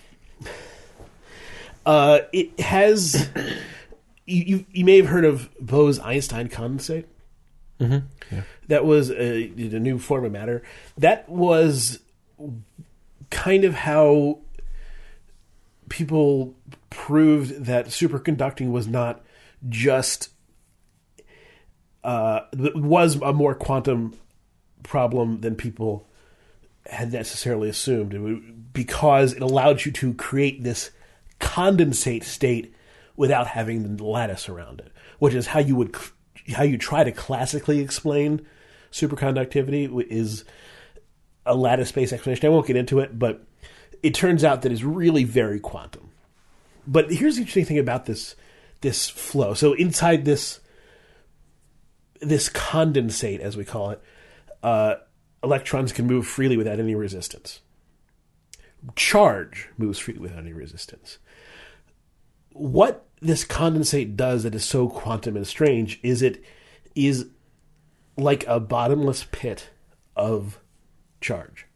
Uh, 1.88 2.20
it 2.34 2.60
has. 2.60 3.30
You, 4.26 4.44
you 4.44 4.66
you 4.74 4.84
may 4.86 4.98
have 4.98 5.06
heard 5.08 5.24
of 5.24 5.50
Bose 5.60 6.00
Einstein 6.00 6.50
condensate. 6.50 7.06
That 8.68 8.84
was 8.86 9.10
a, 9.10 9.16
a 9.46 9.80
new 9.80 9.98
form 9.98 10.26
of 10.26 10.32
matter. 10.34 10.64
That 10.98 11.30
was 11.30 12.00
kind 13.30 13.64
of 13.64 13.74
how 13.74 14.40
people 15.88 16.56
proved 16.90 17.66
that 17.66 17.86
superconducting 17.88 18.72
was 18.72 18.86
not 18.88 19.24
just 19.70 20.30
uh, 22.04 22.42
was 22.76 23.16
a 23.22 23.32
more 23.32 23.56
quantum 23.56 24.14
problem 24.84 25.40
than 25.42 25.56
people 25.56 26.06
had 26.86 27.12
necessarily 27.14 27.70
assumed 27.70 28.14
It 28.14 28.20
would- 28.20 28.74
because 28.74 29.34
it 29.34 29.42
allowed 29.42 29.86
you 29.86 29.92
to 29.94 30.14
create 30.14 30.64
this 30.64 30.92
condensate 31.40 32.24
state 32.24 32.74
without 33.16 33.48
having 33.48 33.98
the 33.98 34.04
lattice 34.04 34.48
around 34.48 34.80
it, 34.80 34.92
which 35.20 35.34
is 35.34 35.48
how 35.48 35.60
you 35.60 35.76
would 35.76 35.96
how 36.56 36.64
you 36.64 36.78
try 36.78 37.04
to 37.04 37.12
classically 37.12 37.80
explain 37.80 38.46
superconductivity 38.92 40.08
is 40.10 40.46
a 41.46 41.56
lattice 41.56 41.92
based 41.92 42.14
explanation. 42.14 42.46
I 42.46 42.50
won't 42.50 42.68
get 42.68 42.76
into 42.76 43.00
it, 43.00 43.18
but 43.18 43.44
it 44.04 44.14
turns 44.14 44.44
out 44.44 44.62
that 44.62 44.72
it's 44.72 44.84
really 44.84 45.24
very 45.24 45.60
quantum. 45.60 46.12
But 46.86 47.12
here's 47.12 47.36
the 47.36 47.42
interesting 47.42 47.66
thing 47.66 47.80
about 47.80 48.06
this 48.06 48.36
this 48.82 49.10
flow. 49.10 49.54
So 49.54 49.74
inside 49.74 50.26
this 50.26 50.60
this 52.22 52.50
condensate, 52.50 53.40
as 53.40 53.58
we 53.58 53.66
call 53.66 53.92
it, 53.92 54.02
uh, 54.64 54.96
electrons 55.44 55.92
can 55.92 56.08
move 56.08 56.26
freely 56.26 56.58
without 56.58 56.80
any 56.80 56.96
resistance. 56.96 57.62
Charge 58.96 59.70
moves 59.78 60.00
freely 60.00 60.20
without 60.20 60.40
any 60.40 60.54
resistance. 60.54 61.18
What 62.58 63.08
this 63.22 63.46
condensate 63.46 64.16
does 64.16 64.44
that 64.44 64.56
is 64.56 64.66
so 64.66 64.90
quantum 64.90 65.36
and 65.36 65.48
strange 65.48 66.00
is 66.04 66.22
it 66.22 66.44
is 66.96 67.28
like 68.18 68.46
a 68.48 68.60
bottomless 68.60 69.28
pit 69.32 69.70
of 70.16 70.60
charge. 71.22 71.68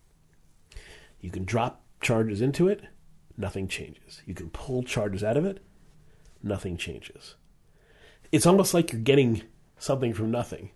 You 1.20 1.30
can 1.30 1.46
drop 1.46 1.84
charges 2.02 2.42
into 2.42 2.68
it, 2.68 2.82
nothing 3.38 3.68
changes. 3.68 4.22
You 4.26 4.34
can 4.34 4.50
pull 4.50 4.84
charges 4.84 5.24
out 5.24 5.38
of 5.38 5.46
it, 5.46 5.64
nothing 6.42 6.78
changes. 6.78 7.36
It's 8.32 8.46
almost 8.46 8.74
like 8.74 8.92
you're 8.92 9.02
getting 9.02 9.44
something 9.78 10.14
from 10.14 10.32
nothing, 10.32 10.72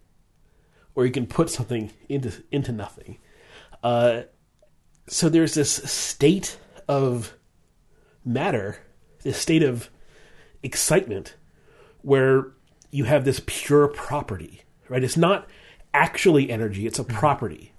or 0.93 1.05
you 1.05 1.11
can 1.11 1.25
put 1.25 1.49
something 1.49 1.91
into 2.09 2.43
into 2.51 2.71
nothing. 2.71 3.17
Uh, 3.81 4.23
so 5.07 5.29
there's 5.29 5.53
this 5.53 5.71
state 5.71 6.59
of 6.87 7.33
matter, 8.23 8.77
this 9.23 9.37
state 9.37 9.63
of 9.63 9.89
excitement, 10.65 11.35
where 12.01 12.47
you 12.91 13.05
have 13.05 13.23
this 13.23 13.41
pure 13.45 13.87
property, 13.87 14.63
right? 14.89 15.03
It's 15.03 15.17
not 15.17 15.47
actually 15.93 16.49
energy; 16.49 16.87
it's 16.87 16.99
a 16.99 17.03
mm-hmm. 17.03 17.17
property. 17.17 17.71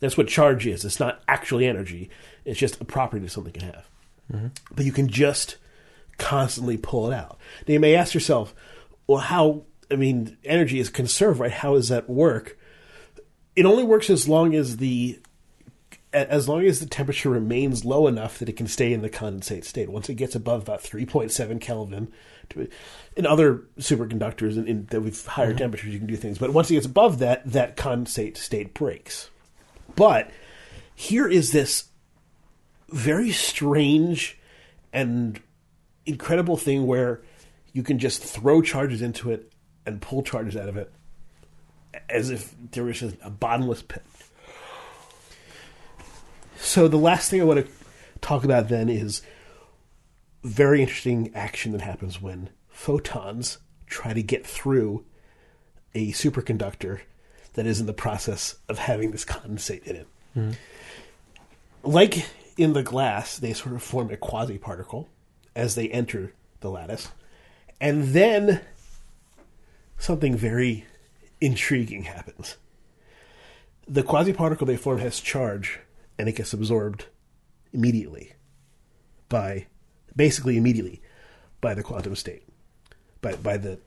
That's 0.00 0.16
what 0.16 0.28
charge 0.28 0.66
is. 0.66 0.84
It's 0.84 1.00
not 1.00 1.22
actually 1.26 1.66
energy. 1.66 2.10
It's 2.44 2.58
just 2.58 2.80
a 2.80 2.84
property 2.84 3.22
that 3.22 3.30
something 3.30 3.52
can 3.52 3.62
have. 3.62 3.90
Mm-hmm. 4.32 4.46
But 4.74 4.84
you 4.84 4.92
can 4.92 5.08
just 5.08 5.56
constantly 6.18 6.76
pull 6.76 7.10
it 7.10 7.14
out. 7.14 7.38
Now 7.66 7.72
you 7.74 7.80
may 7.80 7.94
ask 7.94 8.14
yourself, 8.14 8.54
well, 9.06 9.18
how? 9.18 9.64
I 9.90 9.96
mean, 9.96 10.36
energy 10.44 10.80
is 10.80 10.90
conserved, 10.90 11.40
right? 11.40 11.52
How 11.52 11.74
does 11.74 11.88
that 11.88 12.10
work? 12.10 12.58
It 13.54 13.64
only 13.64 13.84
works 13.84 14.10
as 14.10 14.28
long 14.28 14.54
as 14.54 14.78
the 14.78 15.18
as 16.16 16.48
long 16.48 16.64
as 16.64 16.80
the 16.80 16.86
temperature 16.86 17.28
remains 17.28 17.84
low 17.84 18.06
enough 18.06 18.38
that 18.38 18.48
it 18.48 18.56
can 18.56 18.66
stay 18.66 18.92
in 18.92 19.02
the 19.02 19.10
condensate 19.10 19.64
state. 19.64 19.90
Once 19.90 20.08
it 20.08 20.14
gets 20.14 20.34
above 20.34 20.62
about 20.62 20.82
3.7 20.82 21.60
Kelvin, 21.60 22.10
to, 22.50 22.68
in 23.16 23.26
other 23.26 23.64
superconductors 23.78 24.56
in, 24.56 24.66
in, 24.66 24.86
that 24.86 25.02
with 25.02 25.26
higher 25.26 25.48
mm-hmm. 25.48 25.58
temperatures, 25.58 25.92
you 25.92 25.98
can 25.98 26.08
do 26.08 26.16
things. 26.16 26.38
But 26.38 26.50
once 26.50 26.70
it 26.70 26.74
gets 26.74 26.86
above 26.86 27.18
that, 27.18 27.44
that 27.52 27.76
condensate 27.76 28.36
state 28.36 28.72
breaks. 28.72 29.30
But 29.94 30.30
here 30.94 31.28
is 31.28 31.52
this 31.52 31.88
very 32.88 33.30
strange 33.30 34.38
and 34.92 35.38
incredible 36.06 36.56
thing 36.56 36.86
where 36.86 37.20
you 37.72 37.82
can 37.82 37.98
just 37.98 38.22
throw 38.22 38.62
charges 38.62 39.02
into 39.02 39.30
it 39.30 39.52
and 39.84 40.00
pull 40.00 40.22
charges 40.22 40.56
out 40.56 40.68
of 40.68 40.76
it 40.76 40.90
as 42.08 42.30
if 42.30 42.54
there 42.72 42.84
was 42.84 43.00
just 43.00 43.16
a 43.22 43.30
bottomless 43.30 43.82
pit. 43.82 44.02
So 46.58 46.88
the 46.88 46.96
last 46.96 47.30
thing 47.30 47.40
I 47.40 47.44
want 47.44 47.64
to 47.64 47.72
talk 48.20 48.44
about 48.44 48.68
then 48.68 48.88
is 48.88 49.22
very 50.42 50.80
interesting 50.80 51.32
action 51.34 51.72
that 51.72 51.80
happens 51.80 52.20
when 52.20 52.50
photons 52.68 53.58
try 53.86 54.12
to 54.12 54.22
get 54.22 54.46
through 54.46 55.04
a 55.94 56.12
superconductor 56.12 57.00
that 57.54 57.66
is 57.66 57.80
in 57.80 57.86
the 57.86 57.92
process 57.92 58.56
of 58.68 58.78
having 58.78 59.10
this 59.10 59.24
condensate 59.24 59.84
in 59.84 59.96
it. 59.96 60.08
Hmm. 60.34 60.50
Like 61.82 62.26
in 62.56 62.72
the 62.72 62.82
glass, 62.82 63.38
they 63.38 63.52
sort 63.52 63.74
of 63.74 63.82
form 63.82 64.10
a 64.10 64.16
quasi 64.16 64.58
particle 64.58 65.08
as 65.54 65.74
they 65.74 65.88
enter 65.88 66.32
the 66.60 66.70
lattice. 66.70 67.08
And 67.80 68.08
then 68.08 68.60
something 69.98 70.36
very 70.36 70.84
intriguing 71.40 72.04
happens. 72.04 72.56
The 73.88 74.02
quasi 74.02 74.32
particle 74.32 74.66
they 74.66 74.76
form 74.76 74.98
has 74.98 75.20
charge 75.20 75.80
and 76.18 76.28
it 76.28 76.32
gets 76.32 76.52
absorbed 76.52 77.06
immediately 77.72 78.32
by 79.28 79.66
basically 80.14 80.56
immediately 80.56 81.02
by 81.60 81.74
the 81.74 81.82
quantum 81.82 82.16
state, 82.16 82.44
by, 83.20 83.34
by 83.36 83.56
the 83.56 83.78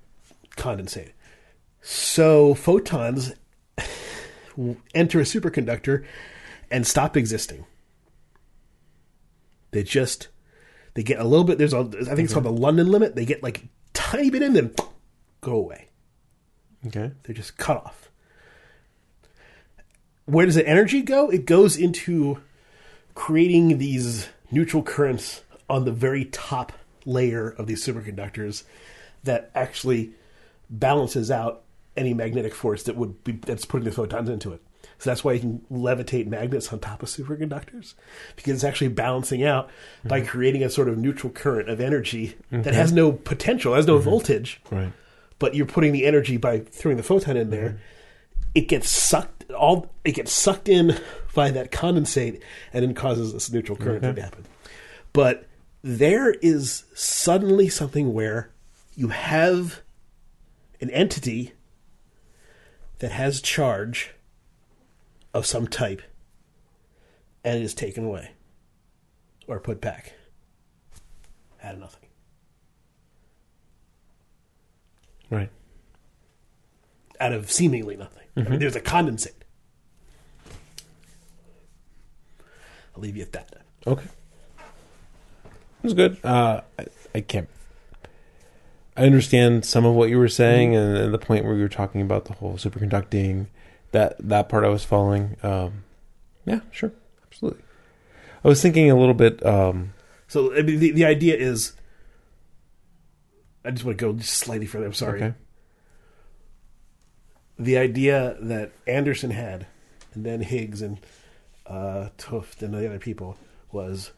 condensate. 0.58 1.12
So 1.82 2.54
photons 2.54 3.34
enter 4.94 5.20
a 5.20 5.24
superconductor 5.24 6.06
and 6.70 6.86
stop 6.86 7.16
existing. 7.16 7.66
They 9.72 9.84
just 9.84 10.28
they 10.94 11.04
get 11.04 11.20
a 11.20 11.24
little 11.24 11.46
bit. 11.46 11.58
There's 11.58 11.74
a 11.74 11.80
I 11.80 12.16
think 12.16 12.20
it's 12.22 12.34
called 12.34 12.46
the 12.46 12.52
London 12.52 12.92
limit. 12.92 13.16
They 13.16 13.26
get 13.26 13.44
like 13.44 13.64
tiny 13.94 14.30
bit 14.30 14.42
in, 14.42 14.54
then 14.54 14.74
go 15.42 15.54
away. 15.54 15.90
Okay. 16.88 17.12
They're 17.24 17.36
just 17.36 17.58
cut 17.58 17.78
off. 17.78 18.09
Where 20.30 20.46
does 20.46 20.56
the 20.56 20.68
energy 20.68 21.02
go? 21.02 21.30
It 21.30 21.46
goes 21.46 21.78
into 21.78 22.42
creating 23.16 23.78
these 23.78 24.30
neutral 24.52 24.84
currents 24.84 25.44
on 25.70 25.86
the 25.86 25.92
very 25.92 26.26
top 26.26 26.74
layer 27.06 27.50
of 27.50 27.68
these 27.68 27.86
superconductors 27.86 28.64
that 29.24 29.52
actually 29.54 30.12
balances 30.70 31.30
out 31.32 31.64
any 31.98 32.14
magnetic 32.14 32.54
force 32.54 32.84
that 32.84 32.96
would 32.96 33.24
be 33.24 33.34
that's 33.34 33.66
putting 33.66 33.86
the 33.86 33.92
photons 33.92 34.30
into 34.30 34.54
it. 34.54 34.62
So 35.00 35.10
that's 35.10 35.24
why 35.24 35.34
you 35.34 35.40
can 35.40 35.66
levitate 35.72 36.28
magnets 36.28 36.72
on 36.74 36.80
top 36.80 37.04
of 37.04 37.10
superconductors 37.10 37.94
because 38.36 38.54
it's 38.54 38.64
actually 38.64 38.90
balancing 38.90 39.44
out 39.44 39.70
by 40.06 40.20
mm-hmm. 40.20 40.30
creating 40.30 40.64
a 40.64 40.70
sort 40.70 40.90
of 40.90 40.98
neutral 40.98 41.32
current 41.32 41.70
of 41.70 41.80
energy 41.80 42.36
that 42.52 42.64
mm-hmm. 42.64 42.74
has 42.74 42.92
no 42.92 43.14
potential, 43.14 43.74
has 43.74 43.88
no 43.88 43.96
mm-hmm. 43.96 44.10
voltage 44.10 44.62
Right. 44.70 44.92
but 45.40 45.56
you're 45.56 45.66
putting 45.66 45.94
the 45.94 46.06
energy 46.06 46.38
by 46.38 46.60
throwing 46.60 46.98
the 46.98 47.04
photon 47.04 47.38
in 47.38 47.50
there. 47.50 47.80
It 48.60 48.68
gets 48.68 48.92
sucked 48.92 49.50
all. 49.52 49.90
It 50.04 50.16
gets 50.16 50.34
sucked 50.34 50.68
in 50.68 51.00
by 51.34 51.50
that 51.52 51.72
condensate, 51.72 52.42
and 52.74 52.84
then 52.84 52.94
causes 52.94 53.32
this 53.32 53.50
neutral 53.50 53.78
current 53.78 54.02
to 54.02 54.22
happen. 54.22 54.44
But 55.14 55.48
there 55.82 56.32
is 56.42 56.84
suddenly 56.94 57.70
something 57.70 58.14
where 58.14 58.52
you 58.98 59.08
have 59.08 59.80
an 60.82 60.90
entity 60.90 61.54
that 62.98 63.12
has 63.12 63.40
charge 63.40 64.12
of 65.34 65.46
some 65.46 65.66
type, 65.66 66.02
and 67.46 67.60
it 67.60 67.64
is 67.64 67.74
taken 67.74 68.04
away 68.04 68.32
or 69.48 69.62
put 69.62 69.80
back 69.80 70.16
out 71.64 71.76
of 71.76 71.80
nothing. 71.80 72.10
Right. 75.30 75.50
out 77.22 77.32
of 77.32 77.50
seemingly 77.50 77.96
nothing. 77.96 78.19
I 78.38 78.42
mean, 78.44 78.60
there's 78.60 78.76
a 78.76 78.82
condensate. 78.82 79.34
I'll 82.96 83.02
leave 83.02 83.16
you 83.16 83.24
at 83.24 83.32
that. 83.34 83.54
Okay. 83.86 84.06
It 84.66 85.84
was 85.84 85.94
good. 85.94 86.18
Uh, 86.24 86.62
I, 86.78 86.86
I 87.16 87.22
can't. 87.22 87.48
I 88.98 89.04
understand 89.04 89.64
some 89.66 89.86
of 89.86 89.96
what 89.96 90.10
you 90.10 90.18
were 90.18 90.28
saying, 90.28 90.76
and, 90.76 90.98
and 90.98 91.14
the 91.14 91.18
point 91.18 91.46
where 91.46 91.56
you 91.56 91.62
were 91.62 91.70
talking 91.70 92.02
about 92.02 92.26
the 92.26 92.34
whole 92.34 92.56
superconducting. 92.56 93.48
That 93.92 94.16
that 94.20 94.50
part 94.50 94.64
I 94.66 94.68
was 94.70 94.84
following. 94.84 95.38
Um, 95.42 95.84
yeah, 96.46 96.60
sure, 96.72 96.92
absolutely. 97.28 97.64
I 98.44 98.48
was 98.48 98.62
thinking 98.62 98.92
a 98.92 98.96
little 98.98 99.14
bit. 99.14 99.44
Um, 99.46 99.94
So 100.28 100.54
I 100.54 100.62
mean, 100.62 100.80
the, 100.80 100.92
the 100.92 101.06
idea 101.06 101.36
is, 101.36 101.74
I 103.66 103.72
just 103.72 103.84
want 103.86 103.98
to 103.98 104.06
go 104.06 104.14
just 104.14 104.34
slightly 104.34 104.66
further. 104.68 104.86
I'm 104.86 104.94
sorry. 104.94 105.24
okay. 105.24 105.34
The 107.60 107.78
idea 107.78 108.38
that 108.40 108.72
Anderson 108.88 109.32
had, 109.32 109.68
and 110.14 110.26
then 110.26 110.42
Higgs 110.42 110.82
and 110.82 110.98
uh, 111.68 112.10
't 112.18 112.26
Hooft 112.30 112.62
and 112.64 112.74
the 112.74 112.88
other 112.88 113.00
people 113.00 113.38
was, 113.72 114.12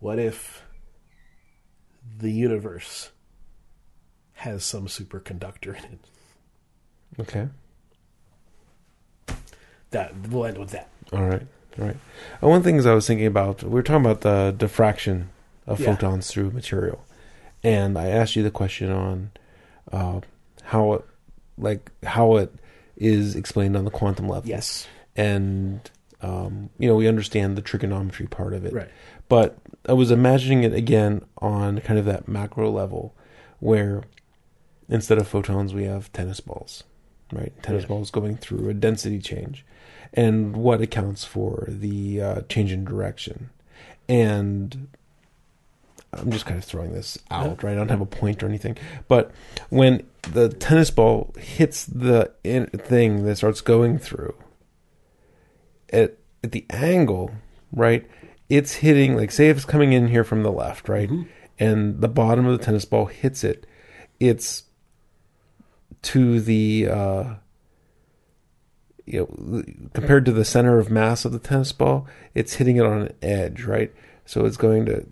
what 0.00 0.18
if 0.18 0.62
the 2.18 2.32
universe 2.32 3.10
has 4.34 4.64
some 4.64 4.86
superconductor 4.86 5.76
in 5.78 5.84
it? 5.84 6.00
Okay. 7.20 7.48
That 9.90 10.12
we'll 10.28 10.46
end 10.46 10.58
with 10.58 10.70
that. 10.70 10.88
All 11.12 11.24
right. 11.24 11.46
All 11.78 11.86
right. 11.86 11.96
Uh, 12.42 12.48
one 12.48 12.62
thing 12.62 12.76
is 12.76 12.86
I 12.86 12.94
was 12.94 13.06
thinking 13.06 13.26
about. 13.26 13.62
We 13.62 13.70
were 13.70 13.82
talking 13.82 14.04
about 14.04 14.20
the 14.22 14.54
diffraction 14.56 15.30
of 15.66 15.80
Yeah. 15.80 15.94
photons 15.94 16.30
through 16.30 16.50
material, 16.50 17.04
and 17.62 17.96
I 17.98 18.08
asked 18.08 18.34
you 18.36 18.42
the 18.42 18.50
question 18.50 18.90
on 18.90 19.30
uh, 19.92 20.20
how 20.64 21.02
like 21.60 21.90
how 22.02 22.36
it 22.36 22.52
is 22.96 23.36
explained 23.36 23.76
on 23.76 23.84
the 23.84 23.90
quantum 23.90 24.28
level. 24.28 24.48
Yes. 24.48 24.86
and 25.16 25.90
um, 26.22 26.68
you 26.78 26.86
know 26.88 26.94
we 26.96 27.08
understand 27.08 27.56
the 27.56 27.62
trigonometry 27.62 28.26
part 28.26 28.52
of 28.54 28.64
it, 28.66 28.72
Right. 28.72 28.88
But 29.28 29.56
I 29.88 29.92
was 29.94 30.10
imagining 30.10 30.64
it 30.64 30.74
again 30.74 31.22
on 31.38 31.80
kind 31.80 31.98
of 31.98 32.04
that 32.06 32.26
macro 32.28 32.70
level, 32.70 33.14
where 33.60 34.02
instead 34.88 35.18
of 35.18 35.26
photons 35.28 35.72
we 35.72 35.84
have 35.84 36.12
tennis 36.12 36.40
balls, 36.40 36.82
right? 37.32 37.52
Tennis 37.62 37.82
Yeah. 37.84 37.88
ball 37.88 38.02
is 38.02 38.10
going 38.10 38.36
through 38.36 38.68
a 38.68 38.74
density 38.74 39.18
change, 39.20 39.64
and 40.12 40.54
what 40.56 40.80
accounts 40.82 41.24
for 41.24 41.64
the 41.68 42.20
uh, 42.20 42.40
change 42.48 42.70
in 42.72 42.84
direction. 42.84 43.50
And 44.08 44.88
I'm 46.12 46.30
just 46.30 46.44
kind 46.44 46.58
of 46.58 46.64
throwing 46.64 46.92
this 46.92 47.18
out, 47.30 47.62
right? 47.62 47.72
I 47.72 47.76
don't 47.76 47.90
have 47.90 48.00
a 48.00 48.06
point 48.06 48.42
or 48.42 48.46
anything, 48.46 48.76
but 49.06 49.30
when 49.68 50.04
the 50.32 50.48
tennis 50.48 50.90
ball 50.90 51.32
hits 51.38 51.84
the 51.86 52.32
in- 52.42 52.66
thing 52.66 53.24
that 53.24 53.36
starts 53.36 53.60
going 53.60 53.98
through, 53.98 54.34
at 55.92 56.16
at 56.42 56.52
the 56.52 56.66
angle, 56.70 57.32
right? 57.72 58.08
It's 58.48 58.74
hitting 58.74 59.16
like 59.16 59.30
say 59.30 59.48
if 59.48 59.56
it's 59.58 59.66
coming 59.66 59.92
in 59.92 60.08
here 60.08 60.24
from 60.24 60.42
the 60.42 60.50
left, 60.50 60.88
right? 60.88 61.10
And 61.58 62.00
the 62.00 62.08
bottom 62.08 62.46
of 62.46 62.58
the 62.58 62.64
tennis 62.64 62.84
ball 62.84 63.06
hits 63.06 63.44
it. 63.44 63.66
It's 64.18 64.64
to 66.02 66.40
the 66.40 66.88
uh 66.90 67.24
you 69.06 69.20
know 69.20 69.62
compared 69.92 70.24
to 70.24 70.32
the 70.32 70.44
center 70.44 70.78
of 70.78 70.90
mass 70.90 71.24
of 71.24 71.32
the 71.32 71.38
tennis 71.38 71.72
ball, 71.72 72.06
it's 72.34 72.54
hitting 72.54 72.76
it 72.76 72.86
on 72.86 73.02
an 73.02 73.14
edge, 73.22 73.64
right? 73.64 73.92
So 74.24 74.44
it's 74.44 74.56
going 74.56 74.86
to 74.86 75.06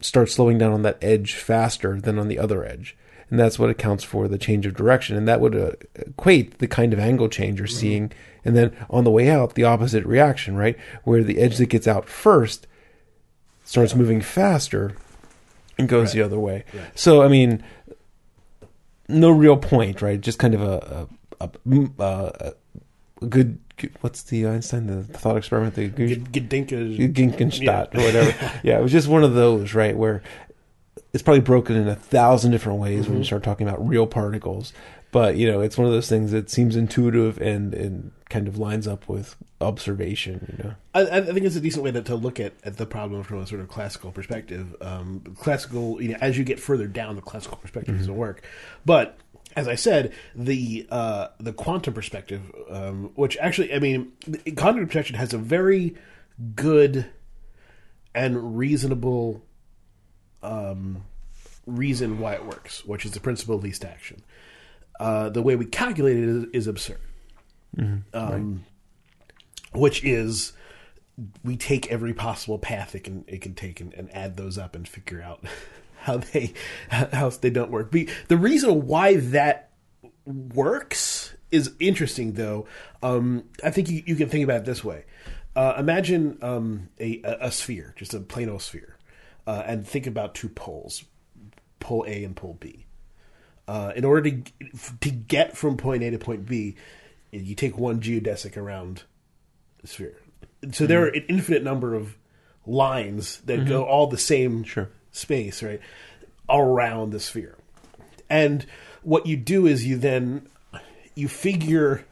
start 0.00 0.30
slowing 0.30 0.58
down 0.58 0.72
on 0.72 0.82
that 0.82 0.98
edge 1.02 1.34
faster 1.34 2.00
than 2.00 2.18
on 2.18 2.28
the 2.28 2.38
other 2.38 2.64
edge. 2.64 2.96
And 3.30 3.38
that's 3.38 3.58
what 3.58 3.68
accounts 3.68 4.04
for 4.04 4.26
the 4.26 4.38
change 4.38 4.64
of 4.64 4.74
direction. 4.74 5.16
And 5.16 5.28
that 5.28 5.40
would 5.40 5.54
uh, 5.54 5.72
equate 5.94 6.58
the 6.58 6.68
kind 6.68 6.92
of 6.92 6.98
angle 6.98 7.28
change 7.28 7.58
you're 7.58 7.66
seeing. 7.66 8.10
And 8.44 8.56
then 8.56 8.74
on 8.88 9.04
the 9.04 9.10
way 9.10 9.28
out, 9.28 9.54
the 9.54 9.64
opposite 9.64 10.06
reaction, 10.06 10.56
right? 10.56 10.78
Where 11.04 11.22
the 11.22 11.38
edge 11.38 11.58
that 11.58 11.66
gets 11.66 11.86
out 11.86 12.08
first 12.08 12.66
starts 13.64 13.94
moving 13.94 14.22
faster 14.22 14.96
and 15.78 15.88
goes 15.88 16.12
the 16.12 16.22
other 16.22 16.38
way. 16.38 16.64
Right. 16.72 16.98
So, 16.98 17.22
I 17.22 17.28
mean, 17.28 17.62
no 19.08 19.30
real 19.30 19.58
point, 19.58 20.00
right? 20.00 20.20
Just 20.20 20.38
kind 20.38 20.54
of 20.54 20.62
a, 20.62 21.08
a, 21.40 21.44
a, 21.44 21.48
mm, 21.68 21.92
uh, 22.00 22.52
a 23.20 23.26
good, 23.26 23.58
what's 24.00 24.22
the 24.24 24.46
Einstein, 24.46 24.86
the 24.86 25.02
thought 25.04 25.36
experiment? 25.36 25.74
The 25.74 25.88
G- 25.88 26.16
Gedinka. 26.16 27.12
Ginkenstadt 27.12 27.94
or 27.94 28.02
whatever. 28.02 28.60
yeah, 28.62 28.78
it 28.78 28.82
was 28.82 28.92
just 28.92 29.08
one 29.08 29.24
of 29.24 29.34
those, 29.34 29.74
right, 29.74 29.96
where 29.96 30.22
it's 31.12 31.22
probably 31.22 31.40
broken 31.40 31.76
in 31.76 31.88
a 31.88 31.94
thousand 31.94 32.50
different 32.50 32.78
ways 32.78 33.08
when 33.08 33.18
you 33.18 33.24
start 33.24 33.42
talking 33.42 33.68
about 33.68 33.86
real 33.86 34.06
particles. 34.06 34.72
But 35.10 35.36
you 35.36 35.50
know, 35.50 35.60
it's 35.60 35.78
one 35.78 35.86
of 35.86 35.92
those 35.92 36.08
things 36.08 36.32
that 36.32 36.50
seems 36.50 36.76
intuitive 36.76 37.40
and 37.40 37.72
and 37.74 38.12
kind 38.28 38.46
of 38.46 38.58
lines 38.58 38.86
up 38.86 39.08
with 39.08 39.36
observation. 39.60 40.54
You 40.58 40.64
know, 40.64 40.74
I, 40.94 41.18
I 41.18 41.20
think 41.22 41.46
it's 41.46 41.56
a 41.56 41.60
decent 41.60 41.82
way 41.82 41.90
to, 41.92 42.02
to 42.02 42.14
look 42.14 42.38
at, 42.38 42.52
at 42.62 42.76
the 42.76 42.84
problem 42.84 43.22
from 43.22 43.38
a 43.38 43.46
sort 43.46 43.62
of 43.62 43.68
classical 43.68 44.12
perspective. 44.12 44.76
Um, 44.82 45.22
classical, 45.38 46.02
you 46.02 46.10
know, 46.10 46.18
as 46.20 46.36
you 46.36 46.44
get 46.44 46.60
further 46.60 46.86
down, 46.86 47.16
the 47.16 47.22
classical 47.22 47.56
perspective 47.56 47.96
doesn't 47.96 48.14
work. 48.14 48.42
But 48.84 49.16
as 49.58 49.66
I 49.66 49.74
said, 49.74 50.12
the 50.36 50.86
uh, 50.88 51.28
the 51.40 51.52
quantum 51.52 51.92
perspective, 51.92 52.42
um, 52.70 53.10
which 53.16 53.36
actually, 53.38 53.74
I 53.74 53.80
mean, 53.80 54.12
quantum 54.56 54.86
perspective 54.86 55.16
has 55.16 55.32
a 55.32 55.38
very 55.38 55.96
good 56.54 57.06
and 58.14 58.56
reasonable 58.56 59.42
um, 60.44 61.04
reason 61.66 62.20
why 62.20 62.34
it 62.34 62.46
works, 62.46 62.84
which 62.84 63.04
is 63.04 63.10
the 63.12 63.20
principle 63.20 63.56
of 63.56 63.64
least 63.64 63.84
action. 63.84 64.22
Uh, 65.00 65.28
the 65.28 65.42
way 65.42 65.56
we 65.56 65.64
calculate 65.64 66.16
it 66.16 66.28
is, 66.28 66.44
is 66.52 66.66
absurd. 66.68 67.00
Um, 68.14 68.64
which 69.72 70.04
is 70.04 70.52
we 71.42 71.56
take 71.56 71.90
every 71.90 72.14
possible 72.14 72.58
path 72.58 72.94
it 72.94 73.00
can 73.00 73.24
it 73.26 73.40
can 73.40 73.54
take 73.54 73.80
and, 73.80 73.92
and 73.94 74.08
add 74.14 74.36
those 74.36 74.56
up 74.56 74.76
and 74.76 74.86
figure 74.86 75.20
out 75.20 75.44
how 76.00 76.18
they 76.18 76.52
how 76.90 77.30
they 77.30 77.50
don't 77.50 77.70
work. 77.70 77.90
Be, 77.90 78.08
the 78.28 78.36
reason 78.36 78.86
why 78.86 79.16
that 79.16 79.70
works 80.24 81.34
is 81.50 81.72
interesting 81.80 82.34
though. 82.34 82.66
Um, 83.02 83.44
I 83.64 83.70
think 83.70 83.88
you, 83.88 84.02
you 84.06 84.16
can 84.16 84.28
think 84.28 84.44
about 84.44 84.58
it 84.58 84.64
this 84.64 84.84
way. 84.84 85.04
Uh, 85.56 85.74
imagine 85.78 86.38
um, 86.42 86.88
a, 87.00 87.22
a 87.24 87.50
sphere, 87.50 87.94
just 87.96 88.14
a 88.14 88.20
plain 88.20 88.48
old 88.48 88.62
sphere, 88.62 88.96
uh, 89.46 89.62
and 89.66 89.86
think 89.86 90.06
about 90.06 90.34
two 90.34 90.48
poles, 90.48 91.04
pole 91.80 92.04
A 92.06 92.24
and 92.24 92.36
pole 92.36 92.56
B. 92.60 92.86
Uh, 93.66 93.92
in 93.96 94.04
order 94.04 94.30
to 94.30 94.42
to 95.00 95.10
get 95.10 95.56
from 95.56 95.76
point 95.76 96.02
A 96.02 96.10
to 96.10 96.18
point 96.18 96.46
B, 96.46 96.76
you 97.32 97.54
take 97.54 97.76
one 97.76 98.00
geodesic 98.00 98.56
around 98.56 99.02
the 99.80 99.88
sphere. 99.88 100.16
So 100.72 100.86
there 100.86 101.04
are 101.04 101.08
an 101.08 101.24
infinite 101.28 101.62
number 101.62 101.94
of 101.94 102.16
lines 102.66 103.38
that 103.42 103.66
go 103.66 103.84
all 103.84 104.06
the 104.06 104.18
same 104.18 104.64
Sure. 104.64 104.90
Space, 105.12 105.62
right, 105.62 105.80
around 106.48 107.10
the 107.10 107.20
sphere. 107.20 107.56
And 108.30 108.66
what 109.02 109.26
you 109.26 109.36
do 109.36 109.66
is 109.66 109.86
you 109.86 109.96
then 109.96 110.48
you 111.14 111.28
figure, 111.28 112.04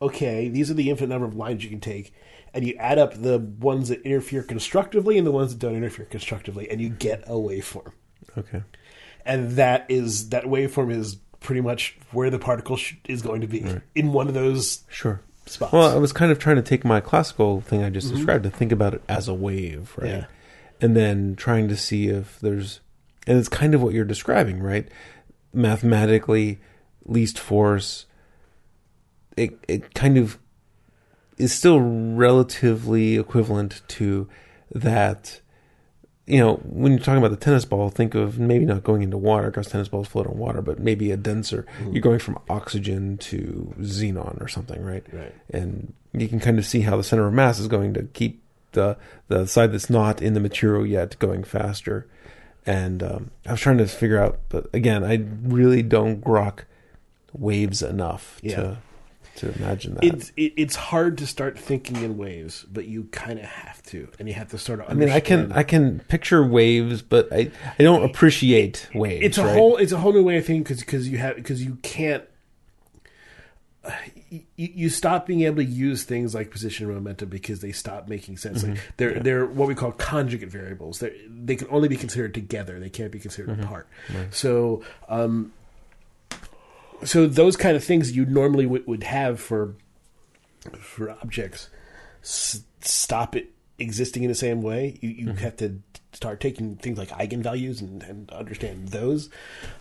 okay, 0.00 0.48
these 0.48 0.70
are 0.70 0.74
the 0.74 0.90
infinite 0.90 1.08
number 1.08 1.26
of 1.26 1.34
lines 1.34 1.64
you 1.64 1.70
can 1.70 1.80
take, 1.80 2.12
and 2.52 2.66
you 2.66 2.74
add 2.78 2.98
up 2.98 3.14
the 3.14 3.38
ones 3.38 3.88
that 3.88 4.02
interfere 4.02 4.42
constructively 4.42 5.18
and 5.18 5.26
the 5.26 5.32
ones 5.32 5.52
that 5.52 5.58
don't 5.58 5.74
interfere 5.74 6.06
constructively, 6.06 6.70
and 6.70 6.80
you 6.80 6.88
get 6.88 7.22
a 7.26 7.32
waveform 7.32 7.92
okay, 8.36 8.62
and 9.24 9.52
that 9.52 9.86
is 9.88 10.30
that 10.30 10.44
waveform 10.44 10.92
is 10.92 11.16
pretty 11.40 11.60
much 11.60 11.96
where 12.12 12.30
the 12.30 12.38
particle 12.38 12.76
sh- 12.76 12.94
is 13.08 13.22
going 13.22 13.40
to 13.40 13.46
be 13.46 13.64
in 13.94 14.12
one 14.12 14.28
of 14.28 14.34
those 14.34 14.84
sure. 14.88 15.20
spots. 15.46 15.72
Well, 15.72 15.94
I 15.94 15.98
was 15.98 16.12
kind 16.12 16.32
of 16.32 16.38
trying 16.38 16.56
to 16.56 16.62
take 16.62 16.84
my 16.84 17.00
classical 17.00 17.60
thing 17.60 17.82
I 17.82 17.90
just 17.90 18.08
mm-hmm. 18.08 18.16
described 18.16 18.44
to 18.44 18.50
think 18.50 18.72
about 18.72 18.94
it 18.94 19.02
as 19.08 19.28
a 19.28 19.34
wave, 19.34 19.92
right? 19.96 20.10
Yeah. 20.10 20.24
And 20.80 20.96
then 20.96 21.36
trying 21.36 21.68
to 21.68 21.76
see 21.76 22.08
if 22.08 22.38
there's, 22.40 22.80
and 23.26 23.38
it's 23.38 23.48
kind 23.48 23.74
of 23.74 23.82
what 23.82 23.94
you're 23.94 24.04
describing, 24.04 24.60
right? 24.60 24.88
Mathematically, 25.52 26.58
least 27.04 27.38
force. 27.38 28.06
It 29.36 29.58
it 29.68 29.94
kind 29.94 30.16
of 30.16 30.38
is 31.38 31.52
still 31.52 31.80
relatively 31.80 33.16
equivalent 33.16 33.82
to 33.88 34.28
that. 34.72 35.40
You 36.26 36.38
know, 36.38 36.54
when 36.64 36.92
you're 36.92 37.00
talking 37.00 37.18
about 37.18 37.32
the 37.32 37.44
tennis 37.44 37.66
ball, 37.66 37.90
think 37.90 38.14
of 38.14 38.38
maybe 38.38 38.64
not 38.64 38.82
going 38.82 39.02
into 39.02 39.18
water 39.18 39.50
because 39.50 39.66
tennis 39.66 39.88
balls 39.88 40.08
float 40.08 40.26
on 40.26 40.38
water, 40.38 40.62
but 40.62 40.78
maybe 40.78 41.10
a 41.10 41.18
denser. 41.18 41.66
Mm-hmm. 41.78 41.92
You're 41.92 42.02
going 42.02 42.18
from 42.18 42.38
oxygen 42.48 43.18
to 43.18 43.74
xenon 43.80 44.40
or 44.40 44.48
something, 44.48 44.82
right? 44.82 45.04
Right. 45.12 45.34
And 45.50 45.92
you 46.14 46.26
can 46.28 46.40
kind 46.40 46.58
of 46.58 46.64
see 46.64 46.80
how 46.80 46.96
the 46.96 47.04
center 47.04 47.26
of 47.26 47.34
mass 47.34 47.58
is 47.58 47.68
going 47.68 47.92
to 47.94 48.04
keep 48.04 48.42
the 48.74 48.96
the 49.28 49.46
side 49.46 49.72
that's 49.72 49.88
not 49.90 50.20
in 50.22 50.34
the 50.34 50.40
material 50.40 50.86
yet 50.86 51.18
going 51.18 51.42
faster. 51.44 52.06
And 52.66 53.02
um, 53.02 53.30
I 53.46 53.50
was 53.52 53.60
trying 53.60 53.78
to 53.78 53.86
figure 53.86 54.18
out, 54.18 54.38
but 54.48 54.68
again, 54.72 55.04
I 55.04 55.24
really 55.42 55.82
don't 55.82 56.22
grok 56.22 56.60
waves 57.32 57.82
enough 57.82 58.38
Yeah. 58.42 58.56
to 58.56 58.78
to 59.36 59.52
imagine 59.56 59.94
that. 59.94 60.04
it's 60.04 60.30
it, 60.36 60.52
it's 60.56 60.76
hard 60.76 61.18
to 61.18 61.26
start 61.26 61.58
thinking 61.58 61.96
in 61.96 62.16
waves, 62.16 62.64
but 62.72 62.86
you 62.86 63.04
kind 63.10 63.40
of 63.40 63.44
have 63.46 63.82
to, 63.82 64.06
and 64.20 64.28
you 64.28 64.34
have 64.34 64.48
to 64.50 64.58
sort 64.58 64.78
of. 64.78 64.88
I 64.88 64.94
mean, 64.94 65.08
I 65.08 65.18
can 65.18 65.50
I 65.50 65.64
can 65.64 65.98
picture 66.08 66.46
waves, 66.46 67.02
but 67.02 67.32
I 67.32 67.50
I 67.76 67.82
don't 67.82 68.04
appreciate 68.04 68.88
waves. 68.94 69.24
It's 69.26 69.38
a 69.38 69.44
right? 69.44 69.56
whole 69.56 69.76
it's 69.76 69.90
a 69.90 69.98
whole 69.98 70.12
new 70.12 70.22
way 70.22 70.36
of 70.36 70.46
thinking 70.46 70.62
because 70.62 70.78
because 70.80 71.08
you 71.08 71.18
have 71.18 71.34
because 71.34 71.64
you 71.64 71.78
can't. 71.82 72.22
You, 74.56 74.88
stop 74.88 75.26
being 75.26 75.42
able 75.42 75.56
to 75.56 75.64
use 75.64 76.04
things 76.04 76.34
like 76.34 76.50
position 76.50 76.86
and 76.86 76.94
momentum 76.94 77.28
because 77.28 77.60
they 77.60 77.72
stop 77.72 78.08
making 78.08 78.38
sense. 78.38 78.62
Mm-hmm. 78.62 78.72
Like 78.72 78.80
they're 78.96 79.20
they're 79.20 79.46
what 79.46 79.68
we 79.68 79.74
call 79.74 79.92
conjugate 79.92 80.48
variables. 80.48 81.00
They 81.00 81.12
they 81.28 81.54
can 81.56 81.68
only 81.70 81.88
be 81.88 81.96
considered 81.96 82.32
together. 82.34 82.80
They 82.80 82.88
can't 82.90 83.12
be 83.12 83.18
considered 83.20 83.50
Mm-hmm. 83.50 83.62
apart. 83.64 83.88
So 84.30 84.82
um, 85.08 85.52
so 87.04 87.26
those 87.26 87.56
kind 87.56 87.76
of 87.76 87.84
things 87.84 88.16
you 88.16 88.24
normally 88.24 88.66
would, 88.66 88.86
would 88.86 89.02
have 89.04 89.38
for 89.40 89.74
for 90.78 91.10
objects 91.10 91.68
s- 92.22 92.62
stop 92.80 93.36
it 93.36 93.50
existing 93.78 94.22
in 94.22 94.28
the 94.28 94.34
same 94.34 94.62
way. 94.62 94.98
You 95.02 95.10
you 95.10 95.32
have 95.34 95.56
to 95.58 95.80
start 96.12 96.40
taking 96.40 96.76
things 96.76 96.96
like 96.96 97.08
eigenvalues 97.10 97.80
and, 97.80 98.02
and 98.04 98.30
understand 98.30 98.88
those, 98.88 99.28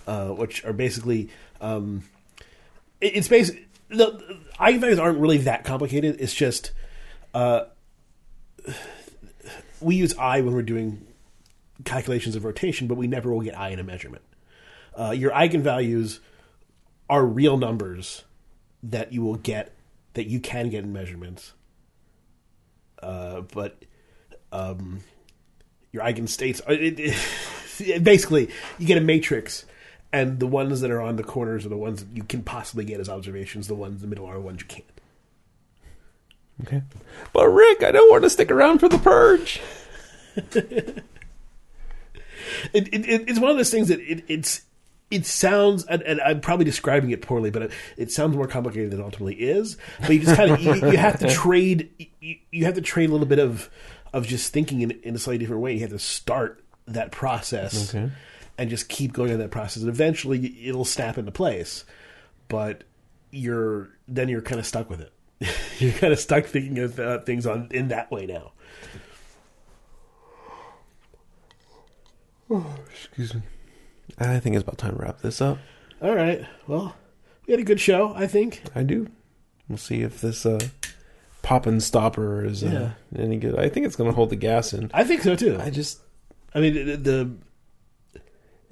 uh, 0.08 0.30
which 0.30 0.66
are 0.66 0.74
basically 0.74 1.30
um, 1.62 2.04
it- 3.00 3.16
it's 3.16 3.28
basically 3.30 3.66
the, 3.94 4.40
eigenvalues 4.60 5.02
aren't 5.02 5.20
really 5.20 5.38
that 5.40 5.64
complicated. 5.64 6.18
It's 6.20 6.34
just 6.34 6.72
uh, 7.34 7.66
we 9.82 9.96
use 9.96 10.16
I 10.18 10.42
when 10.42 10.54
we're 10.54 10.62
doing 10.62 11.06
calculations 11.86 12.36
of 12.36 12.46
rotation, 12.46 12.88
but 12.88 12.96
we 12.96 13.08
never 13.08 13.34
will 13.34 13.42
get 13.42 13.58
I 13.58 13.70
in 13.70 13.80
a 13.80 13.84
measurement. 13.84 14.24
Uh, 14.98 15.12
your 15.12 15.32
eigenvalues 15.32 16.20
are 17.10 17.26
real 17.26 17.58
numbers 17.58 18.24
that 18.84 19.12
you 19.14 19.22
will 19.24 19.36
get 19.36 19.74
that 20.14 20.28
you 20.28 20.40
can 20.40 20.70
get 20.70 20.84
in 20.84 20.94
measurements. 20.94 21.54
Uh, 23.02 23.42
but 23.42 23.84
um, 24.52 25.02
your 25.92 26.04
eigenstates 26.04 26.62
are 26.68 26.74
it, 26.74 27.00
it- 27.00 28.04
basically 28.04 28.50
you 28.78 28.86
get 28.86 28.98
a 28.98 29.02
matrix, 29.02 29.66
and 30.14 30.40
the 30.40 30.48
ones 30.48 30.80
that 30.82 30.92
are 30.92 31.02
on 31.02 31.18
the 31.18 31.24
corners 31.24 31.66
are 31.66 31.70
the 31.70 31.76
ones 31.78 32.06
that 32.06 32.16
you 32.16 32.24
can 32.24 32.44
possibly 32.44 32.86
get 32.86 33.02
as 33.02 33.10
observations. 33.10 33.68
The 33.68 33.76
ones 33.76 33.96
in 33.96 34.02
the 34.02 34.08
middle 34.08 34.26
are 34.28 34.36
the 34.36 34.40
ones 34.42 34.62
you 34.62 34.68
can't. 34.68 34.86
Okay, 36.62 36.84
but 37.34 37.48
Rick, 37.50 37.84
I 37.84 37.92
don't 37.92 38.10
want 38.12 38.24
to 38.24 38.30
stick 38.30 38.52
around 38.52 38.80
for 38.80 38.88
the 38.88 39.00
purge. 39.00 39.60
it, 40.36 41.04
it, 42.74 42.94
it- 42.94 43.30
it's 43.30 43.40
one 43.40 43.52
of 43.52 43.58
those 43.58 43.72
things 43.72 43.88
that 43.90 44.00
it, 44.00 44.24
it's 44.28 44.62
it 45.12 45.26
sounds, 45.28 45.84
and, 45.86 46.02
and 46.04 46.20
I'm 46.22 46.42
probably 46.42 46.66
describing 46.66 47.12
it 47.12 47.22
poorly, 47.22 47.52
but 47.52 47.62
it, 47.64 47.72
it 47.98 48.12
sounds 48.12 48.36
more 48.36 48.48
complicated 48.48 48.90
than 48.90 49.00
it 49.00 49.04
ultimately 49.04 49.36
is. 49.36 49.78
But 50.02 50.10
you 50.12 50.20
just 50.22 50.36
kind 50.36 50.50
of 50.52 50.60
you, 50.60 50.74
you 50.74 50.98
have 50.98 51.20
to 51.20 51.30
trade. 51.34 52.08
You, 52.20 52.38
you 52.52 52.66
have 52.66 52.74
to 52.76 52.82
trade 52.82 53.10
a 53.10 53.12
little 53.12 53.28
bit 53.28 53.38
of 53.40 53.70
of 54.12 54.26
just 54.26 54.52
thinking 54.54 54.82
in, 54.82 54.92
in 55.04 55.16
a 55.16 55.20
slightly 55.20 55.40
different 55.40 55.62
way. 55.62 55.74
You 55.74 55.82
have 55.82 55.92
to 55.92 56.00
start 56.00 56.64
that 56.88 57.12
process 57.12 57.94
Okay. 57.94 58.12
And 58.58 58.70
just 58.70 58.90
keep 58.90 59.14
going 59.14 59.32
on 59.32 59.40
that 59.40 59.52
process, 59.52 59.84
and 59.84 59.90
eventually 59.90 60.68
it'll 60.68 60.86
snap 60.86 61.18
into 61.18 61.32
place. 61.32 61.86
But 62.48 62.84
you're 63.32 63.90
then 64.08 64.30
you're 64.30 64.42
kind 64.42 64.60
of 64.60 64.66
stuck 64.66 64.90
with 64.90 65.02
it. 65.02 65.12
you're 65.80 65.94
kind 65.94 66.14
of 66.14 66.20
stuck 66.20 66.46
thinking 66.46 66.80
of 66.80 67.00
uh, 67.00 67.20
things 67.20 67.46
on 67.46 67.68
in 67.72 67.90
that 67.90 68.12
way 68.12 68.26
now. 68.26 68.52
Excuse 72.92 73.34
me. 73.34 73.42
I 74.20 74.40
think 74.40 74.56
it's 74.56 74.64
about 74.64 74.78
time 74.78 74.96
to 74.96 75.02
wrap 75.02 75.22
this 75.22 75.42
up. 75.42 75.58
All 76.02 76.14
right. 76.14 76.46
Well, 76.68 76.96
we 77.48 77.52
had 77.54 77.60
a 77.60 77.64
good 77.64 77.80
show, 77.80 78.14
I 78.16 78.28
think. 78.28 78.62
I 78.76 78.84
do. 78.84 79.10
We'll 79.68 79.78
see 79.78 80.02
if 80.02 80.22
this 80.22 80.46
uh, 80.46 80.60
pop 81.42 81.66
and 81.66 81.82
stopper 81.82 82.46
is 82.46 82.64
uh, 82.64 82.92
any 83.18 83.38
good. 83.38 83.58
I 83.58 83.70
think 83.70 83.88
it's 83.88 83.96
going 83.96 84.10
to 84.10 84.16
hold 84.16 84.30
the 84.30 84.36
gas 84.36 84.74
in. 84.74 84.92
I 84.94 85.04
think 85.04 85.22
so 85.22 85.36
too. 85.36 85.58
I 85.60 85.72
just 85.72 86.00
I 86.54 86.60
mean, 86.60 86.74
the, 86.74 86.98
the 86.98 87.32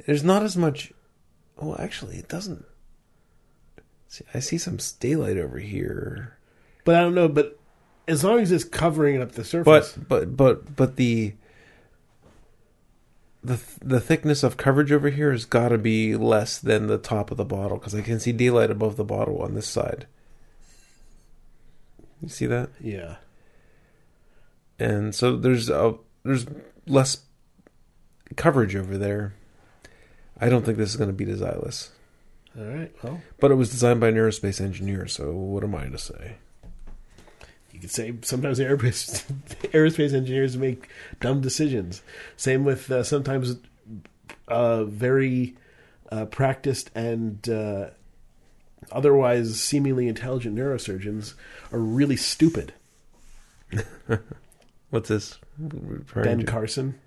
there's 0.05 0.23
not 0.23 0.43
as 0.43 0.57
much. 0.57 0.91
Well, 1.57 1.75
actually, 1.79 2.17
it 2.17 2.27
doesn't. 2.27 2.65
See, 4.07 4.25
I 4.33 4.39
see 4.39 4.57
some 4.57 4.77
daylight 4.99 5.37
over 5.37 5.59
here, 5.59 6.37
but 6.83 6.95
I 6.95 7.01
don't 7.01 7.15
know. 7.15 7.27
But 7.27 7.59
as 8.07 8.23
long 8.23 8.39
as 8.39 8.51
it's 8.51 8.63
covering 8.63 9.21
up 9.21 9.33
the 9.33 9.43
surface, 9.43 9.93
but 9.93 10.07
but 10.07 10.37
but 10.37 10.75
but 10.75 10.95
the 10.97 11.33
the 13.43 13.59
the 13.81 13.99
thickness 13.99 14.43
of 14.43 14.57
coverage 14.57 14.91
over 14.91 15.09
here 15.09 15.31
has 15.31 15.45
got 15.45 15.69
to 15.69 15.77
be 15.77 16.15
less 16.15 16.59
than 16.59 16.87
the 16.87 16.97
top 16.97 17.31
of 17.31 17.37
the 17.37 17.45
bottle 17.45 17.77
because 17.77 17.95
I 17.95 18.01
can 18.01 18.19
see 18.19 18.31
daylight 18.31 18.69
above 18.69 18.97
the 18.97 19.03
bottle 19.03 19.41
on 19.41 19.55
this 19.55 19.67
side. 19.67 20.07
You 22.21 22.29
see 22.29 22.45
that? 22.45 22.69
yeah, 22.79 23.15
and 24.77 25.15
so 25.15 25.37
there's 25.37 25.69
a 25.69 25.95
there's 26.23 26.45
less 26.85 27.21
coverage 28.35 28.75
over 28.75 28.97
there. 28.97 29.33
I 30.41 30.49
don't 30.49 30.65
think 30.65 30.77
this 30.77 30.89
is 30.89 30.97
going 30.97 31.09
to 31.09 31.13
beat 31.13 31.29
a 31.29 31.37
Xylus, 31.37 31.89
all 32.57 32.65
right. 32.65 32.91
Well, 33.03 33.21
but 33.39 33.51
it 33.51 33.55
was 33.55 33.69
designed 33.69 34.01
by 34.01 34.09
an 34.09 34.15
aerospace 34.15 34.59
engineer. 34.59 35.07
So 35.07 35.31
what 35.31 35.63
am 35.63 35.75
I 35.75 35.87
to 35.87 35.97
say? 35.97 36.35
you 37.71 37.79
could 37.79 37.91
say 37.91 38.13
sometimes 38.21 38.59
aerospace 38.59 39.23
aerospace 39.71 40.13
engineers 40.13 40.57
make 40.57 40.89
dumb 41.19 41.41
decisions. 41.41 42.01
Same 42.37 42.63
with 42.63 42.91
uh, 42.91 43.03
sometimes 43.03 43.55
uh, 44.47 44.83
very 44.83 45.55
uh, 46.11 46.25
practiced 46.25 46.91
and 46.93 47.47
uh, 47.49 47.89
otherwise 48.91 49.59
seemingly 49.59 50.07
intelligent 50.07 50.55
neurosurgeons 50.55 51.33
are 51.71 51.79
really 51.79 52.17
stupid. 52.17 52.73
What's 54.89 55.09
this? 55.09 55.39
Ben 55.57 56.39
to? 56.39 56.45
Carson, 56.45 56.99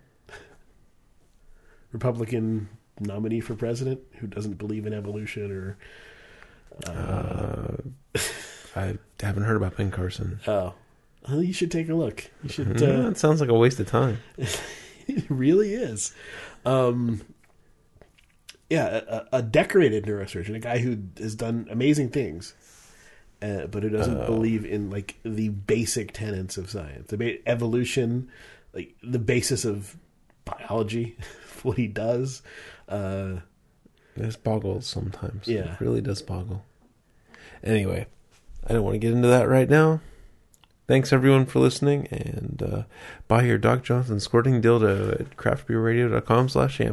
Republican 1.92 2.68
nominee 3.00 3.40
for 3.40 3.54
president, 3.54 4.00
who 4.18 4.26
doesn't 4.26 4.58
believe 4.58 4.86
in 4.86 4.92
evolution 4.92 5.50
or 5.50 5.76
Uh, 6.86 7.76
I 8.76 8.98
haven't 9.20 9.44
heard 9.44 9.56
about 9.56 9.76
Ben 9.76 9.90
Carson. 9.90 10.40
oh. 10.46 10.74
Well, 11.28 11.42
you 11.42 11.52
should 11.54 11.70
take 11.70 11.88
a 11.88 11.94
look. 11.94 12.30
You 12.42 12.48
should. 12.50 12.82
Uh, 12.82 13.08
it 13.10 13.16
sounds 13.18 13.40
like 13.40 13.48
a 13.48 13.54
waste 13.54 13.80
of 13.80 13.86
time. 13.86 14.18
it 14.36 15.24
really 15.28 15.72
is. 15.74 16.12
Um, 16.66 17.22
yeah, 18.68 19.00
a, 19.08 19.38
a 19.38 19.42
decorated 19.42 20.04
neurosurgeon, 20.04 20.54
a 20.54 20.58
guy 20.58 20.78
who 20.78 20.98
has 21.18 21.34
done 21.34 21.66
amazing 21.70 22.10
things, 22.10 22.54
uh, 23.40 23.66
but 23.66 23.82
who 23.82 23.90
doesn't 23.90 24.26
believe 24.26 24.64
in 24.64 24.90
like 24.90 25.16
the 25.22 25.48
basic 25.50 26.12
tenets 26.12 26.56
of 26.58 26.68
science, 26.70 27.08
the 27.08 27.16
ba- 27.16 27.48
evolution, 27.48 28.30
like 28.72 28.94
the 29.02 29.18
basis 29.18 29.64
of 29.64 29.96
biology, 30.44 31.16
what 31.62 31.76
he 31.78 31.86
does. 31.86 32.42
Uh, 32.88 33.40
It 34.16 34.42
boggles 34.42 34.86
sometimes. 34.86 35.48
Yeah. 35.48 35.74
It 35.74 35.80
really 35.80 36.00
does 36.00 36.22
boggle. 36.22 36.64
Anyway, 37.62 38.06
I 38.66 38.72
don't 38.72 38.84
want 38.84 38.94
to 38.94 38.98
get 38.98 39.12
into 39.12 39.28
that 39.28 39.48
right 39.48 39.68
now. 39.68 40.00
Thanks 40.86 41.14
everyone 41.14 41.46
for 41.46 41.60
listening, 41.60 42.06
and 42.08 42.62
uh, 42.62 42.82
buy 43.26 43.44
your 43.44 43.56
Doc 43.56 43.82
Johnson 43.84 44.20
squirting 44.20 44.60
dildo 44.60 45.18
at 45.18 45.36
craftbeerradio.com 45.36 46.50
slash 46.50 46.78
Amazon. 46.78 46.92